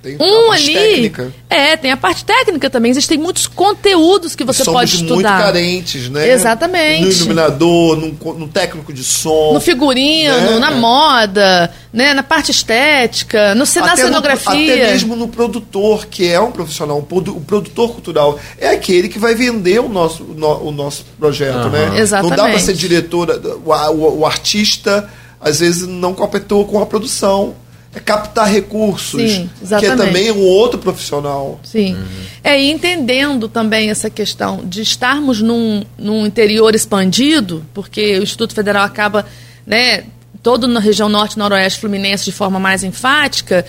[0.00, 0.74] Tem um ali.
[0.74, 1.32] Técnica.
[1.50, 2.90] É, tem a parte técnica também.
[2.90, 5.14] Existem muitos conteúdos que você Somos pode estudar.
[5.14, 6.30] muito carentes, né?
[6.30, 7.04] Exatamente.
[7.04, 9.52] No iluminador, no, no técnico de som.
[9.52, 10.58] No figurino, né?
[10.60, 12.14] na moda, né?
[12.14, 14.76] na parte estética, no, na até cenografia.
[14.76, 18.38] No, até mesmo no produtor, que é um profissional, o produtor cultural.
[18.56, 21.70] É aquele que vai vender o nosso, o nosso projeto, uhum.
[21.70, 21.98] né?
[21.98, 22.36] Exatamente.
[22.38, 25.10] Não dá para ser diretora, o, o, o artista
[25.40, 27.54] às vezes não competou com a produção
[27.94, 31.58] é captar recursos, Sim, que é também um outro profissional.
[31.62, 31.94] Sim.
[31.94, 32.06] Uhum.
[32.44, 38.54] É, e entendendo também essa questão de estarmos num, num interior expandido, porque o Instituto
[38.54, 39.26] Federal acaba,
[39.66, 40.04] né,
[40.42, 43.64] todo na região norte e noroeste fluminense de forma mais enfática,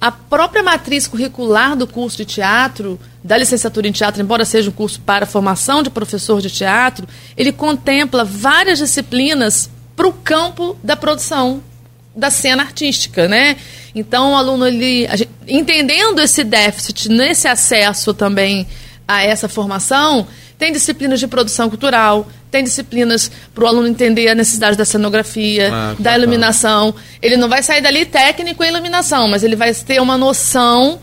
[0.00, 4.72] a própria matriz curricular do curso de teatro, da licenciatura em teatro, embora seja um
[4.72, 7.06] curso para formação de professor de teatro,
[7.36, 11.62] ele contempla várias disciplinas para o campo da produção
[12.14, 13.56] da cena artística, né?
[13.94, 18.66] Então o aluno ele gente, entendendo esse déficit nesse acesso também
[19.06, 20.26] a essa formação,
[20.58, 25.70] tem disciplinas de produção cultural, tem disciplinas para o aluno entender a necessidade da cenografia,
[25.72, 26.94] ah, da iluminação.
[27.22, 31.00] Ele não vai sair dali técnico em iluminação, mas ele vai ter uma noção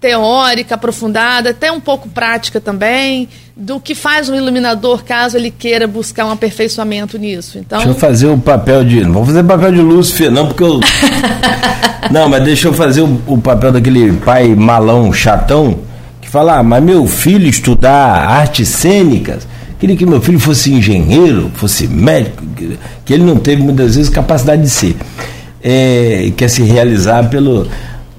[0.00, 5.86] teórica, aprofundada, até um pouco prática também, do que faz um iluminador caso ele queira
[5.86, 7.58] buscar um aperfeiçoamento nisso.
[7.58, 7.78] Então...
[7.78, 9.02] Deixa eu fazer o papel de.
[9.02, 10.80] Não vou fazer papel de Lúcifer, não, porque eu.
[12.10, 15.78] não, mas deixa eu fazer o, o, papel daquele pai malão, chatão,
[16.22, 19.46] que fala, ah, mas meu filho estudar artes cênicas,
[19.78, 22.42] queria que meu filho fosse engenheiro, fosse médico,
[23.04, 24.96] que ele não teve muitas vezes capacidade de ser.
[25.62, 27.68] É, quer se realizar pelo.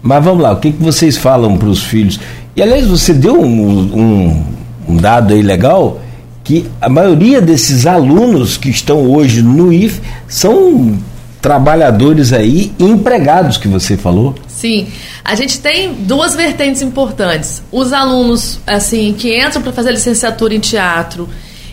[0.01, 2.19] Mas vamos lá, o que, que vocês falam para os filhos?
[2.55, 4.45] E aliás, você deu um, um,
[4.89, 6.01] um dado aí legal
[6.43, 10.97] que a maioria desses alunos que estão hoje no IF são
[11.41, 14.35] trabalhadores aí empregados que você falou.
[14.47, 14.87] Sim,
[15.23, 17.63] a gente tem duas vertentes importantes.
[17.71, 21.27] Os alunos assim que entram para fazer licenciatura em teatro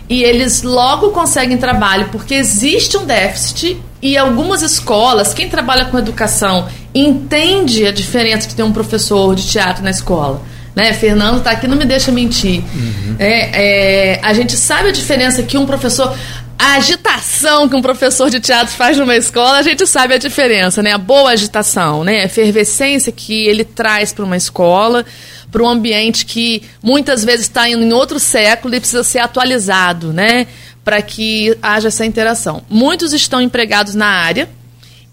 [0.09, 5.97] e eles logo conseguem trabalho porque existe um déficit e algumas escolas, quem trabalha com
[5.99, 10.41] educação entende a diferença de ter um professor de teatro na escola
[10.79, 10.93] né?
[10.93, 12.61] Fernando está aqui, não me deixa mentir.
[12.73, 13.15] Uhum.
[13.19, 16.15] É, é, a gente sabe a diferença que um professor.
[16.59, 20.83] A agitação que um professor de teatro faz numa escola, a gente sabe a diferença,
[20.83, 20.91] né?
[20.91, 22.19] A boa agitação, né?
[22.19, 25.05] A efervescência que ele traz para uma escola,
[25.49, 30.11] para um ambiente que muitas vezes está indo em outro século e precisa ser atualizado,
[30.11, 30.47] né?
[30.83, 32.61] Para que haja essa interação.
[32.69, 34.49] Muitos estão empregados na área,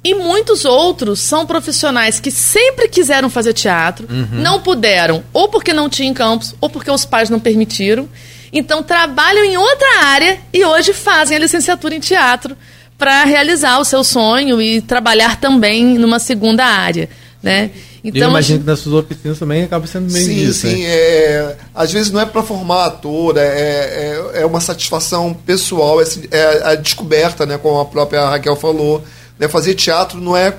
[0.03, 4.41] e muitos outros são profissionais que sempre quiseram fazer teatro, uhum.
[4.41, 8.09] não puderam, ou porque não tinham campus, ou porque os pais não permitiram.
[8.57, 12.57] Então trabalham em outra área e hoje fazem a licenciatura em teatro
[12.97, 17.07] para realizar o seu sonho e trabalhar também numa segunda área,
[17.43, 17.71] né?
[18.03, 20.69] Então, eu imagino que nas suas oficinas também acaba sendo meio sim, disso.
[20.69, 26.01] Sim, é, às vezes não é para formar ator, é, é, é, uma satisfação pessoal,
[26.01, 29.05] é, é a descoberta, né, como a própria Raquel falou,
[29.39, 29.49] né?
[29.49, 30.55] Fazer teatro não é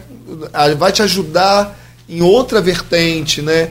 [0.78, 3.70] vai te ajudar em outra vertente, né?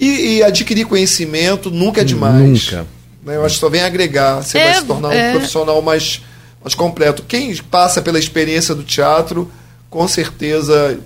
[0.00, 2.70] E, e adquirir conhecimento nunca é demais.
[2.70, 2.95] Nunca.
[3.26, 3.36] Né?
[3.36, 4.42] Eu acho que só vem agregar.
[4.42, 5.30] Você é, vai se tornar é...
[5.30, 6.22] um profissional mais,
[6.62, 7.24] mais completo.
[7.26, 9.50] Quem passa pela experiência do teatro,
[9.90, 10.98] com certeza,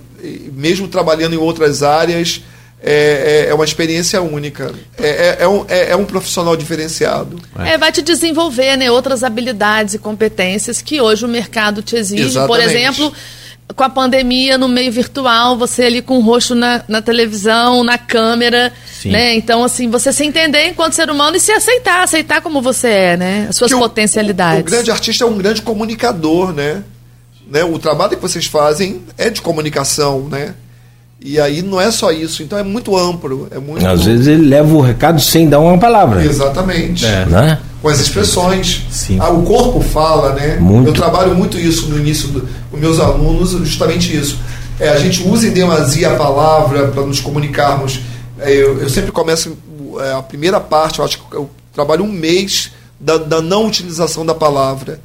[0.53, 2.43] mesmo trabalhando em outras áreas,
[2.83, 4.73] é, é, é, uma experiência única.
[4.97, 7.39] É, é, é, um, é, é, um profissional diferenciado.
[7.59, 12.23] É, vai te desenvolver né, outras habilidades e competências que hoje o mercado te exige.
[12.23, 12.47] Exatamente.
[12.47, 13.13] Por exemplo,
[13.75, 17.97] com a pandemia no meio virtual, você ali com o rosto na, na televisão, na
[17.97, 19.11] câmera, Sim.
[19.11, 19.35] né?
[19.35, 23.17] Então, assim, você se entender enquanto ser humano e se aceitar, aceitar como você é,
[23.17, 23.47] né?
[23.49, 24.63] As suas potencialidades.
[24.63, 26.83] O, o, grande artista é um grande comunicador, né?
[27.47, 27.63] né?
[27.63, 30.55] O trabalho que vocês fazem é de comunicação, né?
[31.23, 33.47] E aí não é só isso, então é muito amplo.
[33.51, 33.85] É muito...
[33.85, 36.25] Às vezes ele leva o recado sem dar uma palavra.
[36.25, 37.05] Exatamente.
[37.05, 37.25] É.
[37.25, 37.59] Né?
[37.79, 38.85] Com as expressões.
[38.89, 39.19] Sim.
[39.19, 40.57] Ah, o corpo fala, né?
[40.59, 40.89] Muito.
[40.89, 44.39] Eu trabalho muito isso no início do, com meus alunos, justamente isso.
[44.79, 47.99] É, a gente usa em demasia a palavra para nos comunicarmos.
[48.39, 49.55] É, eu, eu, sempre começo
[49.99, 54.25] é, a primeira parte, eu acho que eu trabalho um mês da, da não utilização
[54.25, 54.99] da palavra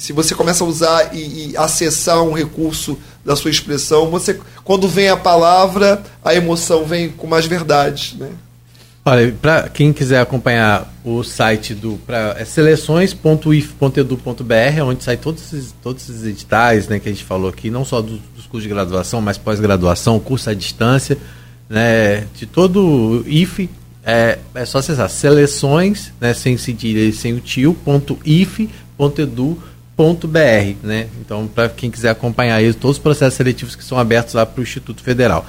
[0.00, 4.88] se você começa a usar e, e, acessar um recurso da sua expressão, você quando
[4.88, 8.30] vem a palavra, a emoção vem com mais verdade, né?
[9.04, 12.00] Olha, para quem quiser acompanhar o site do
[12.36, 17.70] é seleções.if.edu.br, onde sai todos esses, todos esses editais né, que a gente falou aqui,
[17.70, 18.20] não só dos,
[18.50, 21.16] cursos de graduação, mas pós-graduação, curso à distância,
[21.68, 23.70] né, de todo o IF,
[24.04, 29.69] é, é só acessar seleções, né, sem cedilha sem o tio, ponto if.edu.br
[30.28, 30.38] br
[30.82, 31.06] né?
[31.20, 34.60] Então, para quem quiser acompanhar isso, todos os processos seletivos que são abertos lá para
[34.60, 35.46] o Instituto Federal.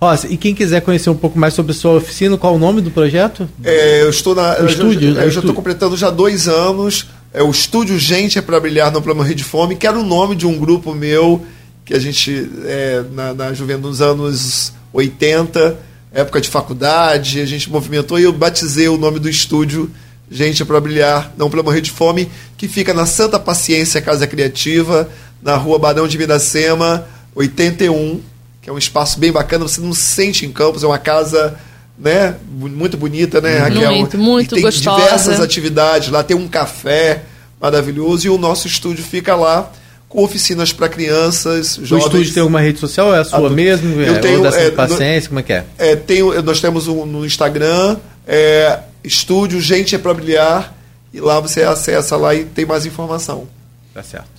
[0.00, 2.80] Rossi, e quem quiser conhecer um pouco mais sobre a sua oficina, qual o nome
[2.80, 3.48] do projeto?
[3.62, 4.60] É, eu estou na.
[4.60, 7.06] O estúdio, eu já estou completando já dois anos.
[7.32, 10.36] É o Estúdio Gente é para Brilhar no Plano Rede Fome, que era o nome
[10.36, 11.44] de um grupo meu
[11.84, 15.76] que a gente, é, na, na juventude dos anos 80,
[16.12, 19.90] época de faculdade, a gente movimentou e eu batizei o nome do estúdio
[20.30, 24.26] Gente é para Brilhar, Não para Morrer de Fome, que fica na Santa Paciência Casa
[24.26, 25.08] Criativa,
[25.42, 28.20] na rua Barão de Miracema, 81,
[28.62, 31.58] que é um espaço bem bacana, você não se sente em Campos, é uma casa
[31.98, 33.92] né, muito bonita, né, Raquel?
[33.92, 35.02] Muito, muito e tem gostosa.
[35.02, 37.22] diversas atividades, lá tem um café
[37.60, 39.70] maravilhoso e o nosso estúdio fica lá
[40.08, 42.04] com oficinas para crianças, jovens.
[42.04, 43.14] O estúdio tem alguma rede social?
[43.14, 44.00] É a sua mesmo?
[44.00, 45.64] Eu é, tenho, ou da é, Paciência, como é que é?
[45.76, 47.96] é tenho, nós temos um, no Instagram,
[48.26, 50.74] é, estúdio Gente é para Brilhar,
[51.12, 53.46] e lá você acessa lá e tem mais informação.
[53.92, 54.34] Tá certo.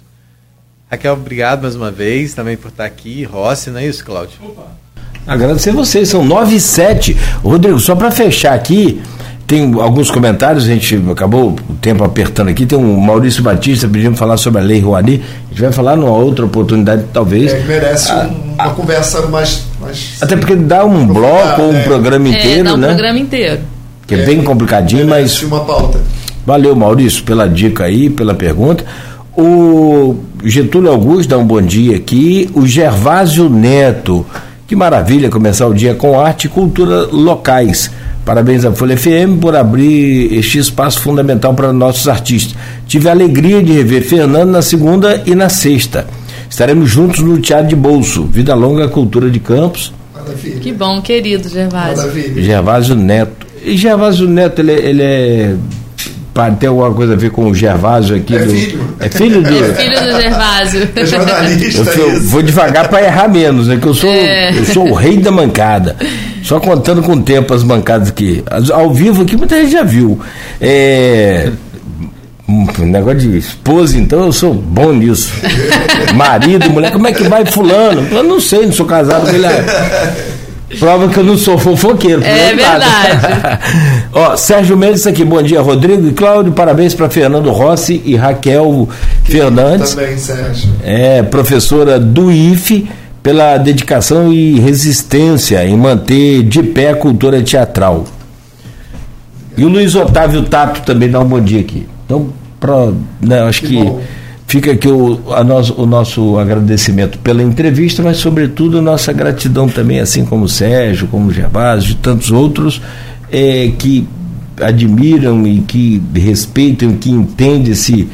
[0.92, 3.24] Raquel, obrigado mais uma vez também por estar aqui.
[3.24, 4.38] Rossi, não é isso, Cláudio?
[4.44, 4.68] Opa.
[5.26, 7.18] Agradecer vocês, são 9 e 7.
[7.44, 9.02] Rodrigo, só para fechar aqui,
[9.48, 12.66] tem alguns comentários, a gente acabou o tempo apertando aqui.
[12.66, 15.24] Tem um Maurício Batista pedindo falar sobre a Lei Rouanet.
[15.46, 17.54] A gente vai falar numa outra oportunidade, talvez.
[17.54, 20.18] É, merece ah, um, uma ah, conversa mais, mais.
[20.22, 21.84] Até porque dá um bloco ou um é.
[21.84, 22.88] programa inteiro, é, dá um né?
[22.90, 23.75] programa inteiro
[24.08, 25.42] que é, é bem complicadinho, mas.
[25.44, 26.00] uma pauta.
[26.46, 28.86] Valeu, Maurício, pela dica aí, pela pergunta.
[29.36, 32.50] O Getúlio Augusto dá um bom dia aqui.
[32.54, 34.26] O Gervásio Neto.
[34.68, 37.92] Que maravilha começar o dia com arte e cultura locais.
[38.24, 42.56] Parabéns à Folha FM por abrir este espaço fundamental para nossos artistas.
[42.88, 46.08] Tive a alegria de rever Fernando na segunda e na sexta.
[46.50, 48.24] Estaremos juntos no Teatro de Bolso.
[48.24, 49.94] Vida longa, cultura de Campos.
[50.14, 50.60] Maravilha.
[50.60, 51.98] Que bom, querido Gervásio.
[51.98, 52.42] Maravilha.
[52.42, 53.45] Gervásio Neto.
[53.66, 55.56] E Gervásio Neto, ele, ele é
[56.60, 58.36] tem alguma coisa a ver com o Gervásio aqui?
[58.36, 58.52] É do...
[58.52, 58.96] filho.
[59.00, 59.48] É filho do.
[59.48, 60.90] É filho do Gervásio.
[60.94, 61.92] É jornalista.
[61.92, 63.78] Eu, eu vou devagar para errar menos, né?
[63.78, 64.52] Que eu sou, é.
[64.58, 65.96] eu sou o rei da mancada.
[66.44, 68.44] Só contando com o tempo as mancadas aqui.
[68.74, 70.20] Ao vivo aqui, muita gente já viu.
[70.60, 71.52] É.
[72.48, 75.32] Um negócio de esposa, então eu sou bom nisso.
[76.14, 78.06] Marido, mulher, como é que vai fulano?
[78.12, 79.48] Eu não sei, não sou casado com ele.
[80.80, 82.24] Prova que eu não sou fofoqueiro.
[82.24, 82.86] É verdade.
[84.14, 86.52] Ó, Sérgio Mendes aqui, bom dia, Rodrigo e Cláudio.
[86.52, 88.88] Parabéns para Fernando Rossi e Raquel
[89.24, 89.94] que Fernandes.
[89.94, 90.70] Também, Sérgio.
[90.84, 92.90] É, professora do IFE,
[93.22, 98.06] pela dedicação e resistência em manter de pé a cultura teatral.
[99.58, 101.88] E o Luiz Otávio Tato também dá um bom dia aqui.
[102.06, 102.30] Então,
[102.60, 102.92] pra,
[103.22, 103.78] né, acho que.
[103.78, 109.68] que Fica aqui o, nosso, o nosso agradecimento pela entrevista, mas, sobretudo, a nossa gratidão
[109.68, 112.82] também, assim como o Sérgio, como o Gervásio, e tantos outros
[113.32, 114.08] é, que
[114.62, 118.08] admiram e que respeitam, que entendem esse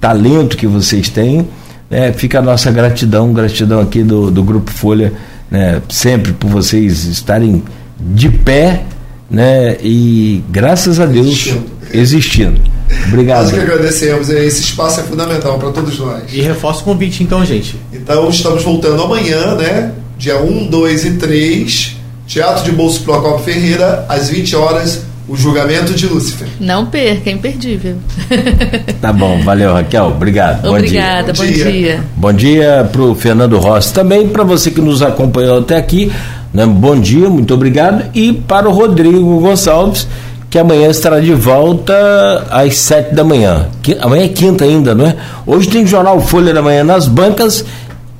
[0.00, 1.48] talento que vocês têm.
[1.90, 2.12] Né?
[2.12, 5.12] Fica a nossa gratidão, gratidão aqui do, do Grupo Folha,
[5.50, 5.80] né?
[5.88, 7.62] sempre por vocês estarem
[7.98, 8.84] de pé
[9.30, 9.76] né?
[9.82, 11.64] e, graças a Deus, existindo.
[11.92, 12.77] existindo.
[13.08, 13.44] Obrigado.
[13.44, 14.30] Nós que agradecemos.
[14.30, 16.24] Esse espaço é fundamental para todos nós.
[16.32, 17.76] E reforço o convite, então, gente.
[17.92, 19.92] Então, estamos voltando amanhã, né?
[20.16, 21.96] Dia 1, 2 e 3.
[22.26, 26.48] Teatro de Bolso Procopio Ferreira, às 20 horas, o julgamento de Lúcifer.
[26.58, 27.96] Não perca, é imperdível.
[29.00, 30.68] Tá bom, valeu Raquel, obrigado.
[30.68, 31.64] Obrigada, bom dia.
[31.64, 35.76] Bom dia, bom dia para o Fernando Rossi também, para você que nos acompanhou até
[35.76, 36.10] aqui,
[36.52, 36.66] né?
[36.66, 38.10] bom dia, muito obrigado.
[38.12, 40.08] E para o Rodrigo Gonçalves,
[40.50, 43.68] que amanhã estará de volta às sete da manhã.
[44.00, 45.16] Amanhã é quinta ainda, não é?
[45.46, 47.64] Hoje tem jornal Folha da Manhã nas bancas.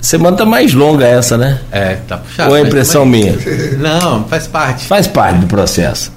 [0.00, 1.58] Semana tá mais longa essa, né?
[1.72, 2.50] É, tá puxado.
[2.50, 3.34] Ou é impressão minha?
[3.78, 4.84] Não, faz parte.
[4.86, 6.12] Faz parte do processo.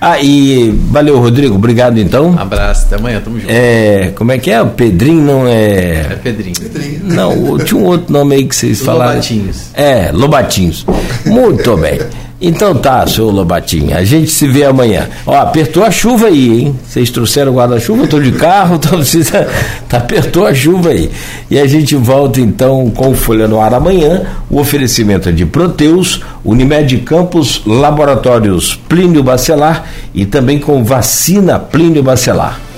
[0.00, 1.54] Ah, e valeu, Rodrigo.
[1.54, 2.30] Obrigado então.
[2.30, 3.52] Um abraço, até amanhã, tamo junto.
[3.52, 4.60] É, como é que é?
[4.60, 6.06] O Pedrinho não é.
[6.10, 6.56] É Pedrinho.
[6.58, 7.00] Pedrinho.
[7.04, 9.12] Não, tinha um outro nome aí que vocês falaram.
[9.12, 9.66] Lobatinhos.
[9.74, 10.86] É, Lobatinhos.
[11.26, 12.00] Muito bem.
[12.42, 15.08] Então tá, senhor Lobatinho, a gente se vê amanhã.
[15.26, 16.76] Ó, apertou a chuva aí, hein?
[16.86, 19.46] Vocês trouxeram guarda-chuva, tô de carro, tô precisa,
[19.86, 21.10] tá, apertou a chuva aí.
[21.50, 24.22] E a gente volta então com Folha no Ar amanhã.
[24.48, 29.84] O oferecimento é de Proteus, Unimed Campos, Laboratórios Plínio Bacelar
[30.14, 32.69] e também com vacina Plínio Bacelar.